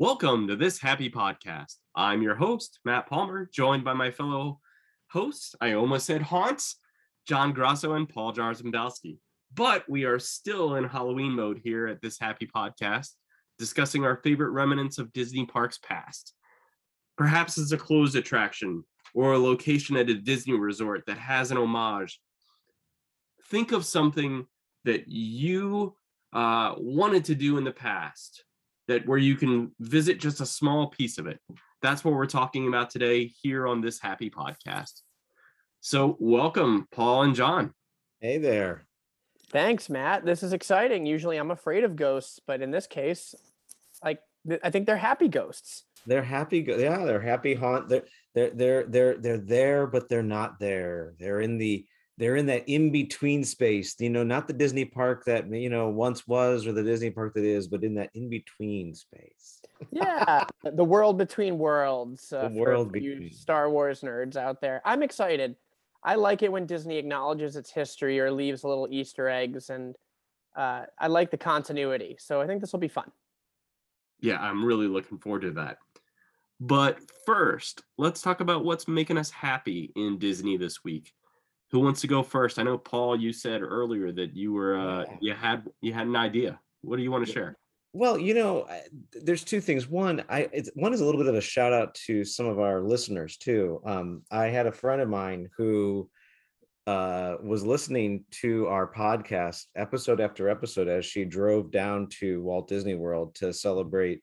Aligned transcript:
Welcome 0.00 0.48
to 0.48 0.56
this 0.56 0.80
happy 0.80 1.10
podcast. 1.10 1.74
I'm 1.94 2.22
your 2.22 2.34
host, 2.34 2.80
Matt 2.86 3.06
Palmer, 3.06 3.50
joined 3.52 3.84
by 3.84 3.92
my 3.92 4.10
fellow 4.10 4.58
hosts. 5.10 5.54
I 5.60 5.74
almost 5.74 6.06
said 6.06 6.22
haunts, 6.22 6.76
John 7.28 7.52
Grosso 7.52 7.92
and 7.92 8.08
Paul 8.08 8.32
Jarzembowski. 8.32 9.18
But 9.52 9.86
we 9.90 10.04
are 10.04 10.18
still 10.18 10.76
in 10.76 10.84
Halloween 10.84 11.32
mode 11.32 11.60
here 11.62 11.86
at 11.86 12.00
this 12.00 12.18
happy 12.18 12.46
podcast, 12.46 13.10
discussing 13.58 14.06
our 14.06 14.16
favorite 14.24 14.52
remnants 14.52 14.96
of 14.96 15.12
Disney 15.12 15.44
parks 15.44 15.78
past. 15.82 16.32
Perhaps 17.18 17.58
it's 17.58 17.72
a 17.72 17.76
closed 17.76 18.16
attraction 18.16 18.82
or 19.12 19.34
a 19.34 19.38
location 19.38 19.98
at 19.98 20.08
a 20.08 20.14
Disney 20.14 20.54
resort 20.54 21.04
that 21.08 21.18
has 21.18 21.50
an 21.50 21.58
homage. 21.58 22.18
Think 23.50 23.72
of 23.72 23.84
something 23.84 24.46
that 24.86 25.08
you 25.08 25.94
uh, 26.32 26.76
wanted 26.78 27.26
to 27.26 27.34
do 27.34 27.58
in 27.58 27.64
the 27.64 27.70
past 27.70 28.44
that 28.90 29.06
where 29.06 29.18
you 29.18 29.36
can 29.36 29.70
visit 29.78 30.18
just 30.18 30.40
a 30.40 30.46
small 30.46 30.88
piece 30.88 31.16
of 31.18 31.28
it. 31.28 31.38
That's 31.80 32.04
what 32.04 32.12
we're 32.12 32.26
talking 32.26 32.66
about 32.66 32.90
today 32.90 33.30
here 33.40 33.68
on 33.68 33.80
this 33.80 34.00
happy 34.00 34.28
podcast. 34.28 35.02
So, 35.80 36.16
welcome, 36.18 36.88
Paul 36.90 37.22
and 37.22 37.34
John. 37.34 37.72
Hey 38.18 38.38
there. 38.38 38.86
Thanks, 39.50 39.88
Matt. 39.88 40.24
This 40.24 40.42
is 40.42 40.52
exciting. 40.52 41.06
Usually 41.06 41.36
I'm 41.36 41.52
afraid 41.52 41.84
of 41.84 41.94
ghosts, 41.94 42.40
but 42.44 42.62
in 42.62 42.72
this 42.72 42.88
case, 42.88 43.36
like 44.04 44.20
I 44.62 44.70
think 44.70 44.86
they're 44.86 44.96
happy 44.96 45.28
ghosts. 45.28 45.84
They're 46.04 46.22
happy. 46.24 46.58
Yeah, 46.66 47.04
they're 47.04 47.20
happy 47.20 47.54
haunt. 47.54 47.88
They're 47.88 48.04
they're 48.34 48.50
they're 48.50 48.84
they're 48.86 49.16
they're 49.18 49.38
there, 49.38 49.86
but 49.86 50.08
they're 50.08 50.22
not 50.24 50.58
there. 50.58 51.14
They're 51.20 51.40
in 51.40 51.58
the 51.58 51.86
they're 52.20 52.36
in 52.36 52.44
that 52.44 52.68
in 52.68 52.90
between 52.90 53.42
space 53.42 53.96
you 53.98 54.10
know 54.10 54.22
not 54.22 54.46
the 54.46 54.52
disney 54.52 54.84
park 54.84 55.24
that 55.24 55.50
you 55.50 55.70
know 55.70 55.88
once 55.88 56.28
was 56.28 56.66
or 56.66 56.72
the 56.72 56.82
disney 56.82 57.10
park 57.10 57.32
that 57.34 57.44
is 57.44 57.66
but 57.66 57.82
in 57.82 57.94
that 57.94 58.10
in 58.14 58.28
between 58.28 58.94
space. 58.94 59.60
Yeah 59.90 60.44
the 60.62 60.84
world 60.84 61.16
between 61.16 61.58
worlds 61.58 62.32
uh, 62.32 62.48
the 62.48 62.60
world 62.60 62.92
between. 62.92 63.22
you 63.22 63.30
star 63.30 63.70
wars 63.70 64.02
nerds 64.02 64.36
out 64.36 64.60
there. 64.60 64.82
I'm 64.84 65.02
excited. 65.02 65.56
I 66.04 66.14
like 66.14 66.42
it 66.42 66.52
when 66.52 66.66
disney 66.66 66.98
acknowledges 66.98 67.56
its 67.56 67.72
history 67.72 68.20
or 68.20 68.30
leaves 68.30 68.62
little 68.62 68.86
easter 68.90 69.28
eggs 69.28 69.70
and 69.70 69.96
uh, 70.56 70.82
i 70.98 71.06
like 71.06 71.30
the 71.30 71.38
continuity 71.38 72.16
so 72.20 72.40
i 72.40 72.46
think 72.46 72.60
this 72.60 72.72
will 72.72 72.80
be 72.80 72.88
fun. 72.88 73.10
Yeah 74.20 74.38
i'm 74.40 74.62
really 74.62 74.86
looking 74.86 75.18
forward 75.18 75.42
to 75.42 75.52
that. 75.52 75.78
But 76.62 76.98
first 77.24 77.82
let's 77.96 78.20
talk 78.20 78.40
about 78.40 78.66
what's 78.66 78.86
making 78.86 79.16
us 79.16 79.30
happy 79.30 79.90
in 79.96 80.18
disney 80.18 80.58
this 80.58 80.84
week 80.84 81.14
who 81.70 81.80
wants 81.80 82.00
to 82.00 82.06
go 82.06 82.22
first? 82.22 82.58
I 82.58 82.62
know 82.62 82.78
Paul, 82.78 83.18
you 83.18 83.32
said 83.32 83.62
earlier 83.62 84.12
that 84.12 84.34
you 84.36 84.52
were 84.52 84.76
uh, 84.76 85.04
you 85.20 85.34
had 85.34 85.68
you 85.80 85.92
had 85.92 86.06
an 86.06 86.16
idea. 86.16 86.58
What 86.82 86.96
do 86.96 87.02
you 87.02 87.10
want 87.10 87.26
to 87.26 87.32
share? 87.32 87.56
Well, 87.92 88.18
you 88.18 88.34
know, 88.34 88.68
there's 89.12 89.42
two 89.44 89.60
things. 89.60 89.88
One, 89.88 90.24
I 90.28 90.48
one 90.74 90.92
is 90.92 91.00
a 91.00 91.04
little 91.04 91.20
bit 91.20 91.28
of 91.28 91.34
a 91.34 91.40
shout 91.40 91.72
out 91.72 91.94
to 92.06 92.24
some 92.24 92.46
of 92.46 92.58
our 92.58 92.80
listeners 92.80 93.36
too. 93.36 93.80
Um, 93.84 94.22
I 94.30 94.46
had 94.46 94.66
a 94.66 94.72
friend 94.72 95.00
of 95.00 95.08
mine 95.08 95.48
who 95.56 96.08
uh, 96.86 97.36
was 97.42 97.64
listening 97.64 98.24
to 98.42 98.66
our 98.66 98.92
podcast 98.92 99.66
episode 99.76 100.20
after 100.20 100.48
episode 100.48 100.88
as 100.88 101.04
she 101.04 101.24
drove 101.24 101.70
down 101.70 102.08
to 102.20 102.42
Walt 102.42 102.68
Disney 102.68 102.94
World 102.94 103.34
to 103.36 103.52
celebrate 103.52 104.22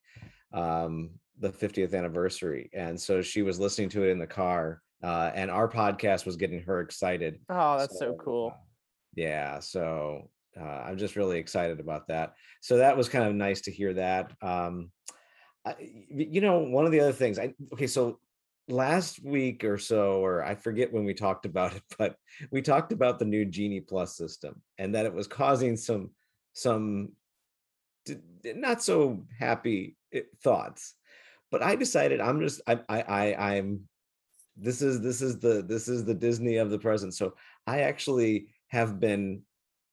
um, 0.53 1.11
the 1.39 1.49
50th 1.49 1.93
anniversary, 1.93 2.69
and 2.73 2.99
so 2.99 3.21
she 3.21 3.41
was 3.41 3.59
listening 3.59 3.89
to 3.89 4.03
it 4.03 4.11
in 4.11 4.19
the 4.19 4.27
car 4.27 4.81
uh, 5.03 5.31
and 5.33 5.51
our 5.51 5.69
podcast 5.69 6.25
was 6.25 6.37
getting 6.37 6.61
her 6.63 6.81
excited. 6.81 7.39
Oh, 7.49 7.77
that's 7.77 7.99
so, 7.99 8.11
so 8.11 8.17
cool. 8.23 8.51
Uh, 8.53 8.57
yeah, 9.15 9.59
so 9.59 10.29
uh, 10.59 10.63
I'm 10.63 10.97
just 10.97 11.15
really 11.15 11.39
excited 11.39 11.79
about 11.79 12.07
that. 12.07 12.33
So 12.61 12.77
that 12.77 12.97
was 12.97 13.09
kind 13.09 13.27
of 13.27 13.35
nice 13.35 13.61
to 13.61 13.71
hear 13.71 13.93
that. 13.95 14.31
Um, 14.41 14.91
I, 15.65 15.75
you 15.79 16.41
know, 16.41 16.59
one 16.59 16.85
of 16.85 16.91
the 16.91 16.99
other 16.99 17.13
things, 17.13 17.37
I 17.39 17.53
okay, 17.73 17.87
so 17.87 18.19
last 18.67 19.23
week 19.23 19.63
or 19.63 19.77
so, 19.77 20.23
or 20.23 20.43
I 20.43 20.55
forget 20.55 20.91
when 20.91 21.05
we 21.05 21.13
talked 21.13 21.45
about 21.45 21.75
it, 21.75 21.83
but 21.97 22.15
we 22.51 22.61
talked 22.61 22.91
about 22.91 23.19
the 23.19 23.25
new 23.25 23.45
Genie 23.45 23.81
Plus 23.81 24.15
system 24.15 24.61
and 24.77 24.95
that 24.95 25.05
it 25.05 25.13
was 25.13 25.27
causing 25.27 25.77
some 25.77 26.11
some 26.53 27.09
not 28.43 28.81
so 28.81 29.25
happy 29.39 29.95
eh, 30.13 30.21
thoughts. 30.43 30.95
But 31.51 31.63
I 31.63 31.75
decided 31.75 32.19
I'm 32.19 32.41
just 32.41 32.61
I 32.67 32.79
I, 32.89 33.01
I 33.01 33.51
I'm 33.51 33.87
this 34.59 34.81
is 34.81 35.01
this 35.01 35.21
is 35.21 35.39
the 35.39 35.63
this 35.67 35.87
is 35.87 36.03
the 36.03 36.13
disney 36.13 36.57
of 36.57 36.69
the 36.69 36.79
present. 36.79 37.13
So 37.13 37.33
i 37.65 37.81
actually 37.81 38.47
have 38.69 38.99
been 38.99 39.41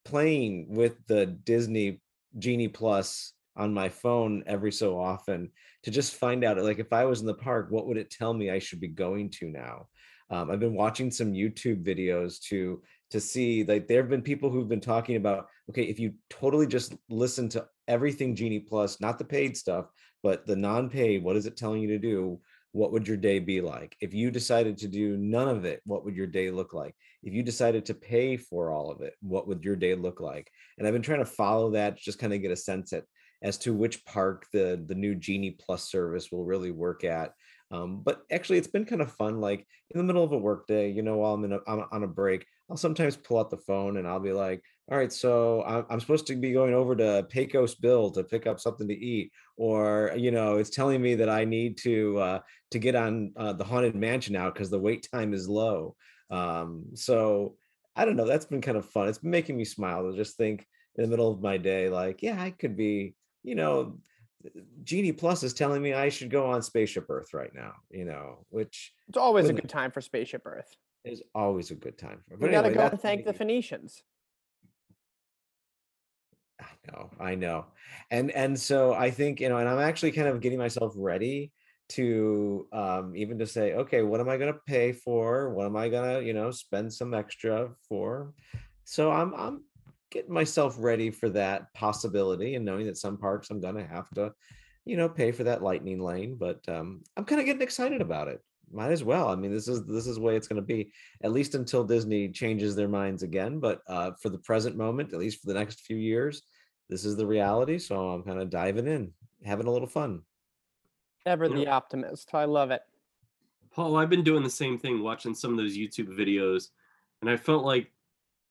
playing 0.05 0.67
with 0.69 0.95
the 1.07 1.27
disney 1.27 2.01
genie 2.39 2.69
plus 2.69 3.33
on 3.57 3.73
my 3.73 3.89
phone 3.89 4.43
every 4.47 4.73
so 4.73 4.99
often 4.99 5.51
to 5.85 5.91
just 5.91 6.17
find 6.17 6.45
out 6.45 6.59
like 6.59 6.79
if 6.79 6.93
i 6.93 7.05
was 7.05 7.21
in 7.21 7.27
the 7.27 7.35
park 7.35 7.69
what 7.71 7.87
would 7.87 7.97
it 7.97 8.11
tell 8.11 8.35
me 8.35 8.51
i 8.51 8.59
should 8.59 8.81
be 8.81 8.89
going 8.89 9.31
to 9.31 9.49
now? 9.49 9.87
Um, 10.31 10.51
i've 10.51 10.61
been 10.61 10.75
watching 10.75 11.11
some 11.11 11.33
youtube 11.33 11.85
videos 11.85 12.41
to 12.49 12.83
to 13.11 13.21
see 13.21 13.65
like 13.65 13.87
there 13.87 14.01
have 14.01 14.11
been 14.11 14.23
people 14.23 14.51
who've 14.51 14.69
been 14.69 14.81
talking 14.81 15.17
about 15.17 15.47
okay 15.71 15.85
if 15.85 15.99
you 16.01 16.15
totally 16.31 16.67
just 16.67 16.95
listen 17.09 17.49
to 17.51 17.67
everything 17.87 18.35
genie 18.35 18.61
plus 18.61 19.01
not 19.01 19.19
the 19.19 19.25
paid 19.25 19.57
stuff 19.57 19.87
but 20.23 20.47
the 20.47 20.57
non-paid 20.57 21.23
what 21.23 21.37
is 21.37 21.47
it 21.47 21.57
telling 21.57 21.81
you 21.81 21.89
to 21.89 21.99
do 21.99 22.41
what 22.75 22.91
would 22.91 23.07
your 23.07 23.17
day 23.17 23.39
be 23.39 23.61
like? 23.61 23.97
If 24.01 24.13
you 24.13 24.33
decided 24.33 24.77
to 24.79 24.89
do 24.89 25.17
none 25.17 25.49
of 25.49 25.65
it, 25.65 25.81
what 25.87 26.05
would 26.05 26.17
your 26.17 26.27
day 26.27 26.51
look 26.51 26.75
like? 26.75 26.97
If 27.23 27.33
you 27.33 27.45
decided 27.45 27.87
to 27.87 27.95
pay 27.95 28.37
for 28.37 28.73
all 28.73 28.91
of 28.91 29.01
it, 29.01 29.15
what 29.21 29.47
would 29.47 29.65
your 29.65 29.77
day 29.77 29.95
look 29.95 30.19
like? 30.19 30.51
And 30.77 30.85
I've 30.85 30.93
been 30.93 31.01
trying 31.01 31.21
to 31.21 31.25
follow 31.25 31.71
that, 31.71 31.97
just 31.97 32.19
kind 32.19 32.35
of 32.35 32.43
get 32.43 32.51
a 32.51 32.57
sense 32.57 32.93
at 32.93 33.05
as 33.43 33.59
to 33.59 33.73
which 33.73 34.05
park 34.07 34.47
the 34.53 34.83
the 34.89 34.95
new 34.97 35.15
Genie 35.15 35.57
Plus 35.65 35.89
service 35.89 36.33
will 36.33 36.45
really 36.45 36.73
work 36.73 37.05
at. 37.05 37.33
Um, 37.71 38.03
but 38.03 38.23
actually, 38.33 38.59
it's 38.59 38.67
been 38.67 38.87
kind 38.87 39.03
of 39.03 39.13
fun. 39.13 39.41
Like 39.41 39.65
in 39.91 39.99
the 39.99 40.05
middle 40.05 40.25
of 40.25 40.33
a 40.33 40.39
workday, 40.39 40.91
you 40.91 41.03
know, 41.03 41.19
while 41.19 41.35
I'm 41.35 41.45
in 41.45 41.53
a, 41.53 41.61
I'm 41.69 41.85
on 41.93 42.03
a 42.03 42.09
break, 42.09 42.45
I'll 42.69 42.77
sometimes 42.77 43.17
pull 43.17 43.39
out 43.39 43.51
the 43.51 43.57
phone 43.59 43.99
and 43.99 44.09
I'll 44.09 44.19
be 44.19 44.33
like, 44.33 44.65
all 44.91 44.99
right, 44.99 45.13
so 45.13 45.63
I'm, 45.67 45.87
I'm 45.89 46.01
supposed 46.01 46.27
to 46.27 46.37
be 46.37 46.53
going 46.53 46.75
over 46.75 46.95
to 46.95 47.27
Pecos 47.31 47.75
Bill 47.75 48.11
to 48.11 48.23
pick 48.23 48.47
up 48.47 48.61
something 48.61 48.87
to 48.87 48.95
eat, 48.95 49.33
or 49.57 50.13
you 50.15 50.31
know, 50.31 50.57
it's 50.57 50.69
telling 50.69 51.01
me 51.01 51.15
that 51.15 51.31
I 51.31 51.47
need 51.47 51.79
to 51.79 52.19
uh, 52.19 52.39
to 52.73 52.79
get 52.79 52.95
on 52.95 53.33
uh, 53.37 53.55
the 53.55 53.65
haunted 53.65 53.95
mansion 53.95 54.35
now 54.35 54.51
because 54.51 54.69
the 54.69 54.79
wait 54.79 55.09
time 55.11 55.33
is 55.33 55.49
low. 55.49 55.97
Um, 56.31 56.85
so 56.95 57.57
I 57.97 58.05
don't 58.05 58.17
know. 58.17 58.27
That's 58.27 58.45
been 58.45 58.61
kind 58.61 58.77
of 58.77 58.85
fun. 58.85 59.09
It's 59.09 59.19
been 59.19 59.31
making 59.31 59.57
me 59.57 59.65
smile 59.65 60.11
to 60.11 60.17
just 60.17 60.37
think 60.37 60.67
in 60.97 61.05
the 61.05 61.09
middle 61.09 61.33
of 61.33 61.41
my 61.41 61.57
day, 61.57 61.89
like, 61.89 62.23
yeah, 62.23 62.41
I 62.41 62.51
could 62.51 62.77
be, 62.77 63.15
you 63.43 63.55
know, 63.55 63.99
Genie 64.83 65.13
Plus 65.13 65.43
is 65.43 65.55
telling 65.55 65.81
me 65.81 65.95
I 65.95 66.11
should 66.11 66.31
go 66.31 66.51
on 66.51 66.63
Spaceship 66.63 67.07
Earth 67.09 67.33
right 67.33 67.55
now, 67.55 67.73
you 67.91 68.05
know, 68.05 68.45
which 68.51 68.93
it's 69.09 69.17
always 69.17 69.49
a 69.49 69.55
good 69.55 69.71
time 69.71 69.91
for 69.91 70.03
Spaceship 70.03 70.43
Earth 70.45 70.77
is 71.05 71.23
always 71.35 71.71
a 71.71 71.75
good 71.75 71.99
time 71.99 72.21
for. 72.27 72.37
But 72.37 72.51
we 72.51 72.57
anyway, 72.57 72.75
gotta 72.75 72.89
go 72.89 72.93
and 72.93 73.01
thank 73.01 73.25
the 73.25 73.33
Phoenicians. 73.33 74.03
I 76.61 76.73
know, 76.91 77.11
I 77.21 77.35
know, 77.35 77.67
and 78.11 78.31
and 78.31 78.59
so 78.59 78.95
I 78.95 79.11
think 79.11 79.41
you 79.41 79.49
know, 79.49 79.59
and 79.59 79.69
I'm 79.69 79.81
actually 79.81 80.13
kind 80.13 80.29
of 80.29 80.41
getting 80.41 80.59
myself 80.59 80.93
ready 80.97 81.53
to 81.91 82.67
um 82.73 83.15
even 83.17 83.39
to 83.39 83.47
say, 83.47 83.75
okay, 83.75 84.03
what 84.03 84.21
am 84.21 84.29
I 84.29 84.37
gonna 84.37 84.59
pay 84.67 84.93
for? 84.93 85.51
What 85.51 85.67
am 85.67 85.77
I 85.77 85.89
gonna 85.89 86.21
you 86.21 86.33
know 86.33 86.51
spend 86.51 86.93
some 86.93 87.13
extra 87.15 87.71
for? 87.89 88.35
So 88.85 89.11
I'm 89.11 89.35
I'm 89.35 89.65
getting 90.11 90.33
myself 90.33 90.77
ready 90.79 91.11
for 91.11 91.29
that 91.31 91.75
possibility 91.75 92.55
and 92.55 92.65
knowing 92.65 92.87
that 92.87 92.99
some 92.99 93.19
parks 93.19 93.51
I'm 93.51 93.61
gonna 93.61 93.87
have 93.87 94.09
to 94.11 94.33
you 94.85 94.97
know 94.97 95.09
pay 95.09 95.33
for 95.33 95.45
that 95.45 95.63
lightning 95.63 96.01
lane 96.01 96.37
but 96.39 96.61
um 96.69 97.03
i'm 97.17 97.25
kind 97.25 97.41
of 97.41 97.47
getting 97.47 97.63
excited 97.63 98.01
about 98.01 98.29
it 98.29 98.41
might 98.73 98.91
as 98.91 99.05
well. 99.05 99.29
I 99.29 99.37
mean, 99.37 99.53
this 99.53 99.69
is 99.69 99.85
this 99.85 100.07
is 100.07 100.17
the 100.17 100.23
way 100.23 100.37
it's 100.37 100.49
going 100.49 100.61
to 100.61 100.67
be 100.67 100.91
at 101.23 101.33
least 101.33 101.55
until 101.55 101.85
Disney 101.85 102.29
changes 102.29 102.75
their 102.75 102.89
minds 102.89 103.23
again. 103.23 103.61
But 103.61 103.83
uh, 103.89 104.13
for 104.21 104.29
the 104.29 104.39
present 104.39 104.77
moment, 104.77 105.13
at 105.13 105.19
least 105.19 105.41
for 105.41 105.49
the 105.49 105.59
next 105.59 105.81
few 105.81 105.97
years, 105.97 106.43
this 106.89 107.05
is 107.05 107.17
the 107.17 107.27
reality. 107.27 107.79
So 107.79 108.11
I'm 108.11 108.23
kind 108.23 108.41
of 108.41 108.51
diving 108.51 108.87
in, 108.87 109.13
having 109.45 109.67
a 109.67 109.71
little 109.71 109.89
fun. 109.89 110.23
Ever 111.27 111.49
the 111.49 111.69
optimist. 111.69 112.35
I 112.35 112.45
love 112.45 112.71
it. 112.71 112.83
Paul, 113.73 113.97
I've 113.97 114.11
been 114.11 114.23
doing 114.23 114.45
the 114.45 114.51
same 114.51 114.79
thing, 114.79 115.03
watching 115.03 115.35
some 115.35 115.51
of 115.53 115.57
those 115.57 115.77
YouTube 115.77 116.17
videos, 116.17 116.69
and 117.21 117.31
I 117.31 117.37
felt 117.37 117.65
like 117.65 117.91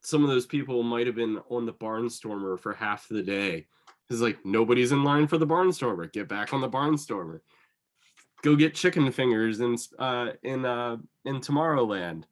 some 0.01 0.23
of 0.23 0.29
those 0.29 0.45
people 0.45 0.83
might 0.83 1.07
have 1.07 1.15
been 1.15 1.39
on 1.49 1.65
the 1.65 1.73
Barnstormer 1.73 2.59
for 2.59 2.73
half 2.73 3.07
the 3.07 3.21
day. 3.21 3.67
It's 4.09 4.19
like 4.19 4.37
nobody's 4.43 4.91
in 4.91 5.03
line 5.03 5.27
for 5.27 5.37
the 5.37 5.47
Barnstormer. 5.47 6.11
Get 6.11 6.27
back 6.27 6.53
on 6.53 6.61
the 6.61 6.69
Barnstormer 6.69 7.39
go 8.43 8.55
get 8.55 8.75
chicken 8.75 9.11
fingers 9.11 9.61
in 9.61 9.75
uh 9.97 10.29
in 10.43 10.65
uh 10.65 10.97
in 11.25 11.39
Tomorrowland. 11.39 12.25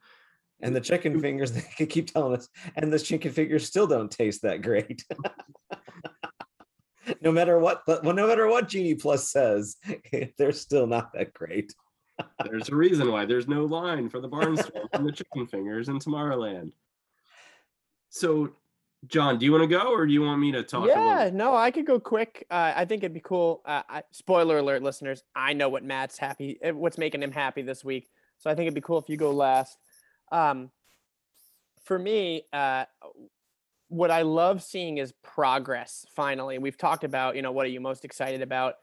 And 0.63 0.75
the 0.75 0.81
chicken 0.81 1.19
fingers 1.19 1.51
they 1.79 1.87
keep 1.87 2.13
telling 2.13 2.37
us, 2.37 2.47
and 2.75 2.93
the 2.93 2.99
chicken 2.99 3.31
fingers 3.31 3.65
still 3.65 3.87
don't 3.87 4.11
taste 4.11 4.43
that 4.43 4.61
great. 4.61 5.03
no 7.21 7.31
matter 7.31 7.57
what, 7.57 7.81
but 7.87 8.03
well, 8.03 8.13
no 8.13 8.27
matter 8.27 8.47
what 8.47 8.67
Genie 8.67 8.95
Plus 8.95 9.31
says, 9.31 9.77
they're 10.37 10.51
still 10.51 10.85
not 10.85 11.13
that 11.13 11.33
great. 11.33 11.73
there's 12.43 12.69
a 12.69 12.75
reason 12.75 13.11
why 13.11 13.25
there's 13.25 13.47
no 13.47 13.65
line 13.65 14.09
for 14.09 14.21
the 14.21 14.29
barnstorm 14.29 14.87
and 14.93 15.07
the 15.07 15.11
chicken 15.11 15.47
fingers 15.47 15.89
in 15.89 15.97
Tomorrowland. 15.97 16.71
So 18.09 18.51
John, 19.07 19.39
do 19.39 19.45
you 19.45 19.51
want 19.51 19.63
to 19.63 19.68
go 19.68 19.92
or 19.92 20.06
do 20.06 20.13
you 20.13 20.21
want 20.21 20.39
me 20.39 20.51
to 20.51 20.62
talk? 20.62 20.88
Yeah, 20.88 21.31
no, 21.33 21.56
I 21.56 21.71
could 21.71 21.88
go 21.88 22.00
quick. 22.00 22.45
Uh, 22.51 22.74
I 22.75 22.86
think 22.86 23.03
it'd 23.03 23.13
be 23.13 23.19
cool. 23.19 23.62
Uh, 23.65 23.81
I, 23.89 24.03
spoiler 24.12 24.59
alert, 24.59 24.83
listeners. 24.83 25.24
I 25.36 25.53
know 25.53 25.69
what 25.69 25.83
Matt's 25.83 26.19
happy, 26.19 26.59
eh, 26.62 26.71
what's 26.71 27.00
making 27.00 27.24
him 27.24 27.31
happy 27.31 27.63
this 27.63 27.83
week. 27.83 28.09
So 28.38 28.50
I 28.50 28.56
think 28.56 28.65
it'd 28.65 28.75
be 28.75 28.81
cool 28.81 29.00
if 29.00 29.09
you 29.09 29.18
go 29.18 29.31
last. 29.31 29.77
Um, 30.31 30.69
for 31.83 31.98
me, 31.98 32.44
uh, 32.53 32.86
what 33.88 34.12
I 34.12 34.21
love 34.21 34.62
seeing 34.63 35.00
is 35.00 35.13
progress. 35.24 36.06
Finally, 36.15 36.59
we've 36.59 36.77
talked 36.77 37.04
about, 37.04 37.36
you 37.36 37.42
know, 37.42 37.51
what 37.51 37.65
are 37.65 37.69
you 37.69 37.81
most 37.81 38.06
excited 38.06 38.42
about? 38.42 38.75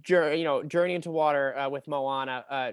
Journey, 0.00 0.38
you 0.38 0.44
know, 0.44 0.62
journey 0.62 0.94
into 0.94 1.10
water 1.10 1.58
uh, 1.58 1.68
with 1.68 1.88
Moana. 1.88 2.44
Uh, 2.48 2.72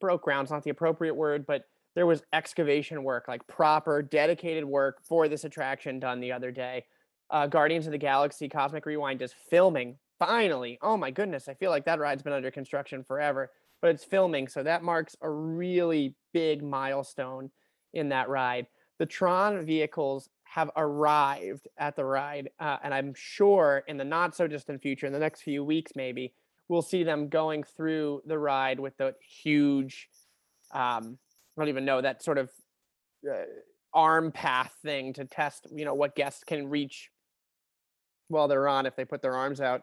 broke 0.00 0.22
ground's 0.22 0.50
not 0.50 0.64
the 0.64 0.70
appropriate 0.70 1.14
word, 1.14 1.46
but 1.46 1.64
there 1.94 2.06
was 2.06 2.22
excavation 2.32 3.04
work, 3.04 3.28
like 3.28 3.46
proper, 3.46 4.02
dedicated 4.02 4.64
work 4.64 4.98
for 5.04 5.28
this 5.28 5.44
attraction 5.44 6.00
done 6.00 6.20
the 6.20 6.32
other 6.32 6.50
day. 6.50 6.84
Uh, 7.30 7.46
Guardians 7.46 7.86
of 7.86 7.92
the 7.92 7.98
Galaxy 7.98 8.48
Cosmic 8.48 8.86
Rewind 8.86 9.22
is 9.22 9.34
filming 9.50 9.96
finally. 10.18 10.78
Oh 10.82 10.96
my 10.96 11.10
goodness, 11.10 11.48
I 11.48 11.54
feel 11.54 11.70
like 11.70 11.84
that 11.86 11.98
ride's 11.98 12.22
been 12.22 12.32
under 12.32 12.50
construction 12.50 13.04
forever, 13.04 13.50
but 13.80 13.90
it's 13.90 14.04
filming. 14.04 14.48
So 14.48 14.62
that 14.62 14.82
marks 14.82 15.16
a 15.20 15.28
really 15.28 16.14
big 16.32 16.62
milestone 16.62 17.50
in 17.92 18.08
that 18.10 18.28
ride. 18.28 18.66
The 18.98 19.06
Tron 19.06 19.64
vehicles 19.64 20.28
have 20.44 20.70
arrived 20.76 21.66
at 21.78 21.96
the 21.96 22.04
ride, 22.04 22.50
uh, 22.60 22.76
and 22.84 22.92
I'm 22.92 23.14
sure 23.16 23.82
in 23.88 23.96
the 23.96 24.04
not 24.04 24.36
so 24.36 24.46
distant 24.46 24.82
future, 24.82 25.06
in 25.06 25.12
the 25.12 25.18
next 25.18 25.42
few 25.42 25.64
weeks, 25.64 25.92
maybe 25.96 26.34
we'll 26.68 26.82
see 26.82 27.02
them 27.02 27.28
going 27.28 27.64
through 27.64 28.22
the 28.26 28.38
ride 28.38 28.78
with 28.78 28.96
the 28.98 29.14
huge 29.20 30.08
um, 30.72 31.18
I 31.56 31.60
don't 31.60 31.68
even 31.68 31.84
know 31.84 32.00
that 32.00 32.22
sort 32.22 32.38
of 32.38 32.50
uh, 33.30 33.44
arm 33.94 34.32
path 34.32 34.74
thing 34.82 35.12
to 35.14 35.24
test, 35.24 35.66
you 35.74 35.84
know, 35.84 35.94
what 35.94 36.14
guests 36.14 36.44
can 36.44 36.68
reach 36.68 37.10
while 38.28 38.48
they're 38.48 38.68
on 38.68 38.86
if 38.86 38.96
they 38.96 39.04
put 39.04 39.22
their 39.22 39.36
arms 39.36 39.60
out. 39.60 39.82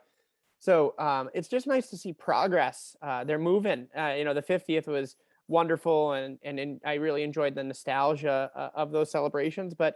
So 0.60 0.94
um, 1.00 1.30
it's 1.34 1.48
just 1.48 1.68
nice 1.68 1.90
to 1.90 1.98
see 1.98 2.12
progress. 2.14 2.96
Uh, 3.02 3.24
they're 3.24 3.40
moving. 3.40 3.88
Uh, 3.98 4.16
you 4.18 4.26
know, 4.26 4.34
the 4.34 4.42
50th 4.42 4.88
was 4.88 5.16
wonderful, 5.48 6.14
and 6.14 6.38
and, 6.44 6.60
and 6.60 6.82
I 6.86 6.96
really 6.96 7.24
enjoyed 7.24 7.56
the 7.56 7.64
nostalgia 7.64 8.52
uh, 8.56 8.70
of 8.76 8.92
those 8.92 9.10
celebrations. 9.10 9.74
But 9.74 9.96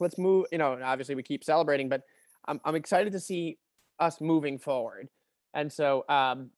let's 0.00 0.16
move. 0.16 0.46
You 0.50 0.58
know, 0.58 0.78
obviously 0.82 1.14
we 1.14 1.22
keep 1.22 1.44
celebrating, 1.44 1.90
but 1.90 2.02
I'm 2.46 2.60
I'm 2.64 2.74
excited 2.74 3.12
to 3.12 3.20
see 3.20 3.58
us 3.98 4.20
moving 4.20 4.58
forward. 4.58 5.08
And 5.52 5.70
so 5.70 6.04
um, 6.08 6.50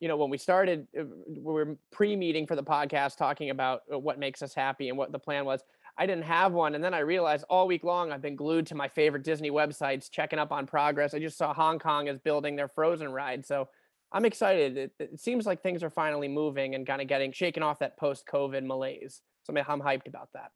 you 0.00 0.08
know, 0.08 0.16
when 0.16 0.30
we 0.30 0.38
started, 0.38 0.86
uh, 0.98 1.04
we 1.28 1.40
were 1.40 1.76
pre-meeting 1.92 2.46
for 2.46 2.56
the 2.56 2.62
podcast 2.62 3.16
talking 3.16 3.50
about 3.50 3.82
uh, 3.92 3.98
what 3.98 4.18
makes 4.18 4.42
us 4.42 4.54
happy 4.54 4.88
and 4.88 4.98
what 4.98 5.12
the 5.12 5.18
plan 5.18 5.44
was. 5.44 5.62
I 5.98 6.04
didn't 6.04 6.24
have 6.24 6.52
one, 6.52 6.74
and 6.74 6.84
then 6.84 6.92
I 6.92 6.98
realized 6.98 7.46
all 7.48 7.66
week 7.66 7.82
long 7.82 8.12
I've 8.12 8.20
been 8.20 8.36
glued 8.36 8.66
to 8.66 8.74
my 8.74 8.88
favorite 8.88 9.24
Disney 9.24 9.50
websites, 9.50 10.10
checking 10.10 10.38
up 10.38 10.52
on 10.52 10.66
progress. 10.66 11.14
I 11.14 11.18
just 11.18 11.38
saw 11.38 11.54
Hong 11.54 11.78
Kong 11.78 12.08
is 12.08 12.18
building 12.18 12.56
their 12.56 12.68
Frozen 12.68 13.10
ride, 13.12 13.46
so 13.46 13.68
I'm 14.12 14.26
excited. 14.26 14.76
It, 14.76 14.92
it 14.98 15.20
seems 15.20 15.46
like 15.46 15.62
things 15.62 15.82
are 15.82 15.90
finally 15.90 16.28
moving 16.28 16.74
and 16.74 16.86
kind 16.86 17.00
of 17.00 17.08
getting 17.08 17.32
shaken 17.32 17.62
off 17.62 17.78
that 17.78 17.96
post-COVID 17.98 18.64
malaise. 18.64 19.22
So 19.44 19.54
I'm 19.56 19.80
hyped 19.80 20.06
about 20.06 20.28
that. 20.34 20.50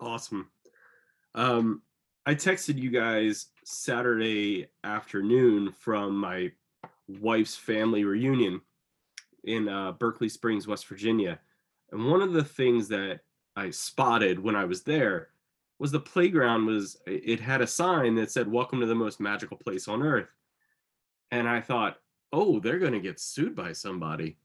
Awesome. 0.00 0.50
Um, 1.34 1.82
I 2.24 2.34
texted 2.34 2.78
you 2.78 2.90
guys 2.90 3.48
Saturday 3.64 4.68
afternoon 4.82 5.72
from 5.72 6.16
my 6.16 6.52
wife's 7.20 7.56
family 7.56 8.04
reunion 8.04 8.60
in 9.44 9.68
uh, 9.68 9.92
Berkeley 9.92 10.28
Springs, 10.28 10.66
West 10.66 10.86
Virginia. 10.86 11.38
And 11.90 12.10
one 12.10 12.22
of 12.22 12.32
the 12.32 12.44
things 12.44 12.88
that 12.88 13.20
I 13.56 13.70
spotted 13.70 14.38
when 14.38 14.56
I 14.56 14.64
was 14.64 14.82
there 14.82 15.28
was 15.78 15.90
the 15.90 16.00
playground 16.00 16.66
was 16.66 16.96
it 17.06 17.40
had 17.40 17.60
a 17.60 17.66
sign 17.66 18.14
that 18.14 18.30
said 18.30 18.50
welcome 18.50 18.80
to 18.80 18.86
the 18.86 18.94
most 18.94 19.20
magical 19.20 19.56
place 19.56 19.88
on 19.88 20.02
earth. 20.02 20.28
And 21.30 21.48
I 21.48 21.60
thought, 21.60 21.98
"Oh, 22.32 22.60
they're 22.60 22.78
going 22.78 22.92
to 22.92 23.00
get 23.00 23.20
sued 23.20 23.56
by 23.56 23.72
somebody." 23.72 24.38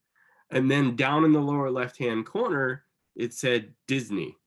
And 0.49 0.69
then 0.69 0.95
down 0.95 1.25
in 1.25 1.33
the 1.33 1.39
lower 1.39 1.69
left-hand 1.69 2.25
corner, 2.25 2.85
it 3.15 3.33
said 3.33 3.73
Disney. 3.87 4.37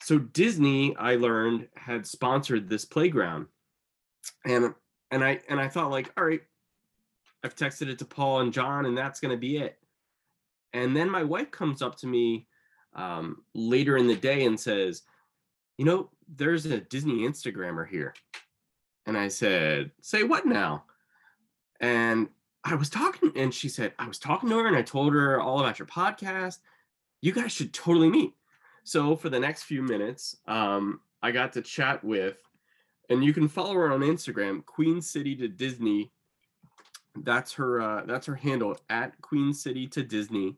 So 0.00 0.18
Disney, 0.18 0.96
I 0.96 1.14
learned, 1.14 1.68
had 1.76 2.06
sponsored 2.06 2.68
this 2.68 2.84
playground. 2.84 3.46
And 4.44 4.74
and 5.10 5.24
I 5.24 5.40
and 5.48 5.60
I 5.60 5.68
thought 5.68 5.90
like, 5.90 6.12
"All 6.16 6.24
right, 6.24 6.42
I've 7.44 7.56
texted 7.56 7.88
it 7.88 7.98
to 7.98 8.04
Paul 8.04 8.40
and 8.40 8.52
John, 8.52 8.86
and 8.86 8.96
that's 8.96 9.20
going 9.20 9.32
to 9.32 9.36
be 9.36 9.58
it. 9.58 9.78
And 10.72 10.96
then 10.96 11.10
my 11.10 11.22
wife 11.22 11.50
comes 11.50 11.82
up 11.82 11.96
to 11.98 12.06
me 12.06 12.46
um, 12.94 13.42
later 13.54 13.96
in 13.96 14.06
the 14.06 14.16
day 14.16 14.44
and 14.44 14.58
says, 14.58 15.02
You 15.78 15.84
know, 15.84 16.10
there's 16.28 16.66
a 16.66 16.80
Disney 16.80 17.20
Instagrammer 17.20 17.86
here. 17.86 18.14
And 19.06 19.18
I 19.18 19.28
said, 19.28 19.90
Say 20.00 20.22
what 20.22 20.46
now? 20.46 20.84
And 21.80 22.28
I 22.64 22.76
was 22.76 22.88
talking, 22.88 23.32
and 23.34 23.52
she 23.52 23.68
said, 23.68 23.92
I 23.98 24.06
was 24.06 24.18
talking 24.18 24.48
to 24.48 24.58
her 24.58 24.68
and 24.68 24.76
I 24.76 24.82
told 24.82 25.12
her 25.14 25.40
all 25.40 25.60
about 25.60 25.78
your 25.78 25.88
podcast. 25.88 26.58
You 27.20 27.32
guys 27.32 27.52
should 27.52 27.72
totally 27.72 28.08
meet. 28.08 28.34
So 28.84 29.16
for 29.16 29.28
the 29.28 29.40
next 29.40 29.64
few 29.64 29.82
minutes, 29.82 30.36
um, 30.46 31.00
I 31.22 31.32
got 31.32 31.52
to 31.54 31.62
chat 31.62 32.02
with, 32.04 32.36
and 33.10 33.24
you 33.24 33.32
can 33.32 33.48
follow 33.48 33.74
her 33.74 33.92
on 33.92 34.00
Instagram, 34.00 34.64
Queen 34.64 35.00
City 35.00 35.34
to 35.36 35.48
Disney 35.48 36.12
that's 37.16 37.52
her 37.54 37.80
uh, 37.80 38.02
that's 38.06 38.26
her 38.26 38.34
handle 38.34 38.78
at 38.88 39.20
Queen 39.20 39.52
City 39.52 39.86
to 39.88 40.02
Disney. 40.02 40.56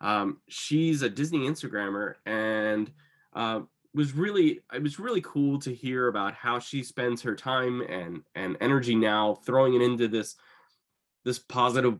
Um, 0.00 0.38
she's 0.48 1.02
a 1.02 1.10
Disney 1.10 1.40
Instagrammer 1.40 2.14
and 2.24 2.90
uh, 3.34 3.60
was 3.94 4.14
really 4.14 4.60
it 4.72 4.82
was 4.82 4.98
really 4.98 5.20
cool 5.20 5.58
to 5.60 5.74
hear 5.74 6.08
about 6.08 6.34
how 6.34 6.58
she 6.58 6.82
spends 6.82 7.22
her 7.22 7.34
time 7.34 7.82
and 7.82 8.22
and 8.34 8.56
energy 8.60 8.94
now 8.94 9.34
throwing 9.44 9.74
it 9.74 9.82
into 9.82 10.08
this 10.08 10.36
this 11.24 11.38
positive 11.38 11.98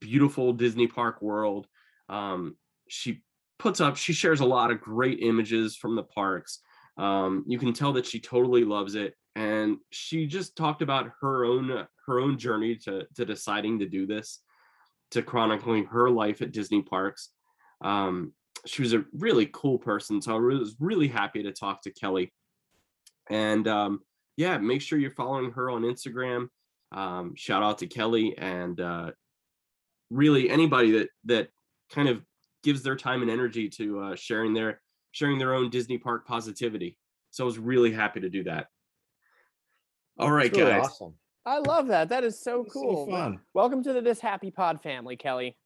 beautiful 0.00 0.52
Disney 0.52 0.86
park 0.86 1.22
world. 1.22 1.66
Um, 2.08 2.56
she 2.88 3.22
puts 3.58 3.80
up 3.80 3.96
she 3.96 4.12
shares 4.12 4.40
a 4.40 4.46
lot 4.46 4.70
of 4.70 4.80
great 4.80 5.20
images 5.20 5.76
from 5.76 5.96
the 5.96 6.02
parks. 6.02 6.60
Um, 6.96 7.44
you 7.46 7.58
can 7.58 7.72
tell 7.72 7.92
that 7.92 8.06
she 8.06 8.18
totally 8.18 8.64
loves 8.64 8.94
it 8.94 9.14
and 9.38 9.78
she 9.90 10.26
just 10.26 10.56
talked 10.56 10.82
about 10.82 11.12
her 11.20 11.44
own 11.44 11.86
her 12.06 12.18
own 12.18 12.36
journey 12.38 12.74
to 12.74 13.06
to 13.14 13.24
deciding 13.24 13.78
to 13.78 13.86
do 13.86 14.04
this 14.04 14.40
to 15.12 15.22
chronicling 15.22 15.86
her 15.86 16.10
life 16.10 16.42
at 16.42 16.52
disney 16.52 16.82
parks. 16.82 17.30
Um, 17.80 18.32
she 18.66 18.82
was 18.82 18.92
a 18.92 19.04
really 19.16 19.48
cool 19.52 19.78
person 19.78 20.20
so 20.20 20.34
i 20.34 20.38
was 20.38 20.74
really 20.80 21.06
happy 21.06 21.44
to 21.44 21.52
talk 21.52 21.82
to 21.82 21.92
kelly. 21.92 22.32
And 23.30 23.68
um, 23.68 24.00
yeah 24.36 24.58
make 24.58 24.82
sure 24.82 24.98
you're 24.98 25.12
following 25.12 25.52
her 25.52 25.70
on 25.70 25.82
instagram. 25.82 26.48
Um, 26.90 27.34
shout 27.36 27.62
out 27.62 27.78
to 27.78 27.86
kelly 27.86 28.36
and 28.36 28.80
uh, 28.80 29.12
really 30.10 30.50
anybody 30.50 30.90
that 30.92 31.10
that 31.26 31.48
kind 31.92 32.08
of 32.08 32.24
gives 32.64 32.82
their 32.82 32.96
time 32.96 33.22
and 33.22 33.30
energy 33.30 33.68
to 33.68 34.00
uh, 34.00 34.16
sharing 34.16 34.52
their 34.52 34.80
sharing 35.12 35.38
their 35.38 35.54
own 35.54 35.70
disney 35.70 35.98
park 35.98 36.26
positivity. 36.26 36.96
So 37.30 37.44
i 37.44 37.46
was 37.46 37.58
really 37.58 37.92
happy 37.92 38.20
to 38.20 38.28
do 38.28 38.42
that 38.42 38.66
all 40.18 40.32
right, 40.32 40.50
really 40.52 40.72
guys. 40.72 40.86
Awesome. 40.86 41.14
I 41.46 41.58
love 41.58 41.86
that. 41.88 42.08
That 42.08 42.24
is 42.24 42.42
so 42.42 42.64
cool. 42.64 43.06
So 43.06 43.12
fun. 43.12 43.38
Welcome 43.54 43.82
to 43.84 43.92
the 43.92 44.00
This 44.00 44.20
Happy 44.20 44.50
Pod 44.50 44.82
family, 44.82 45.16
Kelly. 45.16 45.56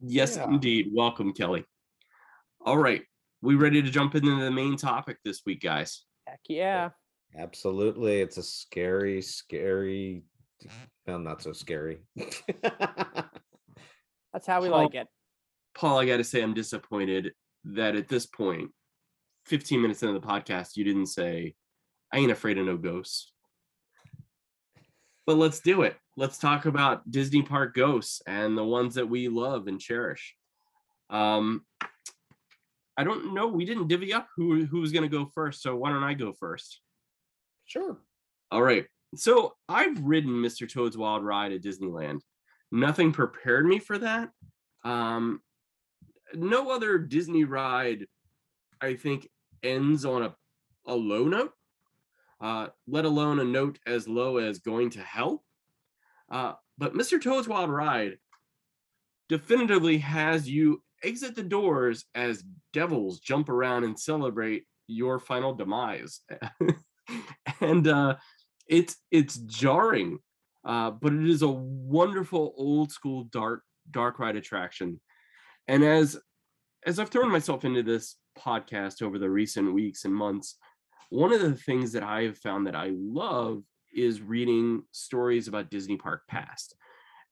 Yes, 0.00 0.36
yeah. 0.36 0.44
indeed. 0.44 0.90
Welcome, 0.92 1.32
Kelly. 1.32 1.64
All 2.64 2.78
right. 2.78 3.02
We 3.42 3.56
ready 3.56 3.82
to 3.82 3.90
jump 3.90 4.14
into 4.14 4.38
the 4.38 4.50
main 4.50 4.76
topic 4.76 5.18
this 5.24 5.42
week, 5.44 5.60
guys? 5.60 6.04
Heck 6.26 6.40
yeah. 6.48 6.90
Absolutely. 7.36 8.20
It's 8.20 8.38
a 8.38 8.42
scary, 8.42 9.20
scary, 9.20 10.22
well, 11.06 11.18
not 11.18 11.42
so 11.42 11.52
scary. 11.52 11.98
That's 12.62 14.46
how 14.46 14.62
we 14.62 14.68
Paul, 14.68 14.84
like 14.84 14.94
it. 14.94 15.08
Paul, 15.74 15.98
I 15.98 16.06
got 16.06 16.18
to 16.18 16.24
say, 16.24 16.42
I'm 16.42 16.54
disappointed 16.54 17.32
that 17.64 17.96
at 17.96 18.08
this 18.08 18.26
point, 18.26 18.70
15 19.46 19.82
minutes 19.82 20.02
into 20.02 20.18
the 20.18 20.26
podcast, 20.26 20.76
you 20.76 20.84
didn't 20.84 21.06
say, 21.06 21.54
I 22.12 22.18
ain't 22.18 22.32
afraid 22.32 22.58
of 22.58 22.66
no 22.66 22.76
ghosts 22.76 23.32
but 25.26 25.36
let's 25.36 25.60
do 25.60 25.82
it. 25.82 25.96
Let's 26.16 26.38
talk 26.38 26.66
about 26.66 27.10
Disney 27.10 27.42
Park 27.42 27.74
ghosts 27.74 28.22
and 28.26 28.56
the 28.56 28.64
ones 28.64 28.94
that 28.94 29.08
we 29.08 29.28
love 29.28 29.66
and 29.66 29.80
cherish. 29.80 30.34
Um, 31.10 31.64
I 32.96 33.04
don't 33.04 33.34
know. 33.34 33.48
We 33.48 33.66
didn't 33.66 33.88
divvy 33.88 34.14
up 34.14 34.28
who 34.36 34.64
who 34.64 34.80
was 34.80 34.92
going 34.92 35.02
to 35.02 35.14
go 35.14 35.30
first, 35.34 35.62
so 35.62 35.76
why 35.76 35.90
don't 35.90 36.04
I 36.04 36.14
go 36.14 36.32
first? 36.32 36.80
Sure. 37.66 37.98
All 38.50 38.62
right. 38.62 38.86
So 39.16 39.54
I've 39.68 40.00
ridden 40.00 40.30
Mr. 40.30 40.70
Toad's 40.70 40.96
Wild 40.96 41.24
Ride 41.24 41.52
at 41.52 41.62
Disneyland. 41.62 42.20
Nothing 42.72 43.12
prepared 43.12 43.66
me 43.66 43.78
for 43.78 43.98
that. 43.98 44.30
Um, 44.84 45.40
no 46.34 46.70
other 46.70 46.98
Disney 46.98 47.44
ride, 47.44 48.06
I 48.80 48.94
think, 48.94 49.28
ends 49.62 50.04
on 50.04 50.22
a, 50.22 50.34
a 50.86 50.94
low 50.94 51.24
note 51.24 51.52
uh, 52.40 52.68
let 52.86 53.04
alone 53.04 53.38
a 53.40 53.44
note 53.44 53.78
as 53.86 54.08
low 54.08 54.38
as 54.38 54.58
going 54.58 54.90
to 54.90 55.00
hell. 55.00 55.44
Uh, 56.30 56.54
but 56.78 56.94
Mr. 56.94 57.22
Toad's 57.22 57.48
Wild 57.48 57.70
Ride 57.70 58.18
definitively 59.28 59.98
has 59.98 60.48
you 60.48 60.82
exit 61.02 61.34
the 61.34 61.42
doors 61.42 62.04
as 62.14 62.44
devils 62.72 63.20
jump 63.20 63.48
around 63.48 63.84
and 63.84 63.98
celebrate 63.98 64.64
your 64.86 65.18
final 65.18 65.54
demise. 65.54 66.20
and 67.60 67.88
uh, 67.88 68.16
it's 68.66 68.96
it's 69.10 69.36
jarring, 69.38 70.18
uh, 70.64 70.90
but 70.90 71.12
it 71.12 71.28
is 71.28 71.42
a 71.42 71.48
wonderful 71.48 72.54
old 72.56 72.92
school 72.92 73.24
dark 73.24 73.62
dark 73.90 74.18
ride 74.18 74.36
attraction. 74.36 75.00
And 75.68 75.84
as 75.84 76.18
as 76.84 76.98
I've 76.98 77.10
thrown 77.10 77.30
myself 77.30 77.64
into 77.64 77.82
this 77.82 78.16
podcast 78.38 79.02
over 79.02 79.18
the 79.18 79.30
recent 79.30 79.72
weeks 79.72 80.04
and 80.04 80.14
months, 80.14 80.56
one 81.10 81.32
of 81.32 81.40
the 81.40 81.54
things 81.54 81.92
that 81.92 82.02
I 82.02 82.22
have 82.22 82.38
found 82.38 82.66
that 82.66 82.76
I 82.76 82.90
love 82.92 83.62
is 83.94 84.20
reading 84.20 84.82
stories 84.92 85.48
about 85.48 85.70
Disney 85.70 85.96
Park 85.96 86.22
past. 86.28 86.74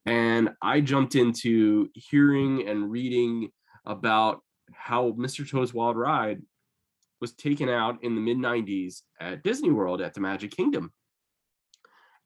And 0.06 0.50
I 0.62 0.80
jumped 0.80 1.14
into 1.14 1.88
hearing 1.94 2.68
and 2.68 2.90
reading 2.90 3.50
about 3.86 4.40
how 4.72 5.12
Mr. 5.12 5.48
Toad's 5.48 5.74
Wild 5.74 5.96
Ride 5.96 6.42
was 7.20 7.32
taken 7.32 7.68
out 7.68 8.02
in 8.02 8.14
the 8.14 8.20
mid 8.20 8.38
90s 8.38 9.02
at 9.20 9.42
Disney 9.42 9.70
World 9.70 10.00
at 10.00 10.14
the 10.14 10.20
Magic 10.20 10.50
Kingdom. 10.50 10.92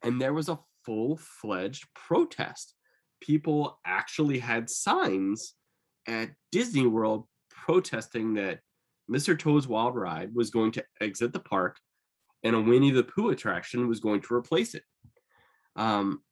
And 0.03 0.21
there 0.21 0.35
was 0.35 0.49
a 0.49 0.59
full 0.85 1.19
fledged 1.19 1.87
protest. 1.95 2.75
People 3.21 3.79
actually 3.85 4.39
had 4.39 4.71
signs 4.71 5.55
at 6.07 6.31
Disney 6.53 6.87
World 6.87 7.27
protesting 7.51 8.35
that 8.35 8.61
Mr. 9.11 9.39
Toad's 9.39 9.67
Wild 9.67 9.95
Ride 9.95 10.35
was 10.35 10.51
going 10.51 10.73
to 10.73 10.85
exit 11.01 11.33
the 11.33 11.41
park 11.41 11.79
and 12.43 12.55
a 12.55 12.61
Winnie 12.61 12.91
the 12.91 13.03
Pooh 13.03 13.31
attraction 13.31 13.89
was 13.89 14.01
going 14.01 14.21
to 14.23 14.35
replace 14.35 14.75
it. 14.75 14.83
Um, 15.77 16.23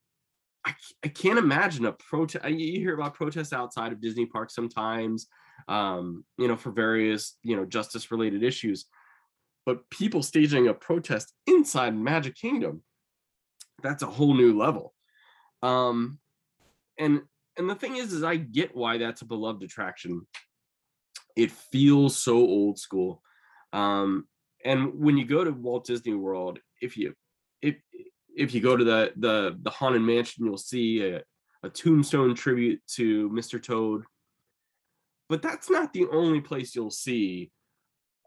I, 0.65 0.75
I 1.05 1.09
can't 1.09 1.39
imagine 1.39 1.87
a 1.87 1.93
protest. 1.93 2.45
You 2.49 2.81
hear 2.81 2.95
about 2.95 3.15
protests 3.15 3.53
outside 3.53 3.93
of 3.93 4.01
Disney 4.01 4.27
parks 4.27 4.55
sometimes, 4.55 5.29
um, 5.69 6.25
you 6.39 6.49
know, 6.49 6.57
for 6.57 6.71
various, 6.71 7.37
you 7.43 7.57
know, 7.57 7.65
justice 7.65 8.11
related 8.11 8.43
issues. 8.43 8.87
But 9.65 9.89
people 9.91 10.23
staging 10.23 10.69
a 10.69 10.75
protest 10.75 11.33
inside 11.47 11.97
Magic 11.97 12.37
Kingdom, 12.37 12.83
that's 13.83 14.03
a 14.03 14.07
whole 14.07 14.35
new 14.35 14.57
level. 14.57 14.95
Um, 15.63 16.19
and 16.99 17.23
and 17.59 17.71
the 17.71 17.75
thing 17.75 17.97
is, 17.97 18.13
is 18.13 18.23
I 18.23 18.37
get 18.37 18.77
why 18.77 18.99
that's 18.99 19.23
a 19.23 19.27
beloved 19.27 19.63
attraction. 19.63 20.27
It 21.37 21.51
feels 21.51 22.17
so 22.17 22.37
old 22.37 22.79
school. 22.79 23.23
Um, 23.73 24.27
and 24.65 24.99
when 24.99 25.17
you 25.17 25.27
go 25.27 25.45
to 25.45 25.53
Walt 25.53 25.87
Disney 25.87 26.15
World, 26.15 26.59
if 26.81 26.97
you 26.97 27.15
if 27.63 27.77
if 28.35 28.55
you 28.55 28.61
go 28.61 28.77
to 28.77 28.85
the 28.85 29.13
the 29.17 29.57
the 29.63 29.71
haunted 29.71 30.03
mansion, 30.03 30.47
you'll 30.47 30.57
see 30.57 31.03
a, 31.03 31.23
a 31.63 31.71
tombstone 31.71 32.35
tribute 32.35 32.81
to 32.95 33.31
Mr. 33.31 33.63
Toad. 33.63 34.05
But 35.29 35.43
that's 35.43 35.71
not 35.71 35.93
the 35.93 36.07
only 36.11 36.41
place 36.41 36.75
you'll 36.75 36.91
see 36.91 37.51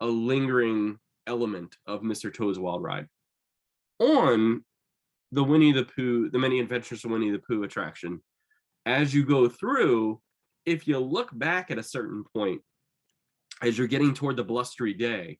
a 0.02 0.06
lingering 0.06 1.00
element 1.28 1.76
of 1.86 2.02
Mr. 2.02 2.34
Toad's 2.34 2.60
Wild 2.60 2.84
Ride. 2.84 3.08
On 4.00 4.64
the 5.32 5.44
Winnie 5.44 5.72
the 5.72 5.86
Pooh, 5.86 6.30
the 6.30 6.40
Many 6.40 6.60
Adventures 6.60 7.04
of 7.06 7.12
Winnie 7.12 7.32
the 7.32 7.40
Pooh 7.40 7.64
attraction, 7.64 8.22
as 8.86 9.14
you 9.14 9.26
go 9.26 9.48
through, 9.48 10.22
if 10.66 10.88
you 10.88 11.00
look 11.00 11.30
back 11.38 11.70
at 11.72 11.78
a 11.78 11.84
certain 11.84 12.24
point, 12.34 12.62
as 13.62 13.78
you're 13.78 13.88
getting 13.88 14.14
toward 14.14 14.38
the 14.38 14.44
blustery 14.44 14.94
day, 14.94 15.40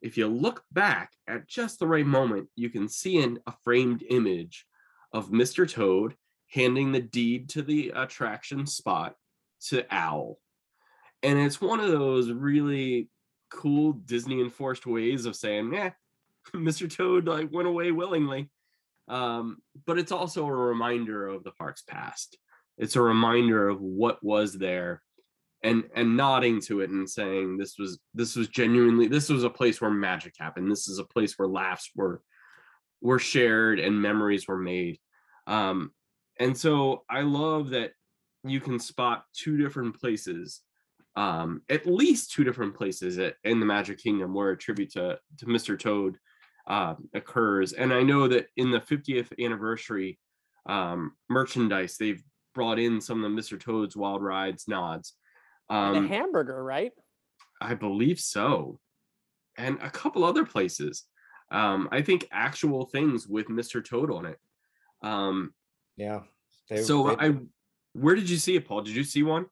if 0.00 0.16
you 0.16 0.26
look 0.26 0.62
back 0.72 1.12
at 1.26 1.48
just 1.48 1.78
the 1.78 1.86
right 1.86 2.06
moment, 2.06 2.48
you 2.54 2.70
can 2.70 2.88
see 2.88 3.18
in 3.18 3.38
a 3.46 3.52
framed 3.64 4.04
image 4.08 4.64
of 5.12 5.30
Mr. 5.30 5.70
Toad 5.70 6.14
handing 6.50 6.92
the 6.92 7.00
deed 7.00 7.48
to 7.50 7.62
the 7.62 7.92
attraction 7.94 8.66
spot 8.66 9.14
to 9.66 9.84
Owl. 9.90 10.38
And 11.22 11.38
it's 11.38 11.60
one 11.60 11.80
of 11.80 11.90
those 11.90 12.30
really 12.30 13.08
cool 13.50 13.92
Disney 13.92 14.40
enforced 14.40 14.86
ways 14.86 15.26
of 15.26 15.36
saying, 15.36 15.72
yeah, 15.72 15.90
Mr. 16.54 16.92
Toad 16.92 17.26
like 17.26 17.52
went 17.52 17.68
away 17.68 17.90
willingly. 17.90 18.50
Um, 19.08 19.58
but 19.86 19.98
it's 19.98 20.12
also 20.12 20.46
a 20.46 20.52
reminder 20.52 21.26
of 21.26 21.42
the 21.42 21.50
park's 21.52 21.82
past. 21.82 22.36
It's 22.76 22.96
a 22.96 23.02
reminder 23.02 23.68
of 23.68 23.80
what 23.80 24.22
was 24.22 24.52
there 24.52 25.02
and 25.62 25.84
and 25.94 26.16
nodding 26.16 26.60
to 26.62 26.80
it 26.80 26.90
and 26.90 27.08
saying 27.08 27.56
this 27.56 27.78
was 27.78 27.98
this 28.14 28.36
was 28.36 28.48
genuinely 28.48 29.08
this 29.08 29.28
was 29.28 29.44
a 29.44 29.50
place 29.50 29.80
where 29.80 29.90
magic 29.90 30.34
happened. 30.38 30.70
This 30.70 30.88
is 30.88 30.98
a 30.98 31.04
place 31.04 31.34
where 31.36 31.48
laughs 31.48 31.90
were 31.94 32.22
were 33.00 33.18
shared 33.18 33.80
and 33.80 34.00
memories 34.00 34.46
were 34.46 34.58
made. 34.58 34.98
Um 35.46 35.92
and 36.40 36.56
so 36.56 37.04
i 37.10 37.22
love 37.22 37.70
that 37.70 37.92
you 38.44 38.60
can 38.60 38.78
spot 38.78 39.24
two 39.34 39.56
different 39.56 39.98
places 39.98 40.60
um 41.16 41.62
at 41.68 41.86
least 41.86 42.32
two 42.32 42.44
different 42.44 42.74
places 42.74 43.18
at, 43.18 43.34
in 43.44 43.60
the 43.60 43.66
magic 43.66 43.98
kingdom 43.98 44.34
where 44.34 44.50
a 44.50 44.56
tribute 44.56 44.90
to 44.92 45.18
to 45.38 45.46
mr 45.46 45.78
toad 45.78 46.16
uh, 46.68 46.94
occurs. 47.14 47.72
And 47.72 47.92
i 47.92 48.02
know 48.02 48.28
that 48.28 48.48
in 48.56 48.70
the 48.70 48.80
50th 48.80 49.32
anniversary 49.42 50.18
um 50.68 51.12
merchandise 51.28 51.96
they've 51.96 52.22
brought 52.54 52.78
in 52.78 53.00
some 53.00 53.24
of 53.24 53.30
the 53.30 53.40
mr 53.40 53.58
toad's 53.58 53.96
wild 53.96 54.22
rides 54.22 54.68
nods 54.68 55.14
um, 55.70 56.02
the 56.02 56.08
hamburger, 56.08 56.62
right? 56.62 56.92
I 57.60 57.74
believe 57.74 58.20
so, 58.20 58.78
and 59.56 59.78
a 59.82 59.90
couple 59.90 60.24
other 60.24 60.44
places. 60.44 61.04
Um, 61.50 61.88
I 61.90 62.02
think 62.02 62.28
actual 62.30 62.86
things 62.86 63.26
with 63.26 63.48
Mr. 63.48 63.84
Toad 63.84 64.10
on 64.10 64.26
it. 64.26 64.38
Um, 65.02 65.54
yeah. 65.96 66.20
They, 66.68 66.82
so 66.82 67.08
they, 67.08 67.28
I, 67.28 67.36
where 67.94 68.14
did 68.14 68.28
you 68.28 68.36
see 68.36 68.56
it, 68.56 68.66
Paul? 68.66 68.82
Did 68.82 68.94
you 68.94 69.04
see 69.04 69.22
one? 69.22 69.46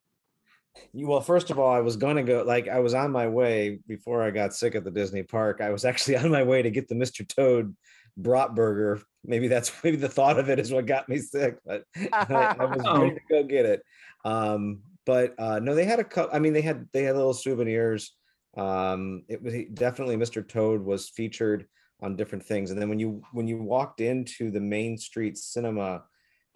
Well, 0.93 1.21
first 1.21 1.49
of 1.49 1.57
all, 1.57 1.73
I 1.73 1.79
was 1.79 1.95
gonna 1.95 2.23
go. 2.23 2.43
Like, 2.45 2.67
I 2.67 2.79
was 2.79 2.93
on 2.93 3.11
my 3.11 3.27
way 3.27 3.79
before 3.87 4.21
I 4.21 4.29
got 4.29 4.53
sick 4.53 4.75
at 4.75 4.83
the 4.83 4.91
Disney 4.91 5.23
park. 5.23 5.59
I 5.59 5.71
was 5.71 5.85
actually 5.89 6.17
on 6.17 6.29
my 6.29 6.43
way 6.43 6.61
to 6.61 6.69
get 6.69 6.87
the 6.87 6.95
Mr. 6.95 7.27
Toad 7.27 7.75
brat 8.15 8.55
burger. 8.55 9.01
Maybe 9.23 9.47
that's 9.47 9.71
maybe 9.83 9.97
the 9.97 10.09
thought 10.09 10.39
of 10.39 10.49
it 10.49 10.59
is 10.59 10.71
what 10.71 10.85
got 10.85 11.09
me 11.09 11.17
sick, 11.17 11.57
but 11.65 11.83
I, 12.13 12.55
I 12.59 12.65
was 12.65 12.81
ready 12.99 13.15
to 13.15 13.21
go 13.29 13.43
get 13.43 13.65
it. 13.65 13.83
Um, 14.23 14.81
but 15.07 15.33
uh, 15.39 15.57
no, 15.59 15.73
they 15.73 15.85
had 15.85 15.99
a 15.99 16.03
couple. 16.03 16.35
I 16.35 16.39
mean, 16.39 16.51
they 16.51 16.61
had 16.61 16.85
they 16.91 17.03
had 17.03 17.15
little 17.15 17.33
souvenirs. 17.33 18.13
Um, 18.57 19.23
it 19.29 19.41
was 19.41 19.53
definitely 19.73 20.17
Mr. 20.17 20.45
Toad 20.45 20.81
was 20.81 21.09
featured 21.09 21.65
on 22.01 22.17
different 22.17 22.43
things, 22.43 22.69
and 22.69 22.79
then 22.79 22.89
when 22.89 22.99
you 22.99 23.23
when 23.31 23.47
you 23.47 23.57
walked 23.57 24.01
into 24.01 24.51
the 24.51 24.59
Main 24.59 24.97
Street 24.97 25.37
Cinema, 25.37 26.03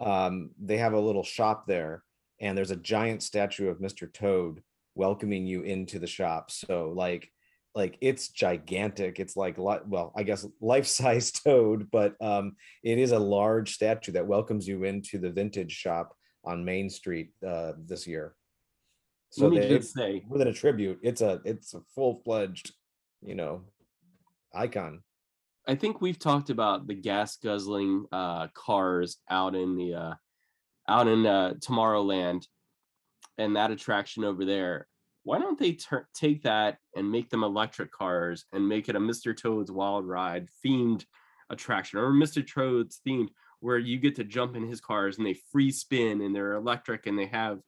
um, 0.02 0.52
they 0.62 0.78
have 0.78 0.92
a 0.92 1.00
little 1.00 1.24
shop 1.24 1.66
there, 1.66 2.04
and 2.42 2.58
there's 2.58 2.72
a 2.72 2.76
giant 2.76 3.24
statue 3.24 3.70
of 3.70 3.80
Mr. 3.80 4.12
Toad 4.12 4.62
welcoming 4.96 5.48
you 5.48 5.62
into 5.62 5.98
the 5.98 6.06
shop. 6.06 6.52
So 6.52 6.92
like 6.94 7.32
like 7.74 7.98
it's 8.02 8.28
gigantic 8.28 9.18
it's 9.18 9.38
like 9.38 9.56
well 9.58 10.12
i 10.18 10.24
guess 10.24 10.46
life-size 10.60 11.32
toad 11.46 11.88
but 11.90 12.16
um 12.20 12.54
it 12.84 12.98
is 12.98 13.14
a 13.14 13.18
large 13.18 13.74
statue 13.74 14.12
that 14.12 14.28
welcomes 14.28 14.68
you 14.68 14.84
into 14.84 15.18
the 15.18 15.30
vintage 15.30 15.72
shop 15.72 16.14
on 16.44 16.66
main 16.66 16.90
street 16.90 17.30
uh 17.48 17.72
this 17.88 18.06
year 18.06 18.36
so 19.32 19.48
Let 19.48 19.54
me 19.54 19.60
they, 19.60 19.78
just 19.78 19.94
say, 19.94 20.24
more 20.28 20.38
than 20.38 20.50
a 20.50 20.54
tribute, 20.54 21.00
it's 21.02 21.22
a 21.22 21.40
it's 21.46 21.74
a 21.74 21.80
full 21.96 22.22
fledged, 22.26 22.74
you 23.22 23.34
know, 23.34 23.62
icon. 24.54 25.02
I 25.66 25.76
think 25.76 26.02
we've 26.02 26.20
talked 26.20 26.50
about 26.50 26.86
the 26.86 26.96
gas 26.96 27.38
guzzling 27.38 28.06
uh, 28.12 28.50
cars 28.54 29.18
out 29.30 29.56
in 29.56 29.78
the 29.78 29.94
uh, 29.94 30.14
out 30.90 31.08
in 31.08 31.26
uh, 31.26 31.54
Tomorrowland, 31.60 32.46
and 33.38 33.56
that 33.56 33.72
attraction 33.72 34.26
over 34.26 34.44
there. 34.44 34.88
Why 35.24 35.40
don't 35.40 35.58
they 35.58 35.74
ter- 35.74 36.08
take 36.14 36.44
that 36.44 36.80
and 36.96 37.10
make 37.10 37.30
them 37.30 37.46
electric 37.46 37.92
cars 37.92 38.44
and 38.52 38.68
make 38.68 38.90
it 38.90 38.98
a 38.98 39.00
Mr. 39.00 39.38
Toad's 39.38 39.72
Wild 39.72 40.06
Ride 40.06 40.50
themed 40.66 41.06
attraction 41.50 42.00
or 42.00 42.12
Mr. 42.12 42.46
Toad's 42.46 43.00
themed, 43.08 43.30
where 43.62 43.78
you 43.78 43.98
get 43.98 44.16
to 44.16 44.26
jump 44.26 44.58
in 44.58 44.68
his 44.68 44.82
cars 44.82 45.18
and 45.18 45.26
they 45.26 45.36
free 45.52 45.72
spin 45.72 46.22
and 46.22 46.36
they're 46.36 46.54
electric 46.54 47.06
and 47.06 47.18
they 47.18 47.28
have 47.28 47.60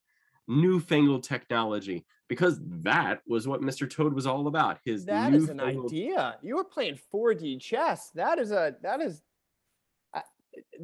newfangled 0.48 1.24
technology 1.24 2.06
because 2.28 2.60
that 2.64 3.22
was 3.28 3.48
what 3.48 3.62
Mr. 3.62 3.90
Toad 3.90 4.14
was 4.14 4.26
all 4.26 4.48
about. 4.48 4.80
His 4.86 5.06
that 5.06 5.34
is 5.34 5.50
an 5.50 5.60
idea. 5.60 6.38
You 6.42 6.56
were 6.56 6.64
playing 6.64 7.00
4D 7.14 7.60
chess. 7.60 8.12
That 8.16 8.40
is 8.40 8.52
a 8.52 8.76
that 8.82 9.02
is 9.02 9.22
uh, 10.14 10.22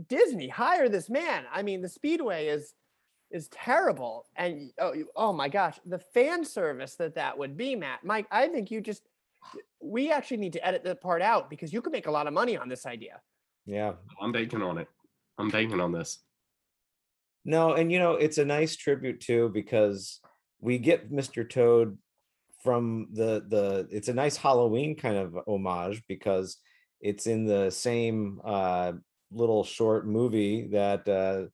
Disney 0.08 0.48
hire 0.48 0.90
this 0.90 1.10
man. 1.10 1.46
I 1.52 1.64
mean, 1.64 1.82
the 1.82 1.90
Speedway 1.90 2.48
is 2.48 2.74
is 3.32 3.48
terrible, 3.50 4.26
and 4.36 4.72
oh 4.80 4.94
oh 5.16 5.34
my 5.34 5.50
gosh, 5.50 5.80
the 5.86 6.00
fan 6.00 6.44
service 6.44 6.96
that 6.96 7.16
that 7.16 7.38
would 7.38 7.58
be, 7.58 7.76
Matt. 7.76 8.04
Mike, 8.04 8.28
I 8.32 8.48
think 8.48 8.72
you 8.72 8.82
just 8.82 9.04
we 9.82 10.12
actually 10.12 10.38
need 10.38 10.54
to 10.54 10.66
edit 10.66 10.84
that 10.84 11.02
part 11.02 11.22
out 11.22 11.50
because 11.50 11.72
you 11.72 11.82
could 11.82 11.94
make 11.94 12.08
a 12.08 12.12
lot 12.12 12.28
of 12.28 12.34
money 12.34 12.58
on 12.58 12.70
this 12.70 12.86
idea. 12.86 13.22
Yeah, 13.66 13.94
I'm 14.22 14.32
banking 14.32 14.62
on 14.62 14.78
it. 14.78 14.88
I'm 15.38 15.50
banking 15.50 15.80
on 15.80 15.92
this. 15.92 16.20
No, 17.46 17.74
and 17.74 17.92
you 17.92 18.00
know, 18.00 18.14
it's 18.14 18.38
a 18.38 18.46
nice 18.46 18.76
tribute 18.76 19.22
too 19.22 19.50
because 19.54 20.20
we 20.60 20.78
get 20.78 21.12
Mr. 21.12 21.50
Toad 21.50 21.98
from 22.64 23.08
the 23.14 23.44
the 23.48 23.88
it's 23.92 24.10
a 24.10 24.14
nice 24.14 24.36
Halloween 24.36 24.96
kind 24.96 25.16
of 25.18 25.38
homage 25.48 26.04
because 26.08 26.58
it's 27.02 27.28
in 27.28 27.46
the 27.46 27.70
same 27.70 28.42
uh 28.44 28.92
little 29.32 29.64
short 29.64 30.06
movie 30.08 30.68
that 30.68 31.08
uh 31.08 31.46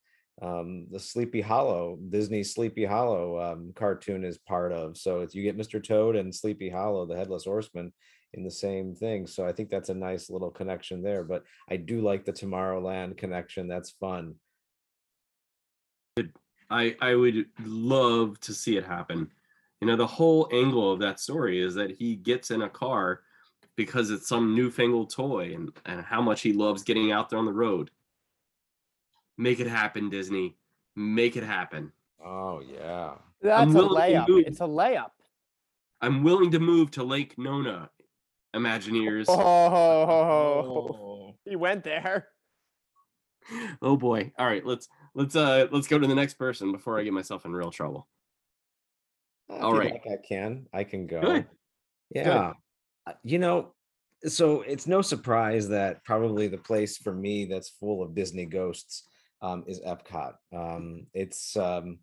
um 0.45 0.87
the 0.91 0.99
Sleepy 0.99 1.41
Hollow 1.41 1.97
Disney 2.09 2.43
Sleepy 2.43 2.85
Hollow 2.85 3.39
um 3.39 3.71
cartoon 3.75 4.23
is 4.23 4.37
part 4.39 4.71
of. 4.71 4.97
So 4.97 5.21
if 5.21 5.35
you 5.35 5.43
get 5.43 5.57
Mr. 5.57 5.83
Toad 5.83 6.15
and 6.15 6.33
Sleepy 6.33 6.69
Hollow, 6.69 7.05
the 7.05 7.15
headless 7.15 7.45
horseman 7.45 7.93
in 8.33 8.43
the 8.43 8.51
same 8.51 8.93
thing. 8.95 9.27
So 9.27 9.45
I 9.45 9.53
think 9.53 9.69
that's 9.69 9.89
a 9.89 9.93
nice 9.93 10.29
little 10.29 10.51
connection 10.51 11.01
there. 11.01 11.23
But 11.23 11.43
I 11.69 11.77
do 11.77 12.01
like 12.01 12.25
the 12.25 12.33
Tomorrowland 12.33 13.17
connection. 13.17 13.67
That's 13.67 13.91
fun. 13.91 14.35
I 16.69 16.95
I 17.01 17.15
would 17.15 17.45
love 17.63 18.39
to 18.41 18.53
see 18.53 18.77
it 18.77 18.85
happen. 18.85 19.31
You 19.81 19.87
know, 19.87 19.95
the 19.95 20.07
whole 20.07 20.47
angle 20.51 20.91
of 20.91 20.99
that 20.99 21.19
story 21.19 21.61
is 21.61 21.75
that 21.75 21.91
he 21.91 22.15
gets 22.15 22.49
in 22.51 22.61
a 22.63 22.69
car 22.69 23.21
because 23.75 24.09
it's 24.09 24.27
some 24.27 24.55
newfangled 24.55 25.09
toy 25.11 25.53
and, 25.53 25.71
and 25.85 26.01
how 26.01 26.21
much 26.21 26.41
he 26.41 26.53
loves 26.53 26.81
getting 26.83 27.11
out 27.11 27.29
there 27.29 27.39
on 27.39 27.45
the 27.45 27.51
road. 27.53 27.91
Make 29.37 29.59
it 29.59 29.67
happen, 29.67 30.09
Disney. 30.09 30.55
Make 30.95 31.35
it 31.35 31.43
happen. 31.43 31.91
Oh 32.23 32.61
yeah. 32.61 33.15
That's 33.41 33.71
a 33.71 33.77
layup. 33.79 34.25
It's 34.47 34.61
a 34.61 34.63
layup. 34.63 35.11
I'm 36.01 36.23
willing 36.23 36.51
to 36.51 36.59
move 36.59 36.91
to 36.91 37.03
Lake 37.03 37.37
Nona, 37.37 37.89
Imagineers. 38.55 39.25
Oh, 39.27 39.35
Oh. 39.37 41.35
he 41.43 41.55
went 41.55 41.83
there. 41.83 42.29
oh 43.81 43.97
boy. 43.97 44.31
All 44.37 44.45
right, 44.45 44.65
let's 44.65 44.87
let's 45.15 45.35
uh 45.35 45.67
let's 45.71 45.87
go 45.87 45.97
to 45.97 46.07
the 46.07 46.15
next 46.15 46.35
person 46.35 46.71
before 46.71 46.99
I 46.99 47.03
get 47.03 47.13
myself 47.13 47.45
in 47.45 47.53
real 47.53 47.71
trouble. 47.71 48.07
If 49.49 49.61
All 49.61 49.73
right. 49.73 49.91
like, 49.91 50.07
I 50.07 50.17
can. 50.27 50.67
I 50.73 50.83
can 50.83 51.07
go. 51.07 51.21
Good. 51.21 51.47
Yeah. 52.09 52.53
Uh, 53.07 53.13
You 53.23 53.39
know, 53.39 53.73
so 54.25 54.61
it's 54.61 54.87
no 54.87 55.01
surprise 55.01 55.67
that 55.69 56.03
probably 56.03 56.47
the 56.47 56.57
place 56.57 56.97
for 56.97 57.13
me 57.13 57.45
that's 57.45 57.69
full 57.69 58.01
of 58.01 58.15
Disney 58.15 58.45
ghosts 58.45 59.07
um, 59.41 59.63
is 59.67 59.79
Epcot. 59.81 60.33
Um, 60.53 61.07
it's 61.13 61.55
um, 61.55 61.99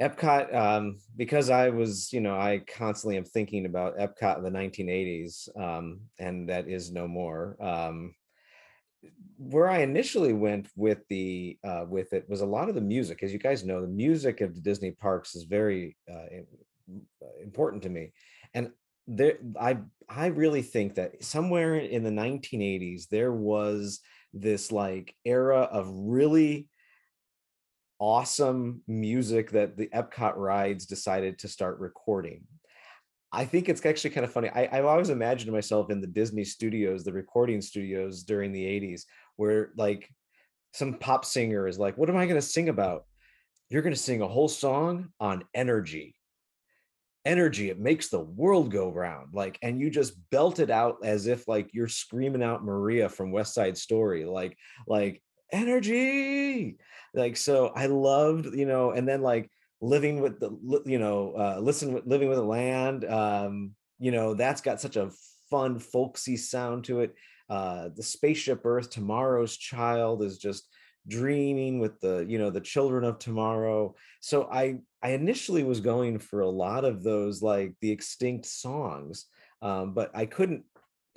Epcot 0.00 0.54
um, 0.54 0.98
because 1.16 1.50
I 1.50 1.70
was, 1.70 2.12
you 2.12 2.20
know, 2.20 2.34
I 2.34 2.62
constantly 2.76 3.16
am 3.16 3.24
thinking 3.24 3.66
about 3.66 3.98
Epcot 3.98 4.38
in 4.38 4.44
the 4.44 4.50
1980s, 4.50 5.48
um, 5.60 6.00
and 6.18 6.48
that 6.48 6.68
is 6.68 6.92
no 6.92 7.08
more. 7.08 7.56
Um, 7.60 8.14
where 9.40 9.70
I 9.70 9.78
initially 9.78 10.34
went 10.34 10.68
with 10.76 10.98
the 11.08 11.58
uh, 11.64 11.86
with 11.88 12.12
it 12.12 12.28
was 12.28 12.42
a 12.42 12.46
lot 12.46 12.68
of 12.68 12.74
the 12.74 12.82
music, 12.82 13.22
as 13.22 13.32
you 13.32 13.38
guys 13.38 13.64
know, 13.64 13.80
the 13.80 13.88
music 13.88 14.42
of 14.42 14.54
the 14.54 14.60
Disney 14.60 14.90
parks 14.90 15.34
is 15.34 15.44
very 15.44 15.96
uh, 16.12 16.26
important 17.42 17.82
to 17.84 17.88
me, 17.88 18.12
and 18.52 18.70
there 19.06 19.38
I 19.58 19.78
I 20.10 20.26
really 20.26 20.60
think 20.60 20.96
that 20.96 21.24
somewhere 21.24 21.76
in 21.76 22.02
the 22.02 22.10
1980s 22.10 23.08
there 23.08 23.32
was 23.32 24.00
this 24.34 24.70
like 24.70 25.16
era 25.24 25.60
of 25.60 25.88
really 25.90 26.68
awesome 27.98 28.82
music 28.86 29.52
that 29.52 29.78
the 29.78 29.88
Epcot 29.88 30.36
rides 30.36 30.84
decided 30.84 31.38
to 31.38 31.48
start 31.48 31.80
recording. 31.80 32.44
I 33.32 33.44
think 33.44 33.68
it's 33.68 33.84
actually 33.86 34.10
kind 34.10 34.24
of 34.24 34.32
funny. 34.32 34.48
I, 34.48 34.68
I've 34.72 34.84
always 34.84 35.10
imagined 35.10 35.52
myself 35.52 35.90
in 35.90 36.00
the 36.00 36.06
Disney 36.06 36.44
studios, 36.44 37.04
the 37.04 37.12
recording 37.12 37.60
studios 37.60 38.24
during 38.24 38.52
the 38.52 38.64
80s, 38.64 39.02
where 39.36 39.70
like 39.76 40.08
some 40.72 40.94
pop 40.94 41.24
singer 41.24 41.66
is 41.66 41.78
like, 41.78 41.96
What 41.98 42.08
am 42.08 42.16
I 42.16 42.26
going 42.26 42.40
to 42.40 42.46
sing 42.46 42.68
about? 42.68 43.04
You're 43.68 43.82
going 43.82 43.94
to 43.94 44.00
sing 44.00 44.22
a 44.22 44.28
whole 44.28 44.48
song 44.48 45.10
on 45.20 45.44
energy. 45.54 46.16
Energy, 47.24 47.68
it 47.68 47.78
makes 47.78 48.08
the 48.08 48.20
world 48.20 48.70
go 48.70 48.90
round. 48.90 49.34
Like, 49.34 49.58
and 49.62 49.80
you 49.80 49.90
just 49.90 50.14
belt 50.30 50.58
it 50.58 50.70
out 50.70 50.98
as 51.04 51.26
if 51.26 51.46
like 51.46 51.70
you're 51.72 51.88
screaming 51.88 52.42
out 52.42 52.64
Maria 52.64 53.08
from 53.08 53.30
West 53.30 53.54
Side 53.54 53.76
Story, 53.76 54.24
like, 54.24 54.56
like 54.86 55.22
energy. 55.52 56.78
Like, 57.14 57.36
so 57.36 57.68
I 57.68 57.86
loved, 57.86 58.46
you 58.54 58.66
know, 58.66 58.92
and 58.92 59.06
then 59.06 59.22
like 59.22 59.50
living 59.80 60.20
with 60.20 60.38
the 60.40 60.50
you 60.84 60.98
know 60.98 61.32
uh 61.32 61.58
listen 61.58 61.94
with 61.94 62.06
living 62.06 62.28
with 62.28 62.36
the 62.36 62.44
land 62.44 63.04
um 63.06 63.72
you 63.98 64.10
know 64.10 64.34
that's 64.34 64.60
got 64.60 64.80
such 64.80 64.96
a 64.96 65.10
fun 65.50 65.78
folksy 65.78 66.36
sound 66.36 66.84
to 66.84 67.00
it 67.00 67.14
uh 67.50 67.88
the 67.94 68.02
spaceship 68.02 68.64
earth 68.64 68.88
tomorrow's 68.90 69.56
child 69.56 70.22
is 70.22 70.38
just 70.38 70.68
dreaming 71.08 71.78
with 71.78 71.98
the 72.00 72.24
you 72.28 72.38
know 72.38 72.50
the 72.50 72.60
children 72.60 73.04
of 73.04 73.18
tomorrow 73.18 73.94
so 74.20 74.48
i 74.52 74.78
i 75.02 75.10
initially 75.10 75.64
was 75.64 75.80
going 75.80 76.18
for 76.18 76.40
a 76.40 76.48
lot 76.48 76.84
of 76.84 77.02
those 77.02 77.42
like 77.42 77.74
the 77.80 77.90
extinct 77.90 78.46
songs 78.46 79.26
um 79.62 79.92
but 79.92 80.10
i 80.14 80.24
couldn't 80.24 80.64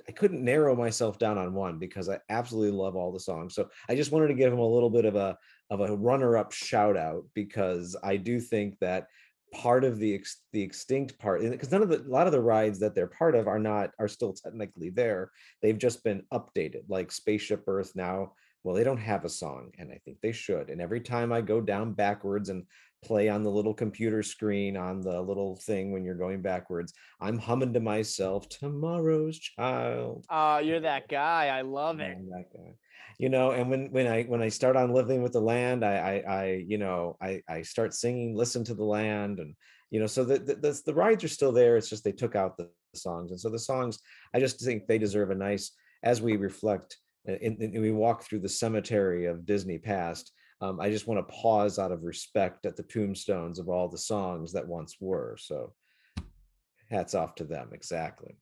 I 0.08 0.12
couldn't 0.12 0.44
narrow 0.44 0.76
myself 0.76 1.18
down 1.18 1.38
on 1.38 1.54
one 1.54 1.78
because 1.78 2.08
I 2.08 2.18
absolutely 2.28 2.76
love 2.76 2.96
all 2.96 3.12
the 3.12 3.20
songs. 3.20 3.54
So 3.54 3.68
I 3.88 3.94
just 3.94 4.12
wanted 4.12 4.28
to 4.28 4.34
give 4.34 4.50
them 4.50 4.60
a 4.60 4.66
little 4.66 4.90
bit 4.90 5.04
of 5.04 5.16
a 5.16 5.36
of 5.70 5.80
a 5.80 5.96
runner-up 5.96 6.52
shout 6.52 6.96
out 6.96 7.24
because 7.34 7.96
I 8.04 8.16
do 8.16 8.38
think 8.38 8.78
that 8.80 9.06
part 9.54 9.84
of 9.84 9.98
the 9.98 10.14
ex, 10.14 10.38
the 10.52 10.62
extinct 10.62 11.18
part 11.18 11.40
because 11.40 11.70
none 11.70 11.82
of 11.82 11.88
the 11.88 12.00
a 12.00 12.10
lot 12.10 12.26
of 12.26 12.32
the 12.32 12.40
rides 12.40 12.78
that 12.80 12.94
they're 12.94 13.06
part 13.06 13.34
of 13.34 13.46
are 13.46 13.58
not 13.58 13.90
are 13.98 14.08
still 14.08 14.32
technically 14.32 14.90
there. 14.90 15.30
They've 15.62 15.78
just 15.78 16.04
been 16.04 16.22
updated. 16.32 16.82
Like 16.88 17.12
Spaceship 17.12 17.64
Earth 17.66 17.92
now, 17.94 18.32
well, 18.64 18.74
they 18.74 18.82
don't 18.82 18.96
have 18.96 19.26
a 19.26 19.28
song, 19.28 19.70
and 19.78 19.92
I 19.92 20.00
think 20.04 20.18
they 20.22 20.32
should. 20.32 20.70
And 20.70 20.80
every 20.80 21.00
time 21.00 21.32
I 21.32 21.42
go 21.42 21.60
down 21.60 21.92
backwards 21.92 22.48
and 22.48 22.64
play 23.04 23.28
on 23.28 23.42
the 23.42 23.50
little 23.50 23.74
computer 23.74 24.22
screen 24.22 24.78
on 24.78 25.02
the 25.02 25.20
little 25.20 25.56
thing 25.56 25.92
when 25.92 26.02
you're 26.02 26.14
going 26.14 26.40
backwards, 26.40 26.94
I'm 27.20 27.38
humming 27.38 27.74
to 27.74 27.80
myself, 27.80 28.48
"Tomorrow's 28.48 29.38
Child." 29.38 30.24
Oh, 30.30 30.58
you're 30.58 30.80
that 30.80 31.08
guy. 31.08 31.48
I 31.48 31.60
love 31.60 32.00
it. 32.00 32.16
I'm 32.16 32.30
that 32.30 32.46
guy. 32.54 32.72
You 33.18 33.28
know, 33.28 33.50
and 33.50 33.68
when 33.68 33.90
when 33.92 34.06
I 34.06 34.22
when 34.22 34.40
I 34.40 34.48
start 34.48 34.76
on 34.76 34.94
living 34.94 35.22
with 35.22 35.34
the 35.34 35.40
land, 35.40 35.84
I 35.84 35.96
I, 35.96 36.34
I 36.34 36.64
you 36.66 36.78
know 36.78 37.18
I 37.20 37.42
I 37.46 37.62
start 37.62 37.92
singing 37.92 38.34
"Listen 38.34 38.64
to 38.64 38.74
the 38.74 38.84
Land" 38.84 39.40
and 39.40 39.54
you 39.90 40.00
know 40.00 40.06
so 40.06 40.24
the, 40.24 40.38
the 40.38 40.54
the 40.54 40.82
the 40.86 40.94
rides 40.94 41.22
are 41.22 41.28
still 41.28 41.52
there. 41.52 41.76
It's 41.76 41.90
just 41.90 42.02
they 42.02 42.12
took 42.12 42.34
out 42.34 42.56
the 42.56 42.70
songs, 42.94 43.30
and 43.30 43.38
so 43.38 43.50
the 43.50 43.58
songs 43.58 43.98
I 44.32 44.40
just 44.40 44.58
think 44.58 44.86
they 44.86 44.98
deserve 44.98 45.30
a 45.30 45.34
nice 45.34 45.70
as 46.02 46.22
we 46.22 46.36
reflect 46.36 46.96
and, 47.26 47.58
and 47.60 47.80
we 47.80 47.92
walk 47.92 48.22
through 48.22 48.40
the 48.40 48.48
cemetery 48.48 49.26
of 49.26 49.46
Disney 49.46 49.78
past. 49.78 50.32
Um, 50.60 50.80
I 50.80 50.90
just 50.90 51.06
want 51.06 51.26
to 51.26 51.34
pause 51.34 51.78
out 51.78 51.92
of 51.92 52.04
respect 52.04 52.66
at 52.66 52.76
the 52.76 52.82
tombstones 52.82 53.58
of 53.58 53.68
all 53.68 53.88
the 53.88 53.98
songs 53.98 54.52
that 54.52 54.66
once 54.66 54.96
were. 55.00 55.36
So 55.38 55.72
hats 56.90 57.14
off 57.14 57.34
to 57.36 57.44
them. 57.44 57.70
Exactly. 57.72 58.36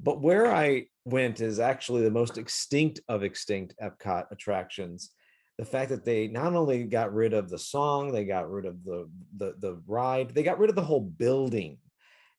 But 0.00 0.20
where 0.20 0.52
I 0.52 0.86
went 1.04 1.40
is 1.40 1.60
actually 1.60 2.02
the 2.02 2.10
most 2.10 2.38
extinct 2.38 3.00
of 3.08 3.22
extinct 3.22 3.74
Epcot 3.82 4.26
attractions. 4.30 5.10
The 5.58 5.64
fact 5.64 5.90
that 5.90 6.04
they 6.04 6.28
not 6.28 6.54
only 6.54 6.84
got 6.84 7.14
rid 7.14 7.34
of 7.34 7.48
the 7.48 7.58
song, 7.58 8.10
they 8.10 8.24
got 8.24 8.50
rid 8.50 8.66
of 8.66 8.82
the 8.84 9.08
the, 9.36 9.54
the 9.58 9.80
ride, 9.86 10.30
they 10.30 10.42
got 10.42 10.58
rid 10.58 10.70
of 10.70 10.76
the 10.76 10.82
whole 10.82 11.00
building, 11.00 11.78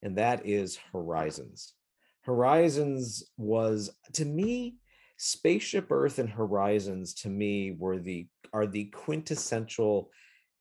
and 0.01 0.17
that 0.17 0.45
is 0.45 0.77
Horizons. 0.91 1.73
Horizons 2.21 3.23
was 3.37 3.91
to 4.13 4.25
me, 4.25 4.75
Spaceship 5.17 5.91
Earth 5.91 6.19
and 6.19 6.29
Horizons 6.29 7.13
to 7.15 7.29
me 7.29 7.71
were 7.71 7.99
the 7.99 8.27
are 8.51 8.67
the 8.67 8.85
quintessential 8.85 10.11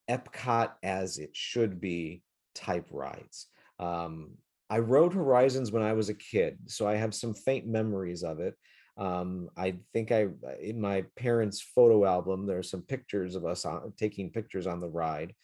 Epcot 0.08 0.72
as 0.82 1.18
it 1.18 1.30
should 1.34 1.80
be 1.80 2.22
type 2.54 2.86
rides. 2.90 3.48
Um, 3.78 4.32
I 4.70 4.78
rode 4.78 5.12
Horizons 5.12 5.70
when 5.70 5.82
I 5.82 5.92
was 5.92 6.08
a 6.08 6.14
kid, 6.14 6.58
so 6.66 6.86
I 6.86 6.94
have 6.94 7.14
some 7.14 7.34
faint 7.34 7.66
memories 7.66 8.22
of 8.22 8.40
it. 8.40 8.54
Um, 8.96 9.48
I 9.56 9.76
think 9.92 10.12
I 10.12 10.28
in 10.60 10.80
my 10.80 11.04
parents' 11.16 11.60
photo 11.60 12.04
album 12.04 12.46
there 12.46 12.58
are 12.58 12.62
some 12.62 12.82
pictures 12.82 13.34
of 13.34 13.44
us 13.44 13.64
on, 13.64 13.92
taking 13.98 14.30
pictures 14.30 14.66
on 14.66 14.80
the 14.80 14.88
ride, 14.88 15.34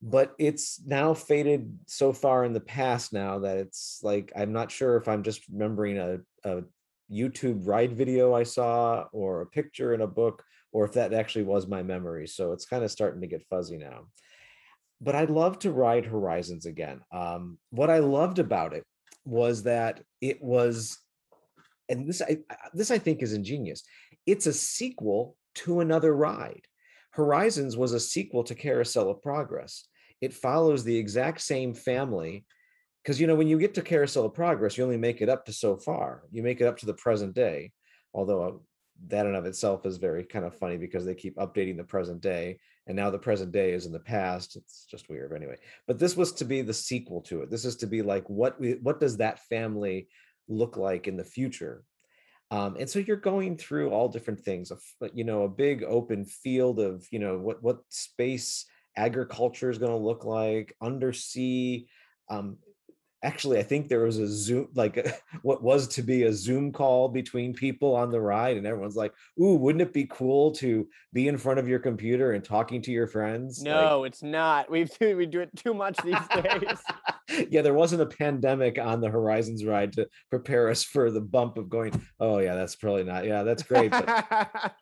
but 0.00 0.34
it's 0.38 0.80
now 0.86 1.14
faded 1.14 1.76
so 1.86 2.12
far 2.12 2.44
in 2.44 2.52
the 2.52 2.60
past 2.60 3.12
now 3.12 3.40
that 3.40 3.58
it's 3.58 4.00
like 4.02 4.32
I'm 4.36 4.52
not 4.52 4.70
sure 4.70 4.96
if 4.96 5.08
I'm 5.08 5.22
just 5.22 5.48
remembering 5.48 5.98
a, 5.98 6.18
a 6.44 6.62
YouTube 7.10 7.66
ride 7.66 7.92
video 7.92 8.34
I 8.34 8.42
saw 8.42 9.04
or 9.12 9.42
a 9.42 9.46
picture 9.46 9.94
in 9.94 10.00
a 10.00 10.06
book 10.06 10.42
or 10.72 10.84
if 10.84 10.92
that 10.92 11.14
actually 11.14 11.44
was 11.44 11.66
my 11.66 11.82
memory. 11.82 12.26
So 12.26 12.52
it's 12.52 12.66
kind 12.66 12.84
of 12.84 12.90
starting 12.90 13.20
to 13.20 13.26
get 13.26 13.46
fuzzy 13.48 13.78
now 13.78 14.06
but 15.00 15.14
I'd 15.14 15.30
love 15.30 15.58
to 15.60 15.72
ride 15.72 16.06
Horizons 16.06 16.66
again. 16.66 17.00
Um, 17.12 17.58
what 17.70 17.90
I 17.90 17.98
loved 17.98 18.38
about 18.38 18.72
it 18.72 18.84
was 19.24 19.64
that 19.64 20.02
it 20.20 20.42
was, 20.42 20.98
and 21.88 22.08
this 22.08 22.22
I 22.22 22.38
this 22.72 22.90
I 22.90 22.98
think 22.98 23.22
is 23.22 23.32
ingenious. 23.32 23.82
It's 24.26 24.46
a 24.46 24.52
sequel 24.52 25.36
to 25.56 25.80
another 25.80 26.14
ride. 26.14 26.62
Horizons 27.10 27.76
was 27.76 27.92
a 27.92 28.00
sequel 28.00 28.44
to 28.44 28.54
Carousel 28.54 29.10
of 29.10 29.22
Progress. 29.22 29.86
It 30.20 30.34
follows 30.34 30.82
the 30.82 30.96
exact 30.96 31.40
same 31.40 31.74
family 31.74 32.44
because 33.06 33.20
you 33.20 33.28
know 33.28 33.36
when 33.36 33.46
you 33.46 33.56
get 33.56 33.72
to 33.74 33.82
Carousel 33.82 34.24
of 34.24 34.34
Progress, 34.34 34.76
you 34.76 34.82
only 34.82 34.96
make 34.96 35.22
it 35.22 35.28
up 35.28 35.46
to 35.46 35.52
so 35.52 35.76
far. 35.76 36.24
You 36.32 36.42
make 36.42 36.60
it 36.60 36.66
up 36.66 36.76
to 36.78 36.86
the 36.86 36.94
present 36.94 37.34
day, 37.34 37.70
although 38.12 38.42
uh, 38.42 38.52
that 39.06 39.26
in 39.26 39.36
of 39.36 39.46
itself 39.46 39.86
is 39.86 39.96
very 39.96 40.24
kind 40.24 40.44
of 40.44 40.58
funny 40.58 40.76
because 40.76 41.04
they 41.04 41.14
keep 41.14 41.36
updating 41.36 41.76
the 41.76 41.84
present 41.84 42.20
day 42.20 42.58
and 42.88 42.96
now 42.96 43.08
the 43.08 43.18
present 43.18 43.52
day 43.52 43.70
is 43.70 43.86
in 43.86 43.92
the 43.92 44.00
past. 44.00 44.56
It's 44.56 44.86
just 44.90 45.08
weird 45.08 45.32
anyway. 45.32 45.56
But 45.86 46.00
this 46.00 46.16
was 46.16 46.32
to 46.32 46.44
be 46.44 46.62
the 46.62 46.74
sequel 46.74 47.20
to 47.22 47.42
it. 47.42 47.50
This 47.50 47.64
is 47.64 47.76
to 47.76 47.86
be 47.86 48.02
like 48.02 48.28
what 48.28 48.58
we 48.58 48.72
what 48.82 48.98
does 48.98 49.18
that 49.18 49.38
family 49.44 50.08
look 50.48 50.76
like 50.76 51.06
in 51.06 51.16
the 51.16 51.22
future? 51.22 51.84
Um, 52.50 52.76
and 52.76 52.90
so 52.90 52.98
you're 52.98 53.16
going 53.16 53.56
through 53.56 53.90
all 53.90 54.08
different 54.08 54.40
things 54.40 54.72
you 55.14 55.22
know 55.22 55.44
a 55.44 55.48
big 55.48 55.84
open 55.84 56.24
field 56.24 56.80
of 56.80 57.06
you 57.12 57.20
know 57.20 57.38
what 57.38 57.62
what 57.62 57.82
space 57.88 58.66
agriculture 58.96 59.70
is 59.70 59.78
going 59.78 59.92
to 59.92 59.96
look 59.96 60.24
like 60.24 60.74
undersea 60.80 61.86
um, 62.28 62.58
actually, 63.26 63.58
I 63.58 63.64
think 63.64 63.88
there 63.88 64.04
was 64.04 64.18
a 64.18 64.28
Zoom, 64.28 64.68
like 64.74 65.04
what 65.42 65.62
was 65.62 65.88
to 65.88 66.02
be 66.02 66.22
a 66.22 66.32
Zoom 66.32 66.72
call 66.72 67.08
between 67.08 67.52
people 67.52 67.94
on 67.94 68.10
the 68.10 68.20
ride, 68.20 68.56
and 68.56 68.66
everyone's 68.66 68.96
like, 68.96 69.12
"Ooh, 69.40 69.56
wouldn't 69.56 69.82
it 69.82 69.92
be 69.92 70.06
cool 70.06 70.52
to 70.52 70.88
be 71.12 71.26
in 71.26 71.36
front 71.36 71.58
of 71.58 71.68
your 71.68 71.80
computer 71.80 72.32
and 72.32 72.44
talking 72.44 72.80
to 72.82 72.92
your 72.92 73.08
friends?" 73.08 73.62
No, 73.62 74.00
like, 74.00 74.12
it's 74.12 74.22
not. 74.22 74.70
We 74.76 74.84
do 74.84 75.16
we 75.16 75.26
do 75.26 75.40
it 75.40 75.50
too 75.56 75.74
much 75.74 75.96
these 76.04 76.16
days. 76.34 76.78
yeah, 77.50 77.62
there 77.62 77.74
wasn't 77.74 78.02
a 78.02 78.06
pandemic 78.06 78.78
on 78.78 79.00
the 79.00 79.08
Horizons 79.08 79.64
ride 79.64 79.92
to 79.94 80.06
prepare 80.30 80.68
us 80.68 80.84
for 80.84 81.10
the 81.10 81.20
bump 81.20 81.58
of 81.58 81.68
going. 81.68 82.00
Oh 82.20 82.38
yeah, 82.38 82.54
that's 82.54 82.76
probably 82.76 83.04
not. 83.04 83.24
Yeah, 83.24 83.42
that's 83.42 83.62
great. 83.62 83.90
But, 83.90 84.74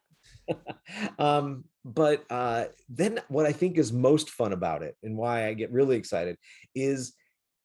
um, 1.18 1.64
but 1.84 2.24
uh, 2.30 2.64
then 2.88 3.20
what 3.28 3.46
I 3.46 3.52
think 3.52 3.78
is 3.78 3.92
most 3.92 4.30
fun 4.30 4.52
about 4.52 4.82
it, 4.82 4.96
and 5.02 5.16
why 5.16 5.46
I 5.46 5.54
get 5.54 5.70
really 5.70 5.96
excited, 5.96 6.36
is 6.74 7.14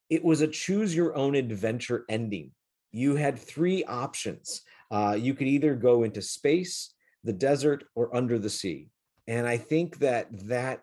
it 0.10 0.24
was 0.24 0.41
a 0.41 0.48
choose 0.48 0.95
your 0.95 1.15
own 1.15 1.36
adventure 1.36 2.06
ending. 2.10 2.52
You 2.91 3.15
had 3.15 3.38
three 3.38 3.84
options. 3.84 4.62
Uh, 4.89 5.15
you 5.19 5.34
could 5.34 5.48
either 5.48 5.76
go 5.76 6.04
into 6.04 6.22
space, 6.22 6.93
the 7.24 7.34
desert, 7.34 7.84
or 7.95 8.15
under 8.15 8.39
the 8.39 8.50
sea. 8.50 8.89
And 9.28 9.48
I 9.48 9.58
think 9.58 10.00
that 10.00 10.28
that 10.48 10.82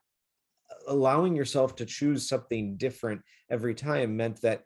allowing 0.87 1.35
yourself 1.35 1.75
to 1.77 1.87
choose 1.87 2.29
something 2.29 2.77
different 2.77 3.23
every 3.51 3.75
time 3.75 4.17
meant 4.17 4.41
that 4.43 4.63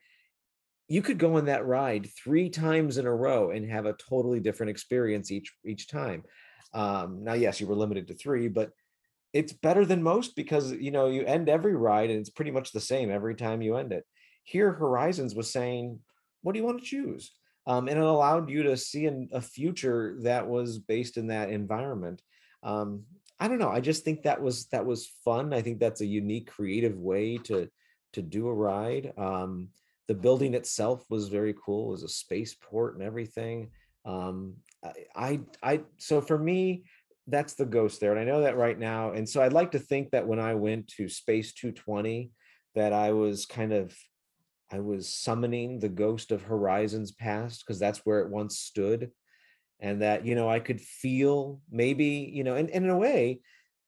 you 0.89 1.03
could 1.03 1.19
go 1.19 1.37
on 1.37 1.47
that 1.47 1.65
ride 1.67 2.09
three 2.23 2.51
times 2.51 2.99
in 2.99 3.07
a 3.07 3.15
row 3.15 3.51
and 3.51 3.71
have 3.71 3.87
a 3.87 3.95
totally 3.95 4.41
different 4.41 4.71
experience 4.71 5.31
each 5.31 5.55
each 5.65 5.89
time. 5.89 6.25
Um, 6.75 7.25
now, 7.25 7.35
yes, 7.35 7.61
you 7.61 7.67
were 7.67 7.77
limited 7.77 8.09
to 8.09 8.15
three, 8.15 8.49
but 8.49 8.73
it's 9.33 9.53
better 9.53 9.85
than 9.85 10.03
most 10.03 10.35
because 10.35 10.73
you 10.73 10.91
know 10.91 11.07
you 11.07 11.25
end 11.25 11.49
every 11.49 11.77
ride 11.77 12.11
and 12.11 12.19
it's 12.19 12.31
pretty 12.31 12.51
much 12.51 12.73
the 12.73 12.81
same 12.81 13.11
every 13.11 13.35
time 13.35 13.63
you 13.63 13.77
end 13.77 13.93
it. 13.93 14.05
Here, 14.43 14.73
Horizons 14.73 15.35
was 15.35 15.51
saying, 15.51 16.01
what 16.43 16.53
do 16.53 16.59
you 16.59 16.65
want 16.65 16.81
to 16.81 16.87
choose? 16.87 17.33
Um, 17.67 17.89
and 17.89 17.99
it 17.99 18.05
allowed 18.05 18.51
you 18.51 18.63
to 18.65 18.77
see 18.77 19.07
an, 19.07 19.29
a 19.33 19.41
future 19.41 20.17
that 20.23 20.47
was 20.49 20.79
based 20.79 21.17
in 21.17 21.29
that 21.29 21.51
environment. 21.51 22.23
Um, 22.63 23.05
I 23.39 23.49
don't 23.49 23.59
know. 23.59 23.71
I 23.71 23.81
just 23.81 24.05
think 24.05 24.23
that 24.23 24.41
was 24.41 24.67
that 24.67 24.85
was 24.85 25.13
fun. 25.25 25.53
I 25.55 25.63
think 25.63 25.79
that's 25.79 26.01
a 26.01 26.07
unique, 26.07 26.51
creative 26.51 26.99
way 26.99 27.39
to 27.45 27.69
to 28.13 28.23
do 28.23 28.49
a 28.49 28.55
ride. 28.55 29.13
Um, 29.17 29.69
the 30.09 30.15
building 30.15 30.55
itself 30.55 31.05
was 31.09 31.29
very 31.29 31.55
cool. 31.65 31.89
It 31.89 31.93
was 31.93 32.03
a 32.03 32.09
spaceport 32.09 32.95
and 32.95 33.03
everything. 33.03 33.71
Um, 34.05 34.55
I, 34.85 34.93
I, 35.15 35.41
I, 35.63 35.81
so 35.99 36.21
for 36.21 36.37
me, 36.37 36.85
that's 37.29 37.55
the 37.55 37.67
ghost 37.67 38.01
there, 38.01 38.11
and 38.11 38.21
I 38.21 38.25
know 38.25 38.41
that 38.41 38.57
right 38.57 38.79
now. 38.79 39.13
And 39.13 39.29
so 39.29 39.41
I'd 39.41 39.53
like 39.53 39.71
to 39.73 39.79
think 39.79 40.11
that 40.11 40.27
when 40.27 40.41
I 40.41 40.55
went 40.55 40.89
to 40.97 41.09
Space 41.09 41.53
220, 41.53 42.33
that 42.75 42.93
I 42.93 43.13
was 43.13 43.47
kind 43.47 43.73
of 43.73 43.97
I 44.71 44.81
was 44.81 45.09
summoning 45.09 45.79
the 45.79 45.89
ghost 45.89 46.31
of 46.31 46.43
Horizons 46.43 47.13
Past 47.13 47.65
because 47.65 47.79
that's 47.79 48.01
where 48.01 48.21
it 48.21 48.31
once 48.31 48.59
stood. 48.59 49.11
And 49.81 50.03
that, 50.03 50.27
you 50.27 50.35
know, 50.35 50.49
I 50.49 50.61
could 50.61 50.81
feel 50.81 51.61
maybe, 51.71 52.31
you 52.33 52.45
know, 52.45 52.55
and, 52.55 52.71
and 52.71 52.85
in 52.85 52.91
a 52.91 52.99
way, 52.99 53.41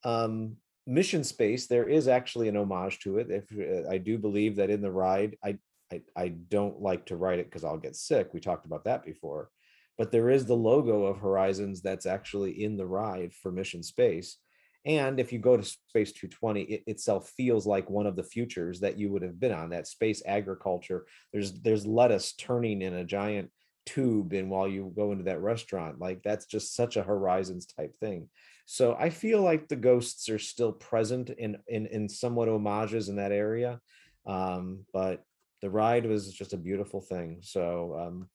um, 0.05 0.57
Mission 0.87 1.23
Space, 1.23 1.66
there 1.66 1.88
is 1.88 2.09
actually 2.09 2.49
an 2.49 2.57
homage 2.57 3.01
to 3.01 3.18
it. 3.18 3.31
If 3.31 3.53
uh, 3.53 3.88
I 3.88 3.99
do 3.99 4.18
believe 4.18 4.57
that 4.57 4.71
in 4.71 4.83
the 4.83 4.90
ride, 4.90 5.37
I 5.45 5.59
I, 5.92 6.03
I 6.16 6.29
don't 6.29 6.81
like 6.81 7.07
to 7.07 7.16
write 7.16 7.38
it 7.38 7.47
because 7.47 7.64
I'll 7.64 7.79
get 7.79 7.97
sick. 7.97 8.31
We 8.33 8.40
talked 8.40 8.66
about 8.66 8.85
that 8.85 9.05
before. 9.05 9.51
But 9.99 10.11
there 10.11 10.31
is 10.31 10.47
the 10.47 10.55
logo 10.57 11.05
of 11.05 11.18
Horizons 11.18 11.83
that's 11.83 12.07
actually 12.07 12.64
in 12.64 12.77
the 12.77 12.87
ride 12.87 13.35
for 13.35 13.53
Mission 13.53 13.83
Space. 13.83 14.38
And 14.85 15.21
if 15.21 15.33
you 15.33 15.38
go 15.38 15.57
to 15.57 15.62
Space 15.62 16.12
220, 16.12 16.62
it 16.62 16.83
itself 16.87 17.31
feels 17.37 17.66
like 17.66 17.88
one 17.88 18.07
of 18.07 18.16
the 18.16 18.25
futures 18.25 18.81
that 18.81 18.99
you 18.99 19.12
would 19.12 19.23
have 19.23 19.38
been 19.38 19.53
on. 19.53 19.71
That 19.71 19.87
space 19.87 20.23
agriculture. 20.27 21.07
There's 21.33 21.53
there's 21.61 21.87
lettuce 21.87 22.33
turning 22.33 22.83
in 22.83 22.95
a 22.95 23.05
giant 23.05 23.51
tube, 23.87 24.33
and 24.33 24.51
while 24.51 24.66
you 24.66 24.92
go 24.97 25.12
into 25.12 25.25
that 25.25 25.40
restaurant, 25.40 26.01
like 26.01 26.23
that's 26.23 26.47
just 26.47 26.75
such 26.75 26.97
a 26.97 27.03
Horizons 27.03 27.66
type 27.66 27.97
thing. 27.99 28.29
So 28.66 28.97
I 28.99 29.11
feel 29.11 29.40
like 29.42 29.68
the 29.68 29.77
ghosts 29.77 30.29
are 30.29 30.38
still 30.38 30.73
present 30.73 31.31
in 31.31 31.59
in 31.68 31.87
in 31.87 32.09
somewhat 32.09 32.49
homages 32.49 33.09
in 33.09 33.16
that 33.16 33.33
area, 33.33 33.81
um, 34.27 34.85
but 34.92 35.23
the 35.61 35.71
ride 35.71 36.07
was 36.07 36.33
just 36.33 36.55
a 36.55 36.59
beautiful 36.59 37.01
thing. 37.01 37.38
So 37.42 37.97
um, 37.99 38.29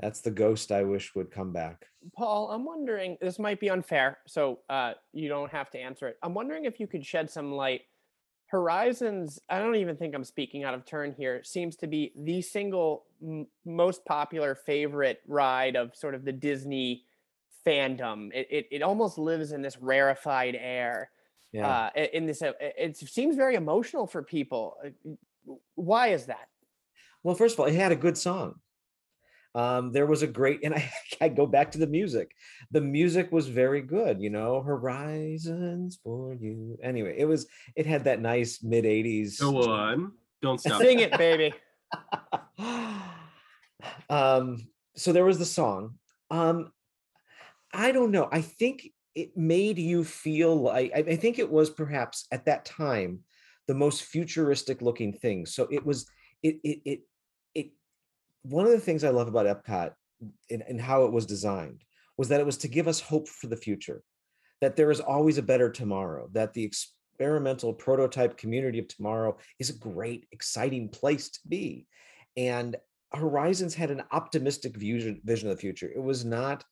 that's 0.00 0.20
the 0.20 0.30
ghost 0.30 0.72
I 0.72 0.82
wish 0.82 1.14
would 1.14 1.30
come 1.30 1.52
back. 1.52 1.86
Paul, 2.16 2.50
I'm 2.50 2.64
wondering, 2.64 3.16
this 3.20 3.38
might 3.38 3.60
be 3.60 3.70
unfair, 3.70 4.18
so 4.26 4.60
uh, 4.68 4.94
you 5.12 5.28
don't 5.28 5.50
have 5.50 5.70
to 5.70 5.78
answer 5.78 6.08
it. 6.08 6.18
I'm 6.22 6.34
wondering 6.34 6.64
if 6.64 6.80
you 6.80 6.86
could 6.86 7.04
shed 7.04 7.30
some 7.30 7.52
light. 7.52 7.82
Horizons, 8.48 9.40
I 9.48 9.58
don't 9.58 9.76
even 9.76 9.96
think 9.96 10.14
I'm 10.14 10.24
speaking 10.24 10.64
out 10.64 10.74
of 10.74 10.84
turn 10.84 11.14
here, 11.16 11.42
seems 11.44 11.76
to 11.76 11.86
be 11.86 12.12
the 12.16 12.42
single 12.42 13.04
m- 13.22 13.46
most 13.64 14.04
popular 14.04 14.54
favorite 14.54 15.22
ride 15.26 15.76
of 15.76 15.96
sort 15.96 16.14
of 16.14 16.24
the 16.24 16.32
Disney 16.32 17.04
fandom. 17.66 18.30
It, 18.34 18.46
it, 18.50 18.66
it 18.70 18.82
almost 18.82 19.16
lives 19.16 19.52
in 19.52 19.62
this 19.62 19.78
rarefied 19.78 20.56
air. 20.58 21.10
Yeah. 21.52 21.90
Uh, 21.96 22.00
in 22.12 22.26
this, 22.26 22.42
uh, 22.42 22.52
it 22.60 22.96
seems 22.96 23.36
very 23.36 23.54
emotional 23.54 24.06
for 24.06 24.22
people. 24.22 24.76
Uh, 24.84 25.54
why 25.76 26.08
is 26.08 26.26
that? 26.26 26.48
Well, 27.22 27.34
first 27.34 27.54
of 27.54 27.60
all, 27.60 27.66
it 27.66 27.74
had 27.74 27.92
a 27.92 27.96
good 27.96 28.18
song 28.18 28.60
um, 29.54 29.92
there 29.92 30.06
was 30.06 30.22
a 30.22 30.26
great 30.26 30.60
and 30.64 30.74
I, 30.74 30.90
I 31.20 31.28
go 31.28 31.46
back 31.46 31.72
to 31.72 31.78
the 31.78 31.86
music. 31.86 32.34
The 32.70 32.80
music 32.80 33.30
was 33.32 33.48
very 33.48 33.80
good 33.80 34.20
you 34.20 34.30
know 34.30 34.60
horizons 34.62 35.98
for 36.02 36.34
you. 36.34 36.78
Anyway 36.82 37.14
it 37.18 37.26
was 37.26 37.46
it 37.76 37.86
had 37.86 38.04
that 38.04 38.20
nice 38.20 38.62
mid 38.62 38.84
80s 38.84 39.40
go 39.40 39.62
on. 39.62 40.12
Don't 40.42 40.58
stop. 40.58 40.80
Sing 40.80 41.00
it 41.00 41.16
baby. 41.16 41.54
Um 44.08 44.68
so 44.96 45.12
there 45.12 45.24
was 45.24 45.38
the 45.38 45.44
song. 45.44 45.98
Um 46.30 46.72
i 47.72 47.92
don't 47.92 48.10
know. 48.10 48.28
I 48.30 48.40
think 48.40 48.88
it 49.14 49.36
made 49.36 49.78
you 49.78 50.04
feel 50.04 50.56
like 50.56 50.92
I, 50.94 50.98
I 50.98 51.16
think 51.16 51.38
it 51.38 51.50
was 51.50 51.70
perhaps 51.70 52.26
at 52.32 52.46
that 52.46 52.64
time 52.64 53.20
the 53.66 53.74
most 53.74 54.02
futuristic 54.02 54.82
looking 54.82 55.12
thing. 55.12 55.46
So 55.46 55.68
it 55.70 55.84
was 55.84 56.06
it 56.42 56.58
it 56.64 56.80
it 56.84 57.00
one 58.44 58.66
of 58.66 58.72
the 58.72 58.80
things 58.80 59.04
I 59.04 59.10
love 59.10 59.28
about 59.28 59.46
Epcot 59.46 59.92
and, 60.50 60.62
and 60.68 60.80
how 60.80 61.04
it 61.04 61.12
was 61.12 61.26
designed 61.26 61.82
was 62.16 62.28
that 62.28 62.40
it 62.40 62.46
was 62.46 62.58
to 62.58 62.68
give 62.68 62.86
us 62.86 63.00
hope 63.00 63.28
for 63.28 63.48
the 63.48 63.56
future, 63.56 64.02
that 64.60 64.76
there 64.76 64.90
is 64.90 65.00
always 65.00 65.38
a 65.38 65.42
better 65.42 65.70
tomorrow, 65.70 66.28
that 66.32 66.52
the 66.54 66.62
experimental 66.62 67.72
prototype 67.72 68.36
community 68.36 68.78
of 68.78 68.86
tomorrow 68.88 69.36
is 69.58 69.70
a 69.70 69.78
great, 69.78 70.26
exciting 70.30 70.88
place 70.88 71.30
to 71.30 71.40
be. 71.48 71.86
And 72.36 72.76
Horizons 73.12 73.74
had 73.74 73.90
an 73.90 74.02
optimistic 74.12 74.76
vision, 74.76 75.20
of 75.26 75.40
the 75.40 75.56
future. 75.56 75.90
It 75.94 76.02
was 76.02 76.24
not 76.24 76.64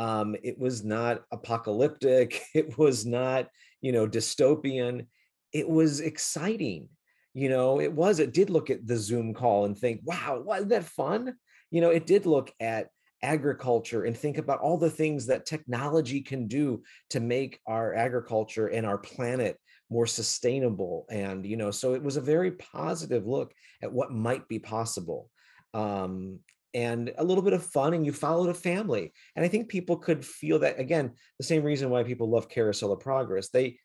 um, 0.00 0.36
it 0.44 0.56
was 0.56 0.84
not 0.84 1.24
apocalyptic. 1.32 2.42
It 2.54 2.78
was 2.78 3.04
not, 3.04 3.48
you 3.80 3.90
know, 3.90 4.06
dystopian. 4.06 5.06
It 5.52 5.68
was 5.68 5.98
exciting 5.98 6.88
you 7.38 7.48
know 7.48 7.80
it 7.80 7.92
was 7.92 8.18
it 8.18 8.32
did 8.32 8.50
look 8.50 8.70
at 8.70 8.86
the 8.86 8.96
zoom 8.96 9.32
call 9.32 9.64
and 9.64 9.78
think 9.78 10.00
wow 10.04 10.42
wasn't 10.44 10.70
that 10.70 10.84
fun? 10.84 11.34
You 11.70 11.80
know 11.80 11.90
it 11.90 12.06
did 12.06 12.26
look 12.26 12.52
at 12.60 12.88
agriculture 13.22 14.04
and 14.04 14.16
think 14.16 14.38
about 14.38 14.60
all 14.60 14.78
the 14.78 14.90
things 14.90 15.26
that 15.26 15.46
technology 15.46 16.20
can 16.20 16.46
do 16.46 16.82
to 17.10 17.20
make 17.20 17.60
our 17.66 17.94
agriculture 17.94 18.68
and 18.68 18.86
our 18.86 18.98
planet 18.98 19.56
more 19.90 20.06
sustainable 20.06 21.06
and 21.10 21.46
you 21.46 21.56
know 21.56 21.70
so 21.70 21.94
it 21.94 22.02
was 22.02 22.16
a 22.16 22.20
very 22.20 22.52
positive 22.52 23.26
look 23.26 23.52
at 23.82 23.92
what 23.92 24.12
might 24.12 24.46
be 24.46 24.58
possible 24.58 25.30
um, 25.74 26.38
and 26.74 27.12
a 27.18 27.24
little 27.24 27.42
bit 27.42 27.54
of 27.54 27.64
fun 27.64 27.94
and 27.94 28.04
you 28.04 28.12
followed 28.12 28.50
a 28.50 28.54
family 28.54 29.12
and 29.34 29.44
i 29.44 29.48
think 29.48 29.68
people 29.68 29.96
could 29.96 30.24
feel 30.24 30.58
that 30.58 30.78
again 30.78 31.10
the 31.38 31.44
same 31.44 31.64
reason 31.64 31.90
why 31.90 32.02
people 32.04 32.30
love 32.30 32.48
carousel 32.48 32.92
of 32.92 33.00
progress. 33.00 33.48
They 33.48 33.78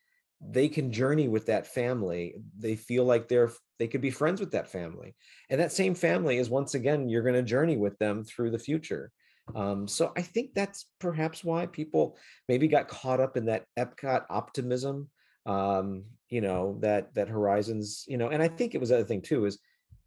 they 0.50 0.68
can 0.68 0.92
journey 0.92 1.28
with 1.28 1.46
that 1.46 1.68
family 1.68 2.36
they 2.58 2.76
feel 2.76 3.06
like 3.06 3.28
they're 3.28 3.52
they 3.80 3.88
could 3.88 4.02
be 4.02 4.12
friends 4.12 4.40
with 4.40 4.52
that 4.52 4.70
family. 4.70 5.16
And 5.50 5.60
that 5.60 5.72
same 5.72 5.96
family 5.96 6.38
is 6.38 6.50
once 6.50 6.76
again 6.76 7.10
you're 7.10 7.24
going 7.24 7.36
to 7.36 7.44
journey 7.44 7.76
with 7.76 7.98
them 8.00 8.24
through 8.24 8.52
the 8.52 8.60
future. 8.60 9.12
Um, 9.56 9.90
so 9.90 10.14
i 10.16 10.22
think 10.22 10.54
that's 10.54 10.86
perhaps 11.02 11.44
why 11.44 11.66
people 11.66 12.18
maybe 12.48 12.70
got 12.70 12.88
caught 12.88 13.20
up 13.20 13.36
in 13.36 13.48
that 13.48 13.66
epcot 13.78 14.24
optimism 14.30 15.10
um, 15.46 16.06
you 16.30 16.40
know 16.40 16.78
that 16.80 17.14
that 17.16 17.28
horizons 17.28 18.06
you 18.08 18.18
know 18.18 18.30
and 18.30 18.42
i 18.42 18.48
think 18.48 18.74
it 18.74 18.80
was 18.80 18.90
other 18.90 19.04
thing 19.04 19.22
too 19.22 19.44
is 19.44 19.60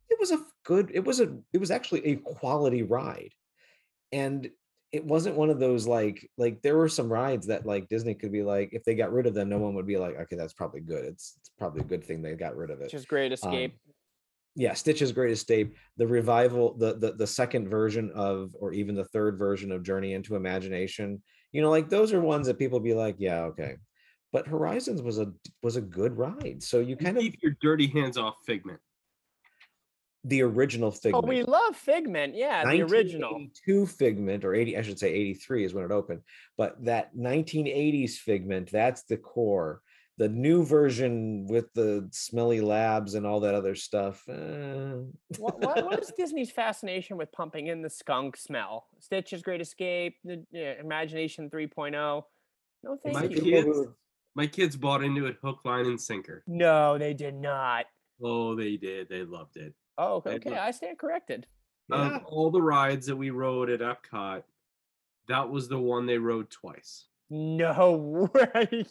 it 0.08 0.18
was 0.18 0.30
a 0.30 0.42
good 0.64 0.90
it 0.94 1.04
was 1.04 1.20
a 1.20 1.36
it 1.52 1.58
was 1.58 1.70
actually 1.70 2.04
a 2.06 2.16
quality 2.16 2.82
ride. 2.82 3.32
And 4.12 4.50
it 4.96 5.04
wasn't 5.04 5.36
one 5.36 5.50
of 5.50 5.60
those 5.60 5.86
like 5.86 6.28
like 6.38 6.62
there 6.62 6.76
were 6.76 6.88
some 6.88 7.12
rides 7.12 7.46
that 7.46 7.66
like 7.66 7.88
Disney 7.88 8.14
could 8.14 8.32
be 8.32 8.42
like 8.42 8.70
if 8.72 8.82
they 8.84 8.94
got 8.94 9.12
rid 9.12 9.26
of 9.26 9.34
them, 9.34 9.48
no 9.48 9.58
one 9.58 9.74
would 9.74 9.86
be 9.86 9.98
like, 9.98 10.18
okay, 10.18 10.36
that's 10.36 10.54
probably 10.54 10.80
good. 10.80 11.04
It's 11.04 11.36
it's 11.38 11.50
probably 11.58 11.82
a 11.82 11.84
good 11.84 12.02
thing 12.02 12.22
they 12.22 12.34
got 12.34 12.56
rid 12.56 12.70
of 12.70 12.80
it. 12.80 12.84
Which 12.84 12.94
is 12.94 13.04
Great 13.04 13.30
Escape. 13.30 13.72
Um, 13.72 13.94
yeah, 14.56 14.72
Stitch's 14.72 15.12
Great 15.12 15.32
Escape, 15.32 15.76
the 15.98 16.06
revival, 16.06 16.74
the, 16.78 16.94
the 16.94 17.12
the 17.12 17.26
second 17.26 17.68
version 17.68 18.10
of, 18.14 18.56
or 18.58 18.72
even 18.72 18.94
the 18.94 19.04
third 19.04 19.38
version 19.38 19.70
of 19.70 19.82
Journey 19.82 20.14
into 20.14 20.34
Imagination. 20.34 21.22
You 21.52 21.60
know, 21.60 21.70
like 21.70 21.90
those 21.90 22.14
are 22.14 22.20
ones 22.20 22.46
that 22.46 22.58
people 22.58 22.80
be 22.80 22.94
like, 22.94 23.16
yeah, 23.18 23.42
okay. 23.42 23.76
But 24.32 24.48
Horizons 24.48 25.02
was 25.02 25.18
a 25.18 25.30
was 25.62 25.76
a 25.76 25.82
good 25.82 26.16
ride. 26.16 26.62
So 26.62 26.80
you 26.80 26.96
kind 26.96 27.18
of 27.18 27.22
keep 27.22 27.38
your 27.42 27.56
dirty 27.60 27.86
hands 27.86 28.16
off 28.16 28.36
Figment. 28.46 28.80
The 30.26 30.42
original 30.42 30.90
Figment. 30.90 31.24
Oh, 31.24 31.28
we 31.28 31.42
love 31.44 31.76
Figment. 31.76 32.34
Yeah, 32.34 32.64
the 32.64 32.82
original. 32.82 33.32
1982 33.32 33.86
Figment, 33.86 34.44
or 34.44 34.54
80, 34.54 34.76
I 34.76 34.82
should 34.82 34.98
say 34.98 35.12
83 35.12 35.64
is 35.64 35.74
when 35.74 35.84
it 35.84 35.90
opened. 35.92 36.22
But 36.58 36.84
that 36.84 37.16
1980s 37.16 38.16
Figment, 38.16 38.70
that's 38.70 39.02
the 39.04 39.16
core. 39.16 39.82
The 40.18 40.28
new 40.28 40.64
version 40.64 41.46
with 41.46 41.72
the 41.74 42.08
smelly 42.10 42.60
labs 42.62 43.14
and 43.14 43.26
all 43.26 43.40
that 43.40 43.54
other 43.54 43.74
stuff. 43.74 44.26
uh, 44.28 45.02
what, 45.38 45.60
what, 45.60 45.84
what 45.84 46.00
is 46.00 46.10
Disney's 46.16 46.50
fascination 46.50 47.18
with 47.18 47.30
pumping 47.32 47.66
in 47.68 47.82
the 47.82 47.90
skunk 47.90 48.36
smell? 48.36 48.86
Stitch's 48.98 49.42
Great 49.42 49.60
Escape, 49.60 50.16
the 50.24 50.42
yeah, 50.50 50.72
Imagination 50.80 51.50
3.0. 51.50 51.92
No, 51.92 52.96
thank 53.04 53.14
My 53.14 53.22
you. 53.24 53.40
people 53.42 53.72
kids- 53.74 53.88
My 54.34 54.46
kids 54.46 54.76
bought 54.76 55.04
into 55.04 55.26
it 55.26 55.36
hook, 55.44 55.60
line, 55.64 55.86
and 55.86 56.00
sinker. 56.00 56.42
No, 56.46 56.96
they 56.98 57.12
did 57.14 57.34
not. 57.34 57.84
Oh, 58.22 58.54
they 58.56 58.76
did. 58.78 59.08
They 59.10 59.22
loved 59.22 59.56
it. 59.58 59.74
Oh, 59.98 60.20
They 60.24 60.34
okay. 60.34 60.56
I 60.56 60.70
stand 60.70 60.98
corrected. 60.98 61.46
Yeah. 61.88 62.18
All 62.26 62.50
the 62.50 62.62
rides 62.62 63.06
that 63.06 63.16
we 63.16 63.30
rode 63.30 63.70
at 63.70 63.80
Epcot, 63.80 64.42
that 65.28 65.48
was 65.48 65.68
the 65.68 65.78
one 65.78 66.06
they 66.06 66.18
rode 66.18 66.50
twice. 66.50 67.06
No 67.30 68.28
way. 68.34 68.86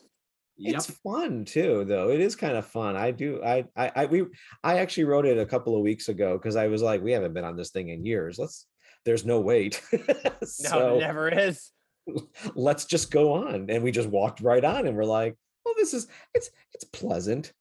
Yep. 0.57 0.75
It's 0.75 0.89
fun 0.89 1.43
too, 1.43 1.83
though. 1.85 2.09
It 2.09 2.21
is 2.21 2.35
kind 2.35 2.55
of 2.55 2.65
fun. 2.65 2.95
I 2.95 3.11
do. 3.11 3.41
I, 3.43 3.65
I, 3.75 3.91
I, 3.95 4.05
we, 4.05 4.25
I 4.63 4.77
actually 4.77 5.03
wrote 5.03 5.25
it 5.25 5.37
a 5.37 5.45
couple 5.45 5.75
of 5.75 5.81
weeks 5.81 6.07
ago 6.07 6.37
because 6.37 6.55
I 6.55 6.67
was 6.67 6.81
like, 6.81 7.03
we 7.03 7.11
haven't 7.11 7.33
been 7.33 7.43
on 7.43 7.57
this 7.57 7.71
thing 7.71 7.89
in 7.89 8.05
years. 8.05 8.39
Let's. 8.39 8.65
There's 9.03 9.25
no 9.25 9.39
wait. 9.39 9.81
No, 9.91 10.31
so 10.43 10.95
it 10.95 10.99
never 11.01 11.29
is. 11.29 11.71
let's 12.55 12.85
just 12.85 13.11
go 13.11 13.33
on, 13.33 13.69
and 13.69 13.83
we 13.83 13.91
just 13.91 14.09
walked 14.09 14.41
right 14.41 14.63
on, 14.63 14.87
and 14.87 14.95
we're 14.95 15.05
like, 15.05 15.35
oh, 15.65 15.73
this 15.77 15.93
is 15.93 16.07
it's 16.33 16.49
it's 16.73 16.83
pleasant, 16.85 17.51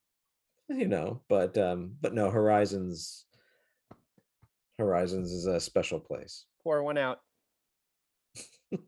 you 0.69 0.89
know. 0.89 1.23
But 1.29 1.57
um, 1.59 1.93
but 2.01 2.15
no, 2.15 2.31
Horizons. 2.31 3.27
Horizons 4.79 5.33
is 5.33 5.47
a 5.47 5.61
special 5.61 6.01
place. 6.01 6.47
Pour 6.63 6.83
one 6.83 6.99
out. 6.99 7.21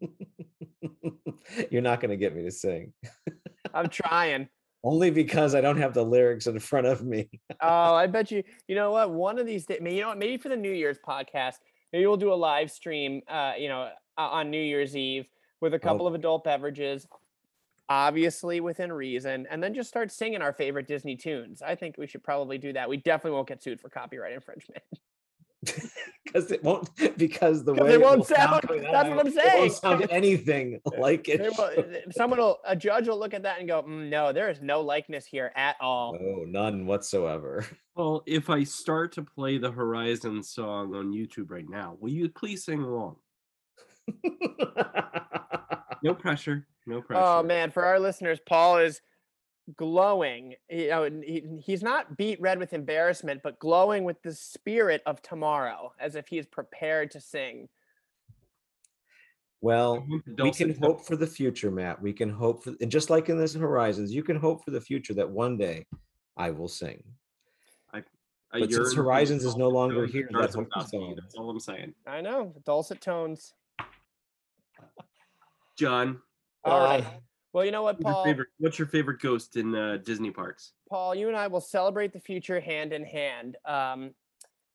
You're 1.71 1.83
not 1.83 2.01
going 2.01 2.11
to 2.11 2.17
get 2.17 2.35
me 2.35 2.43
to 2.43 2.51
sing. 2.51 2.93
I'm 3.73 3.89
trying. 3.89 4.49
Only 4.85 5.11
because 5.11 5.55
I 5.55 5.61
don't 5.61 5.79
have 5.79 5.95
the 5.95 6.05
lyrics 6.05 6.47
in 6.47 6.59
front 6.61 6.87
of 6.87 7.05
me. 7.05 7.29
Oh, 7.61 7.95
I 7.95 8.07
bet 8.09 8.31
you. 8.31 8.43
You 8.69 8.77
know 8.77 8.93
what? 8.93 9.11
One 9.11 9.39
of 9.39 9.47
these 9.47 9.67
days, 9.67 9.81
you 9.83 10.01
know 10.01 10.09
what? 10.09 10.19
Maybe 10.19 10.37
for 10.37 10.49
the 10.49 10.57
New 10.57 10.73
Year's 10.73 10.99
podcast, 10.99 11.57
maybe 11.93 12.07
we'll 12.07 12.17
do 12.17 12.33
a 12.33 12.35
live 12.35 12.71
stream. 12.71 13.23
Uh, 13.29 13.55
you 13.59 13.69
know, 13.69 13.91
uh, 14.19 14.21
on 14.21 14.51
New 14.51 14.63
Year's 14.63 14.97
Eve 14.97 15.27
with 15.61 15.75
a 15.75 15.79
couple 15.79 16.07
of 16.07 16.15
adult 16.15 16.45
beverages, 16.45 17.07
obviously 17.89 18.61
within 18.61 18.93
reason, 18.93 19.47
and 19.51 19.63
then 19.63 19.75
just 19.75 19.89
start 19.89 20.13
singing 20.13 20.43
our 20.43 20.53
favorite 20.53 20.87
Disney 20.87 21.17
tunes. 21.17 21.63
I 21.63 21.75
think 21.75 21.97
we 21.99 22.07
should 22.07 22.23
probably 22.23 22.59
do 22.59 22.73
that. 22.75 22.89
We 22.89 22.99
definitely 22.99 23.33
won't 23.33 23.49
get 23.49 23.63
sued 23.63 23.81
for 23.81 23.89
copyright 23.89 24.33
infringement. 24.33 24.83
because 26.25 26.51
it 26.51 26.63
won't 26.65 26.91
because 27.17 27.65
the 27.65 27.75
way 27.75 27.95
it 27.95 28.01
won't 28.01 28.19
will 28.19 28.25
sound- 28.25 28.63
coming 28.63 28.83
that's 28.83 29.09
what 29.09 29.19
I'm 29.21 29.27
it 29.29 29.35
saying. 29.35 29.59
won't 29.61 29.73
sound 29.73 30.07
anything 30.11 30.81
like 30.99 31.29
it. 31.29 31.41
Will- 31.41 31.85
Someone 32.13 32.39
will, 32.41 32.59
a 32.67 32.75
judge 32.77 33.09
will 33.09 33.19
look 33.19 33.35
at 33.35 33.43
that 33.45 33.59
and 33.59 33.69
go, 33.69 33.83
"Mm, 33.83 34.09
"No, 34.11 34.33
there 34.33 34.51
is 34.51 34.61
no 34.61 34.81
likeness 34.81 35.25
here 35.27 35.53
at 35.57 35.77
all." 35.81 36.17
No, 36.21 36.45
none 36.45 36.87
whatsoever. 36.87 37.65
Well, 37.97 38.23
if 38.27 38.51
I 38.51 38.63
start 38.65 39.13
to 39.13 39.23
play 39.23 39.57
the 39.57 39.71
Horizon 39.71 40.43
song 40.43 40.95
on 40.95 41.13
YouTube 41.15 41.51
right 41.51 41.65
now, 41.67 41.97
will 41.99 42.11
you 42.11 42.29
please 42.29 42.63
sing 42.63 42.83
along? 42.83 43.17
No 46.03 46.15
pressure. 46.15 46.67
No 46.87 47.01
pressure. 47.01 47.23
Oh 47.25 47.43
man, 47.43 47.71
for 47.71 47.85
our 47.85 47.99
listeners, 47.99 48.39
Paul 48.47 48.79
is 48.79 49.01
glowing. 49.75 50.55
You 50.71 50.89
know, 50.89 51.05
he, 51.25 51.43
he's 51.61 51.83
not 51.83 52.17
beet 52.17 52.41
red 52.41 52.59
with 52.59 52.73
embarrassment, 52.73 53.43
but 53.43 53.59
glowing 53.59 54.05
with 54.05 54.21
the 54.23 54.33
spirit 54.33 55.03
of 55.07 55.21
tomorrow, 55.23 55.93
as 55.99 56.15
if 56.15 56.29
he 56.29 56.39
is 56.39 56.47
prepared 56.47 57.11
to 57.13 57.21
sing. 57.21 57.69
well, 59.61 59.95
I 59.95 59.99
want 60.11 60.37
the 60.37 60.45
we 60.45 60.51
can 60.53 60.75
hope 60.75 61.05
for 61.05 61.17
the 61.17 61.27
future, 61.27 61.71
Matt. 61.71 62.01
We 62.01 62.13
can 62.13 62.31
hope 62.31 62.65
for, 62.65 62.75
and 62.81 62.91
just 62.91 63.11
like 63.11 63.29
in 63.29 63.39
this 63.39 63.55
Horizons, 63.55 64.13
you 64.13 64.23
can 64.23 64.37
hope 64.37 64.65
for 64.65 64.71
the 64.71 64.81
future 64.81 65.15
that 65.15 65.29
one 65.29 65.57
day 65.57 65.87
I 66.37 66.51
will 66.51 66.69
sing. 66.69 67.03
I 67.93 68.03
but 68.53 68.61
since 68.61 68.73
yearn 68.73 68.85
for 68.85 68.91
the 68.91 68.97
Horizons 68.97 69.45
is 69.45 69.57
no 69.57 69.69
longer 69.69 70.03
tones 70.03 70.13
here, 70.13 70.29
that's 70.33 70.57
what 70.57 70.69
I'm 70.75 70.87
saying. 70.87 71.17
That's 71.21 71.35
all 71.35 71.51
I'm 71.51 71.61
saying. 71.61 71.95
I 72.07 72.21
know 72.21 72.55
dulcet 72.65 73.01
tones. 73.01 73.55
John, 75.77 76.23
All 76.65 76.81
right. 76.81 77.05
Uh, 77.05 77.11
Well, 77.57 77.65
you 77.65 77.71
know 77.71 77.85
what, 77.85 77.97
who's 77.97 78.05
your 78.05 78.13
Paul? 78.13 78.25
favorite, 78.27 78.49
what's 78.59 78.79
your 78.79 78.87
favorite 78.87 79.19
ghost 79.19 79.57
in 79.57 79.75
uh, 79.75 79.97
Disney 80.05 80.31
parks? 80.31 80.73
Paul, 80.91 81.15
you 81.15 81.29
and 81.29 81.37
I 81.39 81.47
will 81.47 81.63
celebrate 81.63 82.13
the 82.13 82.21
future 82.21 82.61
hand 82.61 82.93
in 82.93 83.03
hand 83.03 83.57
um, 83.65 84.11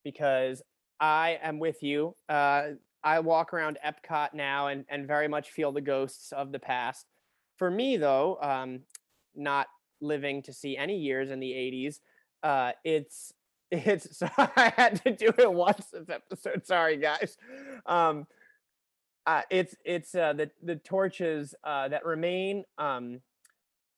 because 0.03 0.63
I 0.99 1.37
am 1.43 1.59
with 1.59 1.83
you. 1.83 2.15
Uh, 2.27 2.69
I 3.03 3.19
walk 3.19 3.53
around 3.53 3.77
Epcot 3.85 4.33
now 4.33 4.69
and, 4.69 4.83
and 4.89 5.05
very 5.05 5.27
much 5.27 5.51
feel 5.51 5.71
the 5.71 5.79
ghosts 5.79 6.31
of 6.31 6.51
the 6.51 6.57
past. 6.57 7.05
For 7.55 7.69
me, 7.69 7.97
though, 7.97 8.39
um, 8.41 8.79
not 9.35 9.67
living 10.01 10.41
to 10.41 10.51
see 10.51 10.75
any 10.75 10.97
years 10.97 11.29
in 11.29 11.39
the 11.39 11.51
80s, 11.51 11.99
uh, 12.41 12.71
it's 12.83 13.31
it's 13.71 14.17
so 14.17 14.27
I 14.37 14.73
had 14.75 15.03
to 15.03 15.11
do 15.11 15.31
it 15.37 15.53
once 15.53 15.85
this 15.93 16.09
episode. 16.09 16.65
Sorry, 16.65 16.97
guys. 16.97 17.37
Um, 17.85 18.25
uh, 19.25 19.41
it's 19.49 19.75
it's 19.85 20.15
uh, 20.15 20.33
the 20.33 20.49
the 20.63 20.75
torches 20.77 21.53
uh, 21.63 21.87
that 21.87 22.05
remain 22.05 22.63
um, 22.77 23.19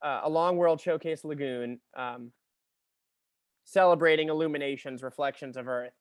uh, 0.01 0.21
along 0.23 0.57
World 0.57 0.81
Showcase 0.81 1.23
Lagoon, 1.23 1.79
um, 1.95 2.31
celebrating 3.63 4.29
illuminations, 4.29 5.01
reflections 5.01 5.55
of 5.55 5.67
Earth. 5.67 5.93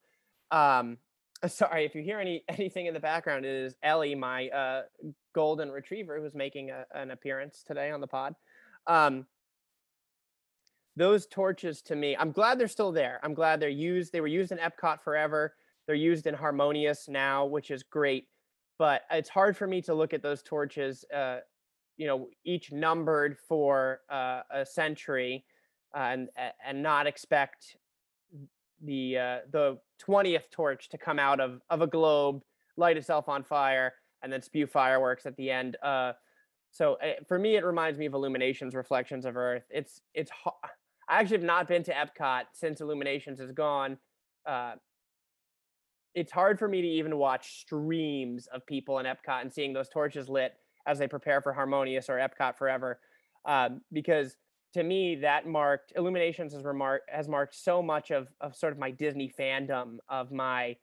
Um, 0.51 0.99
sorry 1.47 1.85
if 1.85 1.95
you 1.95 2.03
hear 2.03 2.19
any 2.19 2.45
anything 2.49 2.87
in 2.87 2.95
the 2.95 3.01
background. 3.01 3.45
It 3.45 3.55
is 3.55 3.77
Ellie, 3.83 4.15
my 4.15 4.49
uh, 4.49 4.83
golden 5.35 5.71
retriever, 5.71 6.21
who's 6.21 6.35
making 6.35 6.71
a, 6.71 6.85
an 6.95 7.13
appearance 7.13 7.63
today 7.67 7.91
on 7.91 8.01
the 8.01 8.09
pod. 8.09 8.35
Um, 8.87 9.27
those 10.97 11.27
torches 11.27 11.81
to 11.83 11.97
me, 11.97 12.17
I'm 12.19 12.33
glad 12.33 12.59
they're 12.59 12.69
still 12.69 12.93
there. 12.93 13.19
I'm 13.23 13.35
glad 13.35 13.61
they're 13.61 13.69
used. 13.69 14.13
They 14.13 14.21
were 14.21 14.27
used 14.27 14.53
in 14.53 14.59
Epcot 14.59 15.01
forever. 15.01 15.55
They're 15.87 15.95
used 15.97 16.27
in 16.27 16.35
Harmonious 16.35 17.09
now, 17.09 17.47
which 17.47 17.71
is 17.71 17.83
great. 17.83 18.27
But 18.83 19.03
it's 19.13 19.29
hard 19.29 19.57
for 19.57 19.69
me 19.69 19.81
to 19.83 19.95
look 19.95 20.13
at 20.13 20.23
those 20.25 20.43
torches, 20.43 21.05
uh, 21.15 21.39
you 21.99 22.09
know, 22.09 22.27
each 22.45 22.73
numbered 22.73 23.39
for 23.39 24.01
uh, 24.11 24.41
a 24.51 24.67
century, 24.67 25.45
uh, 25.95 26.01
and 26.01 26.29
and 26.67 26.83
not 26.83 27.07
expect 27.07 27.77
the 28.85 29.19
uh, 29.19 29.39
the 29.53 29.79
twentieth 30.01 30.51
torch 30.51 30.89
to 30.89 30.99
come 30.99 31.21
out 31.21 31.39
of 31.39 31.61
of 31.71 31.81
a 31.81 31.87
globe, 31.87 32.43
light 32.77 32.97
itself 32.97 33.29
on 33.29 33.45
fire, 33.45 33.95
and 34.21 34.33
then 34.33 34.43
spew 34.43 34.67
fireworks 34.67 35.27
at 35.27 35.37
the 35.37 35.49
end. 35.49 35.77
Uh, 35.81 36.15
so 36.73 36.95
uh, 36.95 37.23
for 37.29 37.39
me, 37.39 37.55
it 37.55 37.65
reminds 37.65 38.01
me 38.01 38.07
of 38.07 38.15
Illuminations, 38.15 38.75
Reflections 38.75 39.25
of 39.25 39.37
Earth. 39.37 39.63
It's 39.71 40.01
it's. 40.13 40.33
I 41.09 41.21
actually 41.21 41.37
have 41.37 41.47
not 41.47 41.69
been 41.69 41.85
to 41.85 41.93
Epcot 41.93 42.47
since 42.53 42.81
Illuminations 42.81 43.39
is 43.39 43.53
gone. 43.53 43.97
It's 46.15 46.33
hard 46.33 46.59
for 46.59 46.69
me 46.69 46.83
to 46.83 46.89
even 46.89 47.17
watch 47.17 47.61
streams 47.61 48.47
of 48.49 48.67
people 48.67 48.99
in 48.99 49.07
Epcot 49.07 49.41
and 49.41 49.53
seeing 49.53 49.73
those 49.73 49.89
torches 49.89 50.29
lit 50.29 50.55
as 50.87 50.99
they 50.99 51.09
prepare 51.09 51.41
for 51.41 51.53
Harmonious 51.53 52.09
or 52.09 52.17
Epcot 52.19 52.57
Forever, 52.57 53.01
um, 53.47 53.81
because 53.93 54.37
to 54.75 54.83
me 54.83 55.17
that 55.17 55.47
marked 55.47 55.93
Illuminations 55.97 56.53
has 56.55 56.65
remarked 56.65 57.09
has 57.11 57.29
marked 57.29 57.55
so 57.55 57.83
much 57.83 58.11
of 58.11 58.29
of 58.41 58.57
sort 58.57 58.73
of 58.73 58.79
my 58.79 58.91
Disney 58.91 59.33
fandom 59.39 59.99
of 60.09 60.33
my 60.33 60.77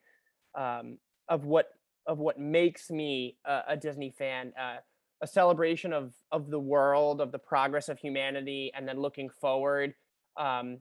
um, 0.58 0.98
of 1.28 1.46
what 1.46 1.68
of 2.08 2.18
what 2.18 2.40
makes 2.40 2.90
me 2.90 3.38
a, 3.46 3.62
a 3.70 3.78
Disney 3.78 4.14
fan. 4.18 4.54
Uh, 4.60 4.78
a 5.22 5.28
celebration 5.28 5.92
of 5.92 6.14
of 6.32 6.50
the 6.50 6.60
world, 6.60 7.22
of 7.22 7.32
the 7.32 7.40
progress 7.40 7.90
of 7.90 8.00
humanity, 8.00 8.72
and 8.76 8.88
then 8.88 9.00
looking 9.00 9.30
forward 9.30 9.94
um, 10.38 10.80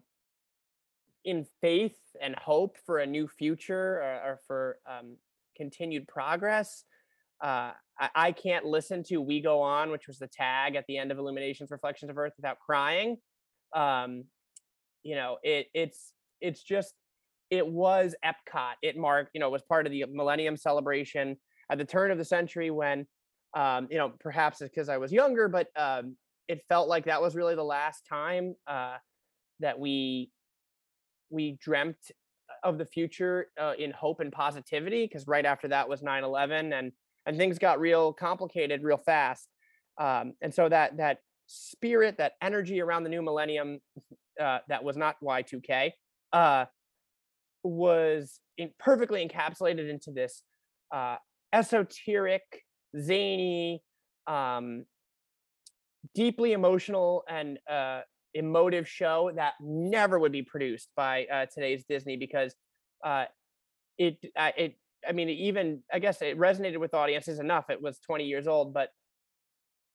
in 1.24 1.46
faith 1.60 1.98
and 2.22 2.34
hope 2.36 2.76
for 2.86 2.98
a 2.98 3.06
new 3.06 3.28
future 3.28 4.02
or, 4.02 4.20
or 4.24 4.40
for 4.46 4.78
um, 4.88 5.16
continued 5.56 6.06
progress. 6.08 6.84
Uh, 7.42 7.72
I, 7.98 8.08
I 8.14 8.32
can't 8.32 8.64
listen 8.64 9.02
to 9.04 9.20
"We 9.20 9.40
Go 9.40 9.60
On," 9.62 9.90
which 9.90 10.06
was 10.06 10.18
the 10.18 10.28
tag 10.28 10.76
at 10.76 10.84
the 10.88 10.98
end 10.98 11.12
of 11.12 11.18
Illuminations: 11.18 11.70
Reflections 11.70 12.10
of 12.10 12.18
Earth, 12.18 12.32
without 12.36 12.58
crying. 12.58 13.16
Um, 13.74 14.24
you 15.02 15.14
know, 15.14 15.38
it 15.42 15.66
it's 15.74 16.12
it's 16.40 16.62
just 16.62 16.94
it 17.50 17.66
was 17.66 18.14
Epcot. 18.24 18.74
It 18.82 18.96
marked, 18.96 19.30
you 19.34 19.40
know, 19.40 19.48
it 19.48 19.52
was 19.52 19.62
part 19.62 19.86
of 19.86 19.92
the 19.92 20.04
Millennium 20.10 20.56
celebration 20.56 21.36
at 21.70 21.78
the 21.78 21.84
turn 21.84 22.10
of 22.10 22.18
the 22.18 22.24
century 22.24 22.70
when, 22.70 23.06
um, 23.56 23.88
you 23.90 23.98
know, 23.98 24.12
perhaps 24.20 24.60
it's 24.60 24.70
because 24.70 24.88
I 24.88 24.98
was 24.98 25.12
younger, 25.12 25.48
but 25.48 25.68
um, 25.76 26.16
it 26.48 26.62
felt 26.68 26.88
like 26.88 27.06
that 27.06 27.22
was 27.22 27.34
really 27.34 27.54
the 27.54 27.64
last 27.64 28.02
time 28.08 28.54
uh, 28.66 28.96
that 29.60 29.78
we 29.78 30.30
we 31.30 31.58
dreamt 31.60 32.10
of 32.64 32.78
the 32.78 32.86
future 32.86 33.48
uh, 33.60 33.74
in 33.78 33.90
hope 33.92 34.20
and 34.20 34.32
positivity. 34.32 35.06
Because 35.06 35.26
right 35.26 35.44
after 35.44 35.68
that 35.68 35.88
was 35.88 36.02
9/11, 36.02 36.78
and 36.78 36.92
and 37.26 37.36
things 37.36 37.58
got 37.58 37.80
real 37.80 38.12
complicated 38.12 38.82
real 38.82 38.98
fast. 38.98 39.48
Um, 39.98 40.34
and 40.40 40.52
so 40.54 40.68
that 40.68 40.96
that 40.98 41.18
spirit, 41.46 42.18
that 42.18 42.32
energy 42.42 42.80
around 42.80 43.04
the 43.04 43.10
new 43.10 43.22
millennium, 43.22 43.80
uh, 44.40 44.58
that 44.68 44.84
was 44.84 44.96
not 44.96 45.16
Y2K. 45.22 45.92
Uh, 46.32 46.66
was 47.64 48.40
in, 48.56 48.70
perfectly 48.78 49.26
encapsulated 49.26 49.90
into 49.90 50.10
this 50.10 50.42
uh, 50.94 51.16
esoteric, 51.52 52.42
zany, 52.98 53.82
um, 54.26 54.84
deeply 56.14 56.52
emotional 56.52 57.24
and 57.28 57.58
uh, 57.70 58.00
emotive 58.38 58.88
show 58.88 59.30
that 59.34 59.54
never 59.60 60.18
would 60.18 60.32
be 60.32 60.42
produced 60.42 60.88
by 60.96 61.26
uh, 61.32 61.46
today's 61.52 61.84
Disney 61.84 62.16
because 62.16 62.54
uh, 63.04 63.24
it 63.98 64.16
uh, 64.36 64.50
it 64.56 64.76
I 65.06 65.12
mean 65.12 65.28
even 65.28 65.82
I 65.92 65.98
guess 65.98 66.22
it 66.22 66.38
resonated 66.38 66.78
with 66.78 66.94
audiences 66.94 67.40
enough. 67.40 67.66
It 67.68 67.82
was 67.82 67.98
20 68.00 68.24
years 68.24 68.46
old, 68.46 68.72
but 68.72 68.90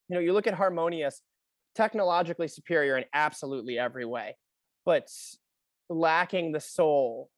you 0.09 0.15
know 0.15 0.19
you 0.19 0.33
look 0.33 0.47
at 0.47 0.53
Harmonious, 0.53 1.21
technologically 1.75 2.47
superior 2.47 2.97
in 2.97 3.05
absolutely 3.13 3.79
every 3.79 4.05
way, 4.05 4.35
but 4.85 5.09
lacking 5.89 6.51
the 6.51 6.59
soul 6.59 7.29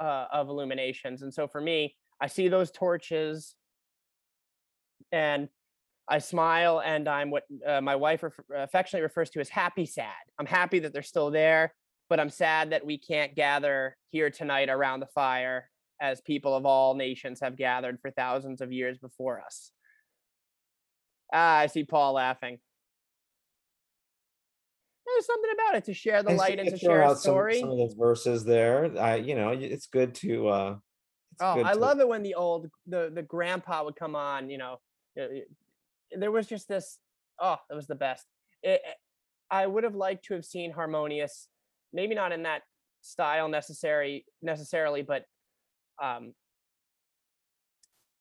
uh, 0.00 0.26
of 0.32 0.48
Illuminations. 0.48 1.22
And 1.22 1.32
so 1.32 1.46
for 1.46 1.60
me, 1.60 1.94
I 2.20 2.26
see 2.26 2.48
those 2.48 2.70
torches 2.70 3.54
and 5.12 5.48
I 6.10 6.18
smile 6.18 6.80
and 6.84 7.06
I'm 7.08 7.30
what 7.30 7.44
uh, 7.66 7.80
my 7.80 7.96
wife 7.96 8.22
ref- 8.22 8.32
affectionately 8.54 9.02
refers 9.02 9.30
to 9.30 9.40
as 9.40 9.48
happy 9.48 9.84
sad. 9.86 10.14
I'm 10.38 10.46
happy 10.46 10.78
that 10.80 10.92
they're 10.92 11.02
still 11.02 11.30
there, 11.30 11.74
but 12.08 12.18
I'm 12.18 12.30
sad 12.30 12.70
that 12.70 12.86
we 12.86 12.96
can't 12.98 13.34
gather 13.34 13.96
here 14.10 14.30
tonight 14.30 14.70
around 14.70 15.00
the 15.00 15.06
fire 15.06 15.68
as 16.00 16.20
people 16.22 16.54
of 16.54 16.64
all 16.64 16.94
nations 16.94 17.40
have 17.40 17.56
gathered 17.56 17.98
for 18.00 18.10
thousands 18.10 18.60
of 18.60 18.72
years 18.72 18.96
before 18.98 19.40
us. 19.44 19.70
Ah, 21.32 21.58
I 21.58 21.66
see 21.66 21.84
Paul 21.84 22.14
laughing. 22.14 22.58
There's 25.06 25.26
something 25.26 25.50
about 25.52 25.76
it 25.76 25.84
to 25.86 25.94
share 25.94 26.22
the 26.22 26.32
light 26.32 26.58
and 26.58 26.68
to 26.70 26.78
share 26.78 27.02
a 27.02 27.06
out 27.06 27.18
some, 27.18 27.32
story. 27.32 27.60
some 27.60 27.70
of 27.70 27.78
those 27.78 27.94
verses 27.94 28.44
there. 28.44 28.90
I, 28.98 29.16
you 29.16 29.34
know, 29.34 29.50
it's 29.50 29.86
good 29.86 30.14
to. 30.16 30.48
uh 30.48 30.76
it's 31.32 31.42
Oh, 31.42 31.54
good 31.56 31.66
I 31.66 31.72
to- 31.74 31.78
love 31.78 32.00
it 32.00 32.08
when 32.08 32.22
the 32.22 32.34
old 32.34 32.68
the 32.86 33.10
the 33.14 33.22
grandpa 33.22 33.84
would 33.84 33.96
come 33.96 34.14
on. 34.16 34.48
You 34.50 34.58
know, 34.58 34.76
uh, 35.18 35.22
uh, 35.22 35.28
there 36.16 36.30
was 36.30 36.46
just 36.46 36.68
this. 36.68 36.98
Oh, 37.40 37.56
it 37.70 37.74
was 37.74 37.86
the 37.86 37.94
best. 37.94 38.26
It, 38.62 38.80
it- 38.84 38.96
I 39.50 39.66
would 39.66 39.82
have 39.84 39.94
liked 39.94 40.26
to 40.26 40.34
have 40.34 40.44
seen 40.44 40.72
Harmonious, 40.72 41.48
maybe 41.94 42.14
not 42.14 42.32
in 42.32 42.42
that 42.42 42.62
style 43.00 43.48
necessary 43.48 44.26
necessarily, 44.42 45.00
but 45.00 45.24
um, 46.02 46.34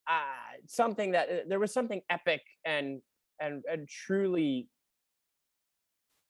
uh, 0.10 0.56
something 0.66 1.12
that 1.12 1.30
uh, 1.30 1.34
there 1.50 1.60
was 1.60 1.74
something 1.74 2.02
epic 2.10 2.42
and 2.66 3.02
and 3.42 3.62
and 3.70 3.90
truly 3.90 4.70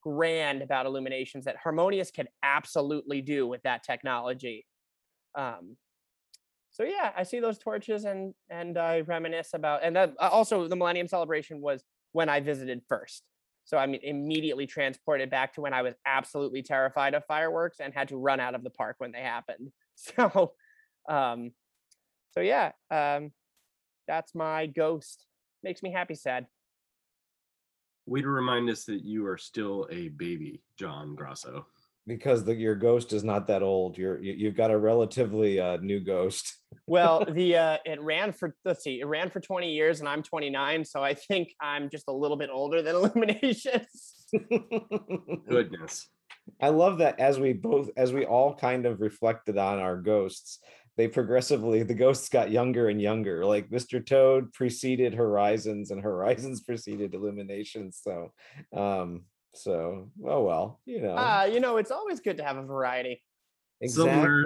grand 0.02 0.62
about 0.62 0.86
Illuminations 0.86 1.44
that 1.44 1.56
Harmonious 1.62 2.10
could 2.10 2.28
absolutely 2.42 3.20
do 3.20 3.46
with 3.46 3.62
that 3.62 3.82
technology. 3.84 4.66
Um, 5.36 5.76
so 6.78 6.84
yeah, 6.84 7.10
I 7.16 7.24
see 7.24 7.40
those 7.40 7.58
torches 7.58 8.04
and 8.04 8.34
and 8.50 8.78
I 8.78 9.00
reminisce 9.00 9.50
about 9.52 9.82
and 9.82 9.96
that 9.96 10.14
uh, 10.20 10.28
also 10.28 10.68
the 10.68 10.76
Millennium 10.76 11.08
Celebration 11.08 11.60
was 11.60 11.82
when 12.12 12.28
I 12.28 12.38
visited 12.38 12.82
first. 12.88 13.24
So 13.64 13.76
I'm 13.76 13.94
immediately 13.94 14.66
transported 14.66 15.28
back 15.28 15.54
to 15.54 15.60
when 15.60 15.74
I 15.74 15.82
was 15.82 15.94
absolutely 16.06 16.62
terrified 16.62 17.14
of 17.14 17.24
fireworks 17.26 17.80
and 17.80 17.92
had 17.92 18.08
to 18.08 18.16
run 18.16 18.40
out 18.40 18.54
of 18.54 18.62
the 18.62 18.70
park 18.70 18.96
when 18.98 19.12
they 19.12 19.20
happened. 19.20 19.72
So 19.96 20.52
um 21.08 21.50
so 22.30 22.40
yeah, 22.40 22.70
um 22.92 23.32
that's 24.06 24.32
my 24.32 24.66
ghost. 24.66 25.26
Makes 25.64 25.82
me 25.82 25.90
happy 25.90 26.14
sad. 26.14 26.46
Way 28.06 28.22
to 28.22 28.28
remind 28.28 28.70
us 28.70 28.84
that 28.84 29.04
you 29.04 29.26
are 29.26 29.36
still 29.36 29.88
a 29.90 30.10
baby, 30.10 30.62
John 30.78 31.16
Grosso. 31.16 31.66
because 32.06 32.42
the, 32.44 32.54
your 32.54 32.74
ghost 32.74 33.12
is 33.12 33.22
not 33.22 33.46
that 33.48 33.62
old. 33.62 33.98
You're 33.98 34.18
you, 34.20 34.32
you've 34.32 34.56
got 34.56 34.70
a 34.70 34.78
relatively 34.78 35.60
uh, 35.60 35.76
new 35.78 36.00
ghost. 36.00 36.56
Well, 36.88 37.24
the 37.30 37.56
uh 37.56 37.76
it 37.84 38.00
ran 38.00 38.32
for 38.32 38.54
let's 38.64 38.82
see, 38.82 39.00
it 39.00 39.06
ran 39.06 39.30
for 39.30 39.40
20 39.40 39.72
years 39.72 40.00
and 40.00 40.08
I'm 40.08 40.22
29, 40.22 40.84
so 40.84 41.02
I 41.02 41.14
think 41.14 41.54
I'm 41.60 41.90
just 41.90 42.04
a 42.08 42.12
little 42.12 42.36
bit 42.36 42.50
older 42.52 42.82
than 42.82 42.94
Illuminations. 42.98 44.26
Goodness. 45.48 46.08
I 46.60 46.70
love 46.70 46.98
that 46.98 47.20
as 47.20 47.38
we 47.38 47.52
both 47.52 47.90
as 47.96 48.12
we 48.12 48.24
all 48.24 48.54
kind 48.54 48.86
of 48.86 49.00
reflected 49.00 49.58
on 49.58 49.78
our 49.78 49.96
ghosts, 49.96 50.58
they 50.96 51.08
progressively 51.08 51.82
the 51.82 51.94
ghosts 51.94 52.28
got 52.28 52.50
younger 52.50 52.88
and 52.88 53.00
younger. 53.00 53.44
Like 53.44 53.70
Mr. 53.70 54.04
Toad 54.04 54.52
preceded 54.52 55.14
Horizons 55.14 55.90
and 55.90 56.02
Horizons 56.02 56.60
preceded 56.66 57.14
Illuminations. 57.14 58.00
So 58.02 58.32
um 58.74 59.24
so 59.54 60.10
oh 60.24 60.42
well, 60.42 60.80
you 60.86 61.00
know. 61.02 61.14
Ah, 61.16 61.44
you 61.44 61.60
know, 61.60 61.76
it's 61.76 61.90
always 61.90 62.20
good 62.20 62.38
to 62.38 62.44
have 62.44 62.56
a 62.56 62.62
variety. 62.62 63.22
exactly. 63.80 64.10
Somewhere 64.10 64.44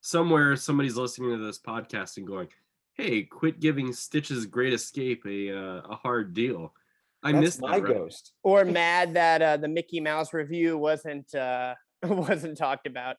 somebody's 0.00 0.96
listening 0.96 1.30
to 1.30 1.44
this 1.44 1.58
podcast 1.58 2.16
and 2.16 2.26
going, 2.26 2.48
"Hey, 2.94 3.22
quit 3.22 3.60
giving 3.60 3.92
Stitch's 3.92 4.46
Great 4.46 4.72
Escape 4.72 5.24
a 5.26 5.50
uh, 5.56 5.80
a 5.90 5.96
hard 5.96 6.34
deal." 6.34 6.74
I 7.22 7.32
That's 7.32 7.42
missed 7.42 7.60
my 7.60 7.78
that. 7.80 7.84
right? 7.86 7.94
ghost. 7.94 8.32
Or 8.42 8.64
mad 8.64 9.14
that 9.14 9.42
uh, 9.42 9.56
the 9.58 9.68
Mickey 9.68 10.00
Mouse 10.00 10.32
Revue 10.32 10.78
wasn't 10.78 11.34
uh 11.34 11.74
wasn't 12.02 12.56
talked 12.56 12.86
about. 12.86 13.16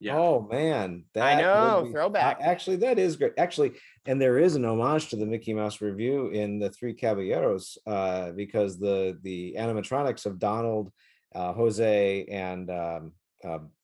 Yeah. 0.00 0.16
Oh 0.16 0.46
man, 0.48 1.06
I 1.16 1.40
know, 1.40 1.82
be- 1.86 1.90
throwback. 1.92 2.38
a- 2.38 2.44
Actually, 2.46 2.76
that 2.76 2.98
is 3.00 3.16
great. 3.16 3.32
Actually, 3.36 3.72
and 4.06 4.20
there 4.20 4.38
is 4.38 4.54
an 4.54 4.64
homage 4.64 5.08
to 5.08 5.16
the 5.16 5.26
Mickey 5.26 5.52
Mouse 5.54 5.80
Revue 5.80 6.28
in 6.28 6.58
the 6.60 6.70
Three 6.70 6.94
Caballeros, 6.94 7.78
uh, 7.86 8.30
because 8.32 8.78
the 8.78 9.18
the 9.22 9.56
animatronics 9.58 10.24
of 10.24 10.38
Donald, 10.38 10.92
uh, 11.34 11.52
Jose, 11.54 12.26
and 12.26 12.70
um, 12.70 13.12
uh, 13.42 13.58
who's 13.58 13.62
the- 13.62 13.77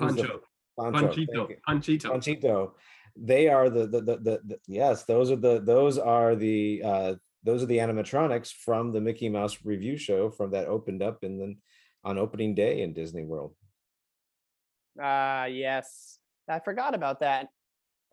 Pancho, 0.00 0.40
Pancho, 0.78 0.98
thank 0.98 1.12
Panchito. 1.12 1.48
Panchito. 1.68 2.02
Panchito. 2.10 2.70
They 3.16 3.48
are 3.48 3.68
the 3.68 3.86
the, 3.86 4.00
the 4.00 4.16
the 4.16 4.40
the 4.44 4.58
yes, 4.66 5.04
those 5.04 5.30
are 5.30 5.36
the 5.36 5.60
those 5.60 5.98
are 5.98 6.34
the 6.36 6.82
uh 6.84 7.14
those 7.42 7.62
are 7.62 7.66
the 7.66 7.78
animatronics 7.78 8.52
from 8.52 8.92
the 8.92 9.00
Mickey 9.00 9.28
Mouse 9.28 9.58
Revue 9.64 9.96
show 9.96 10.30
from 10.30 10.50
that 10.52 10.68
opened 10.68 11.02
up 11.02 11.24
in 11.24 11.38
the 11.38 11.56
on 12.04 12.18
opening 12.18 12.54
day 12.54 12.82
in 12.82 12.92
Disney 12.92 13.24
World. 13.24 13.54
Ah, 15.00 15.44
yes. 15.46 16.18
I 16.48 16.58
forgot 16.60 16.94
about 16.94 17.20
that. 17.20 17.48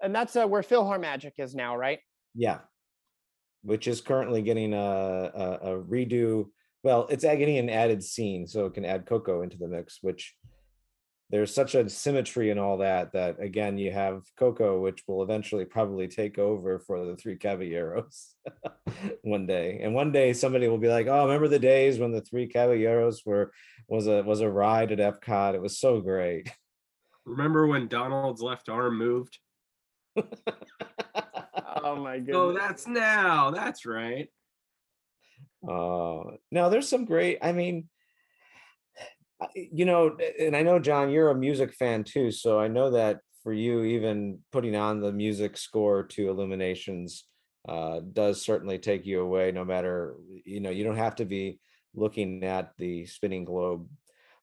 And 0.01 0.13
that's 0.13 0.35
uh, 0.35 0.45
where 0.45 0.61
PhilharMagic 0.61 1.33
is 1.37 1.55
now, 1.55 1.75
right? 1.75 1.99
Yeah. 2.35 2.59
Which 3.63 3.87
is 3.87 3.99
currently 4.01 4.41
getting 4.41 4.73
a, 4.73 4.77
a, 4.77 5.59
a 5.73 5.83
redo. 5.83 6.47
Well, 6.83 7.07
it's 7.09 7.23
a- 7.23 7.35
getting 7.35 7.57
an 7.57 7.69
added 7.69 8.03
scene, 8.03 8.45
so 8.47 8.65
it 8.67 8.73
can 8.75 8.85
add 8.85 9.05
Coco 9.05 9.41
into 9.41 9.57
the 9.57 9.67
mix, 9.67 9.99
which 10.01 10.35
there's 11.29 11.53
such 11.53 11.75
a 11.75 11.89
symmetry 11.89 12.51
and 12.51 12.59
all 12.59 12.77
that, 12.77 13.11
that 13.11 13.39
again, 13.41 13.77
you 13.77 13.91
have 13.91 14.23
Coco, 14.37 14.79
which 14.79 15.03
will 15.07 15.23
eventually 15.23 15.65
probably 15.65 16.07
take 16.07 16.37
over 16.39 16.79
for 16.79 17.05
the 17.05 17.17
three 17.17 17.35
Caballeros 17.35 18.35
one 19.23 19.45
day. 19.45 19.81
And 19.83 19.93
one 19.93 20.11
day 20.13 20.31
somebody 20.31 20.69
will 20.69 20.77
be 20.77 20.87
like, 20.87 21.07
oh, 21.07 21.25
remember 21.25 21.49
the 21.49 21.59
days 21.59 21.99
when 21.99 22.11
the 22.13 22.21
three 22.21 22.47
Caballeros 22.47 23.23
were 23.25 23.51
was 23.89 24.07
a 24.07 24.23
was 24.23 24.39
a 24.41 24.49
ride 24.49 24.91
at 24.91 24.99
Epcot. 24.99 25.53
It 25.53 25.61
was 25.61 25.77
so 25.77 25.99
great. 25.99 26.49
Remember 27.25 27.67
when 27.67 27.87
Donald's 27.89 28.41
left 28.41 28.69
arm 28.69 28.97
moved? 28.97 29.37
Oh 30.15 31.95
my 31.97 32.19
goodness. 32.19 32.35
Oh, 32.35 32.53
that's 32.53 32.87
now. 32.87 33.51
That's 33.51 33.85
right. 33.85 34.29
Uh, 35.67 36.37
now 36.51 36.69
there's 36.69 36.87
some 36.87 37.03
great. 37.03 37.39
I 37.41 37.51
mean, 37.51 37.89
I- 37.89 37.96
you 39.55 39.85
know, 39.85 40.17
and 40.39 40.55
I 40.55 40.63
know 40.63 40.79
John, 40.79 41.09
you're 41.11 41.29
a 41.29 41.35
music 41.35 41.73
fan 41.73 42.03
too, 42.03 42.31
so 42.31 42.59
I 42.59 42.67
know 42.67 42.91
that 42.91 43.19
for 43.43 43.53
you, 43.53 43.83
even 43.83 44.39
putting 44.51 44.75
on 44.75 44.99
the 44.99 45.11
music 45.11 45.57
score 45.57 46.03
to 46.03 46.29
Illuminations 46.29 47.25
uh, 47.67 47.99
does 48.13 48.41
certainly 48.41 48.77
take 48.79 49.05
you 49.05 49.21
away. 49.21 49.51
No 49.51 49.63
matter, 49.63 50.15
you 50.45 50.59
know, 50.59 50.69
you 50.69 50.83
don't 50.83 50.97
have 50.97 51.15
to 51.15 51.25
be 51.25 51.59
looking 51.93 52.43
at 52.43 52.71
the 52.77 53.05
spinning 53.05 53.45
globe. 53.45 53.87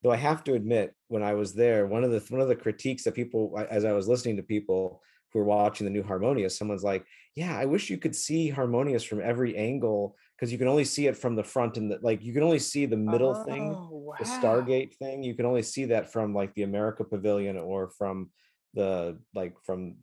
Though 0.03 0.11
I 0.11 0.17
have 0.17 0.43
to 0.45 0.53
admit, 0.53 0.93
when 1.07 1.23
I 1.23 1.33
was 1.33 1.53
there, 1.53 1.87
one 1.87 2.03
of 2.03 2.11
the 2.11 2.23
one 2.29 2.41
of 2.41 2.47
the 2.47 2.55
critiques 2.55 3.03
that 3.03 3.15
people, 3.15 3.59
as 3.69 3.85
I 3.85 3.91
was 3.93 4.07
listening 4.07 4.37
to 4.37 4.43
people 4.43 5.01
who 5.33 5.39
were 5.39 5.45
watching 5.45 5.85
the 5.85 5.91
new 5.91 6.03
Harmonious, 6.03 6.57
someone's 6.57 6.83
like, 6.83 7.05
"Yeah, 7.35 7.57
I 7.57 7.65
wish 7.65 7.89
you 7.89 7.97
could 7.97 8.15
see 8.15 8.49
Harmonious 8.49 9.03
from 9.03 9.21
every 9.21 9.55
angle." 9.55 10.15
because 10.35 10.51
you 10.51 10.57
can 10.57 10.67
only 10.67 10.83
see 10.83 11.07
it 11.07 11.15
from 11.17 11.35
the 11.35 11.43
front 11.43 11.77
and 11.77 11.89
the 11.89 11.97
like 12.01 12.21
you 12.23 12.33
can 12.33 12.43
only 12.43 12.59
see 12.59 12.85
the 12.85 12.97
middle 12.97 13.33
thing 13.33 13.73
Oh, 13.73 14.13
the 14.19 14.25
stargate 14.25 14.95
thing 14.95 15.23
you 15.23 15.33
can 15.33 15.45
only 15.45 15.61
see 15.63 15.85
that 15.85 16.11
from 16.11 16.33
like 16.33 16.53
the 16.55 16.63
america 16.63 17.03
pavilion 17.03 17.57
or 17.57 17.89
from 17.89 18.31
the 18.73 19.17
like 19.33 19.53
from 19.63 19.95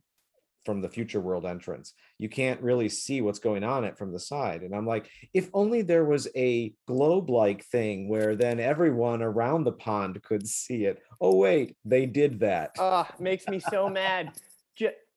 from 0.65 0.81
the 0.81 0.89
future 0.89 1.21
world 1.21 1.45
entrance 1.45 1.93
you 2.19 2.29
can't 2.29 2.63
really 2.63 2.89
see 2.89 3.21
what's 3.21 3.41
going 3.41 3.65
on 3.65 3.85
it 3.85 3.99
from 3.99 4.13
the 4.13 4.19
side 4.19 4.63
and 4.63 4.75
i'm 4.75 4.87
like 4.87 5.11
if 5.35 5.51
only 5.53 5.83
there 5.83 6.05
was 6.05 6.29
a 6.37 6.73
globe 6.87 7.29
like 7.29 7.65
thing 7.67 8.09
where 8.09 8.37
then 8.37 8.61
everyone 8.61 9.23
around 9.23 9.65
the 9.65 9.73
pond 9.73 10.23
could 10.23 10.47
see 10.47 10.85
it 10.85 11.03
oh 11.21 11.35
wait 11.37 11.77
they 11.85 12.07
did 12.07 12.41
that 12.41 12.71
Oh, 12.79 13.07
makes 13.19 13.47
me 13.49 13.61
so 13.61 13.89
mad. 13.89 14.33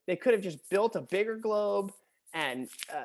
They 0.06 0.14
could 0.14 0.34
have 0.34 0.42
just 0.42 0.70
built 0.70 0.94
a 0.94 1.00
bigger 1.00 1.36
globe 1.36 1.92
and 2.36 2.68
uh, 2.94 3.04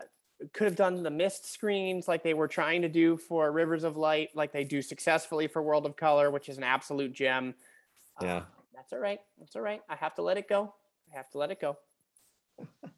could 0.53 0.65
have 0.65 0.75
done 0.75 1.01
the 1.01 1.09
mist 1.09 1.51
screens 1.51 2.07
like 2.07 2.21
they 2.21 2.33
were 2.33 2.47
trying 2.47 2.81
to 2.81 2.89
do 2.89 3.15
for 3.15 3.51
Rivers 3.51 3.85
of 3.85 3.95
Light, 3.95 4.29
like 4.35 4.51
they 4.51 4.65
do 4.65 4.81
successfully 4.81 5.47
for 5.47 5.61
World 5.61 5.85
of 5.85 5.95
Color, 5.95 6.29
which 6.31 6.49
is 6.49 6.57
an 6.57 6.63
absolute 6.63 7.13
gem. 7.13 7.55
Uh, 8.21 8.25
yeah 8.25 8.43
That's 8.75 8.91
all 8.91 8.99
right. 8.99 9.21
That's 9.39 9.55
all 9.55 9.61
right. 9.61 9.81
I 9.89 9.95
have 9.95 10.15
to 10.15 10.21
let 10.21 10.37
it 10.37 10.49
go. 10.49 10.73
I 11.11 11.17
have 11.17 11.29
to 11.31 11.37
let 11.37 11.49
it 11.49 11.61
go. 11.61 11.77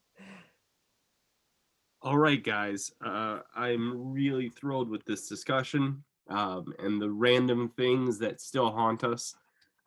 All 2.01 2.17
right, 2.17 2.43
guys. 2.43 2.91
Uh, 3.03 3.39
I'm 3.55 4.11
really 4.11 4.49
thrilled 4.49 4.89
with 4.89 5.05
this 5.05 5.29
discussion 5.29 6.03
um, 6.27 6.73
and 6.79 7.01
the 7.01 7.09
random 7.09 7.71
things 7.77 8.19
that 8.19 8.41
still 8.41 8.69
haunt 8.71 9.05
us, 9.05 9.34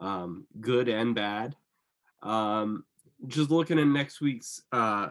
um, 0.01 0.47
good 0.59 0.89
and 0.89 1.15
bad. 1.15 1.55
Um, 2.23 2.87
just 3.27 3.51
looking 3.51 3.79
at 3.79 3.87
next 3.87 4.23
week's 4.23 4.63
uh, 4.73 5.09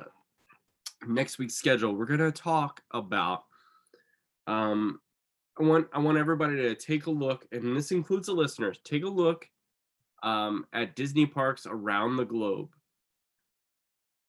next 1.08 1.38
week's 1.38 1.56
schedule, 1.56 1.94
we're 1.96 2.06
gonna 2.06 2.32
talk 2.32 2.82
about. 2.92 3.44
Um, 4.48 5.00
I 5.60 5.64
want 5.64 5.88
I 5.94 6.00
want 6.00 6.18
everybody 6.18 6.56
to 6.58 6.76
take 6.76 7.06
a 7.06 7.12
look, 7.12 7.46
and 7.52 7.76
this 7.76 7.92
includes 7.92 8.28
the 8.28 8.34
listeners. 8.34 8.80
Take 8.84 9.04
a 9.04 9.10
look 9.10 9.50
um, 10.24 10.66
at 10.74 10.96
Disney 10.96 11.26
parks 11.26 11.66
around 11.66 12.18
the 12.18 12.26
globe, 12.26 12.70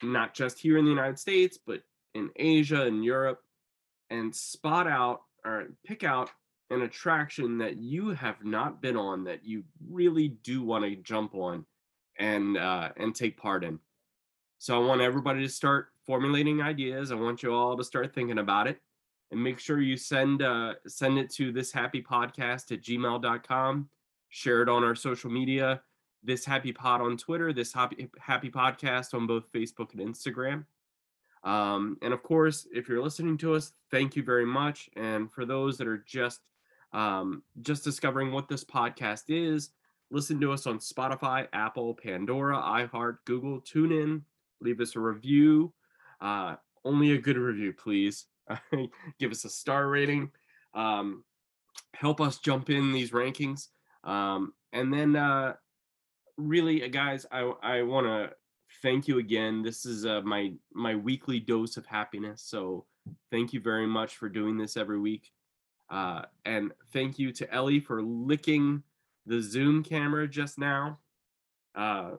not 0.03 0.35
just 0.35 0.59
here 0.59 0.79
in 0.79 0.85
the 0.85 0.91
United 0.91 1.19
States, 1.19 1.59
but 1.65 1.83
in 2.15 2.31
Asia 2.37 2.83
and 2.83 3.05
Europe 3.05 3.43
and 4.11 4.35
spot 4.35 4.87
out 4.87 5.23
or 5.45 5.69
pick 5.85 6.05
out 6.05 6.31
an 6.71 6.83
attraction 6.83 7.59
that 7.59 7.77
you 7.77 8.11
have 8.11 8.45
not 8.45 8.83
been 8.83 8.97
on 8.97 9.25
that 9.25 9.45
you 9.45 9.63
really 9.89 10.29
do 10.29 10.63
want 10.63 10.85
to 10.85 10.97
jump 10.97 11.35
on 11.35 11.65
and 12.19 12.57
uh, 12.57 12.91
and 12.97 13.15
take 13.15 13.37
part 13.37 13.65
in. 13.65 13.79
So 14.59 14.81
I 14.81 14.87
want 14.87 15.01
everybody 15.01 15.43
to 15.43 15.49
start 15.49 15.89
formulating 16.07 16.63
ideas. 16.63 17.11
I 17.11 17.17
want 17.17 17.43
you 17.43 17.53
all 17.53 17.77
to 17.77 17.85
start 17.85 18.15
thinking 18.15 18.39
about 18.39 18.69
it 18.69 18.81
and 19.31 19.43
make 19.43 19.59
sure 19.59 19.81
you 19.81 19.97
send 19.97 20.43
uh, 20.43 20.75
send 20.87 21.19
it 21.19 21.31
to 21.35 21.53
this 21.53 21.73
happy 21.73 22.03
podcast 22.03 22.73
at 22.73 22.83
gmail.com. 22.83 23.89
Share 24.29 24.63
it 24.63 24.69
on 24.69 24.85
our 24.85 24.95
social 24.95 25.31
media. 25.31 25.83
This 26.23 26.45
happy 26.45 26.73
pod 26.73 27.01
on 27.01 27.17
Twitter, 27.17 27.53
this 27.53 27.73
happy 27.73 28.09
happy 28.19 28.51
podcast 28.51 29.15
on 29.15 29.27
both 29.27 29.51
Facebook 29.53 29.93
and 29.95 30.15
Instagram. 30.15 30.65
Um, 31.45 31.97
and 32.03 32.13
of 32.13 32.23
course, 32.23 32.67
if 32.73 32.89
you're 32.89 33.03
listening 33.03 33.39
to 33.39 33.55
us, 33.55 33.73
thank 33.91 34.17
you 34.17 34.23
very 34.23 34.47
much. 34.47 34.91
And 34.97 35.33
for 35.33 35.45
those 35.45 35.79
that 35.79 35.87
are 35.87 36.05
just 36.07 36.41
um, 36.93 37.43
just 37.63 37.85
discovering 37.85 38.33
what 38.33 38.49
this 38.49 38.65
podcast 38.65 39.25
is, 39.29 39.71
listen 40.11 40.41
to 40.41 40.53
us 40.53 40.67
on 40.67 40.79
Spotify, 40.79 41.47
Apple, 41.53 41.95
Pandora, 41.95 42.57
iHeart, 42.57 43.19
Google, 43.25 43.61
TuneIn. 43.61 44.23
Leave 44.61 44.81
us 44.81 44.97
a 44.97 45.01
review. 45.01 45.73
Uh, 46.21 46.57
only 46.85 47.13
a 47.13 47.19
good 47.19 47.37
review, 47.37 47.73
please. 47.73 48.27
Give 49.19 49.31
us 49.31 49.45
a 49.45 49.51
star 49.51 49.89
rating. 49.89 50.31
Um, 50.75 51.25
help 51.95 52.21
us 52.21 52.39
jump 52.39 52.71
in 52.71 52.93
these 52.93 53.11
rankings. 53.11 53.69
Um, 54.05 54.53
and 54.73 54.93
then, 54.93 55.17
uh, 55.17 55.55
really, 56.37 56.85
uh, 56.85 56.89
guys, 56.89 57.27
I 57.31 57.41
I 57.63 57.83
want 57.83 58.07
to 58.07 58.31
thank 58.83 59.09
you 59.09 59.19
again. 59.19 59.63
This 59.63 59.85
is 59.87 60.07
uh, 60.07 60.23
my 60.23 60.53
my 60.73 60.95
weekly 60.95 61.41
dose 61.41 61.77
of 61.77 61.87
happiness. 61.87 62.43
So 62.43 62.87
thank 63.31 63.53
you 63.53 63.61
very 63.61 63.87
much 63.87 64.17
for 64.17 64.29
doing 64.29 64.57
this 64.57 64.77
every 64.77 64.99
week. 64.99 65.31
Uh, 65.89 66.23
and 66.45 66.73
thank 66.93 67.19
you 67.19 67.33
to 67.33 67.53
Ellie 67.53 67.81
for 67.81 68.03
licking 68.03 68.83
the 69.27 69.41
Zoom 69.41 69.83
camera 69.83 70.27
just 70.27 70.59
now. 70.59 70.99
Uh, 71.77 72.13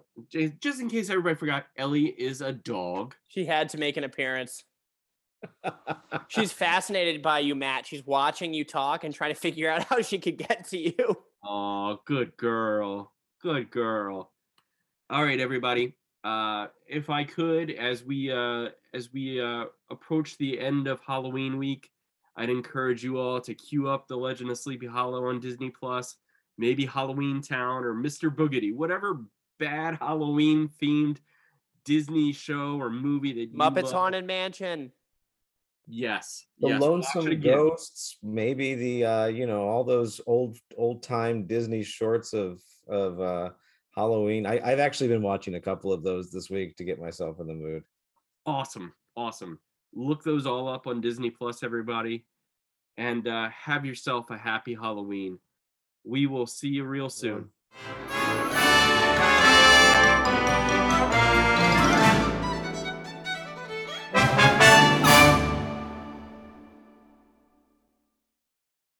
just 0.59 0.79
in 0.79 0.89
case 0.89 1.09
everybody 1.09 1.35
forgot, 1.35 1.65
Ellie 1.77 2.05
is 2.05 2.41
a 2.41 2.51
dog. 2.51 3.15
She 3.27 3.45
had 3.45 3.69
to 3.69 3.77
make 3.77 3.97
an 3.97 4.03
appearance. 4.03 4.63
She's 6.27 6.51
fascinated 6.51 7.21
by 7.21 7.39
you, 7.39 7.55
Matt. 7.55 7.85
She's 7.85 8.05
watching 8.05 8.53
you 8.53 8.63
talk 8.63 9.03
and 9.03 9.13
trying 9.13 9.33
to 9.33 9.39
figure 9.39 9.69
out 9.69 9.83
how 9.89 10.01
she 10.01 10.19
could 10.19 10.37
get 10.37 10.67
to 10.69 10.77
you. 10.77 11.17
Oh, 11.43 11.99
good 12.05 12.37
girl. 12.37 13.13
Good 13.41 13.71
girl. 13.71 14.31
All 15.09 15.23
right, 15.23 15.39
everybody 15.39 15.95
uh, 16.27 16.67
if 16.87 17.09
I 17.09 17.23
could, 17.23 17.71
as 17.71 18.03
we 18.03 18.31
uh, 18.31 18.69
as 18.93 19.13
we 19.13 19.39
uh, 19.39 19.65
approach 19.89 20.37
the 20.37 20.59
end 20.59 20.87
of 20.87 20.99
Halloween 20.99 21.57
week, 21.57 21.89
I'd 22.35 22.49
encourage 22.49 23.01
you 23.01 23.17
all 23.17 23.39
to 23.39 23.53
queue 23.53 23.87
up 23.87 24.07
The 24.07 24.17
Legend 24.17 24.51
of 24.51 24.57
Sleepy 24.57 24.87
Hollow 24.87 25.29
on 25.29 25.39
Disney 25.39 25.69
Plus, 25.69 26.17
maybe 26.57 26.85
Halloweentown 26.85 27.83
or 27.83 27.93
Mr. 27.93 28.29
Boogedy, 28.33 28.75
whatever 28.75 29.21
bad 29.59 29.97
Halloween 29.99 30.69
themed 30.81 31.17
Disney 31.85 32.33
show 32.33 32.77
or 32.79 32.89
movie 32.89 33.33
that 33.33 33.51
you 33.51 33.57
Muppets 33.57 33.83
love. 33.83 33.93
Haunted 33.93 34.25
Mansion. 34.25 34.91
Yes, 35.89 36.45
the 36.59 36.69
yes, 36.69 36.81
lonesome 36.81 37.39
ghosts 37.39 38.17
maybe 38.21 38.75
the 38.75 39.05
uh 39.05 39.25
you 39.27 39.47
know 39.47 39.61
all 39.61 39.85
those 39.85 40.19
old 40.27 40.57
old 40.75 41.01
time 41.01 41.47
disney 41.47 41.81
shorts 41.81 42.33
of 42.33 42.61
of 42.89 43.21
uh 43.21 43.51
halloween 43.95 44.45
I, 44.45 44.59
i've 44.65 44.79
actually 44.79 45.07
been 45.07 45.21
watching 45.21 45.55
a 45.55 45.61
couple 45.61 45.93
of 45.93 46.03
those 46.03 46.29
this 46.29 46.49
week 46.49 46.75
to 46.75 46.83
get 46.83 46.99
myself 46.99 47.39
in 47.39 47.47
the 47.47 47.53
mood 47.53 47.83
Awesome, 48.47 48.93
awesome. 49.17 49.59
Look 49.93 50.23
those 50.23 50.45
all 50.45 50.69
up 50.69 50.87
on 50.87 51.01
Disney 51.01 51.29
Plus, 51.29 51.63
everybody, 51.63 52.25
and 52.95 53.27
uh, 53.27 53.49
have 53.49 53.85
yourself 53.85 54.29
a 54.29 54.37
happy 54.37 54.73
Halloween. 54.73 55.37
We 56.05 56.27
will 56.27 56.47
see 56.47 56.69
you 56.69 56.85
real 56.85 57.09
soon. 57.09 57.49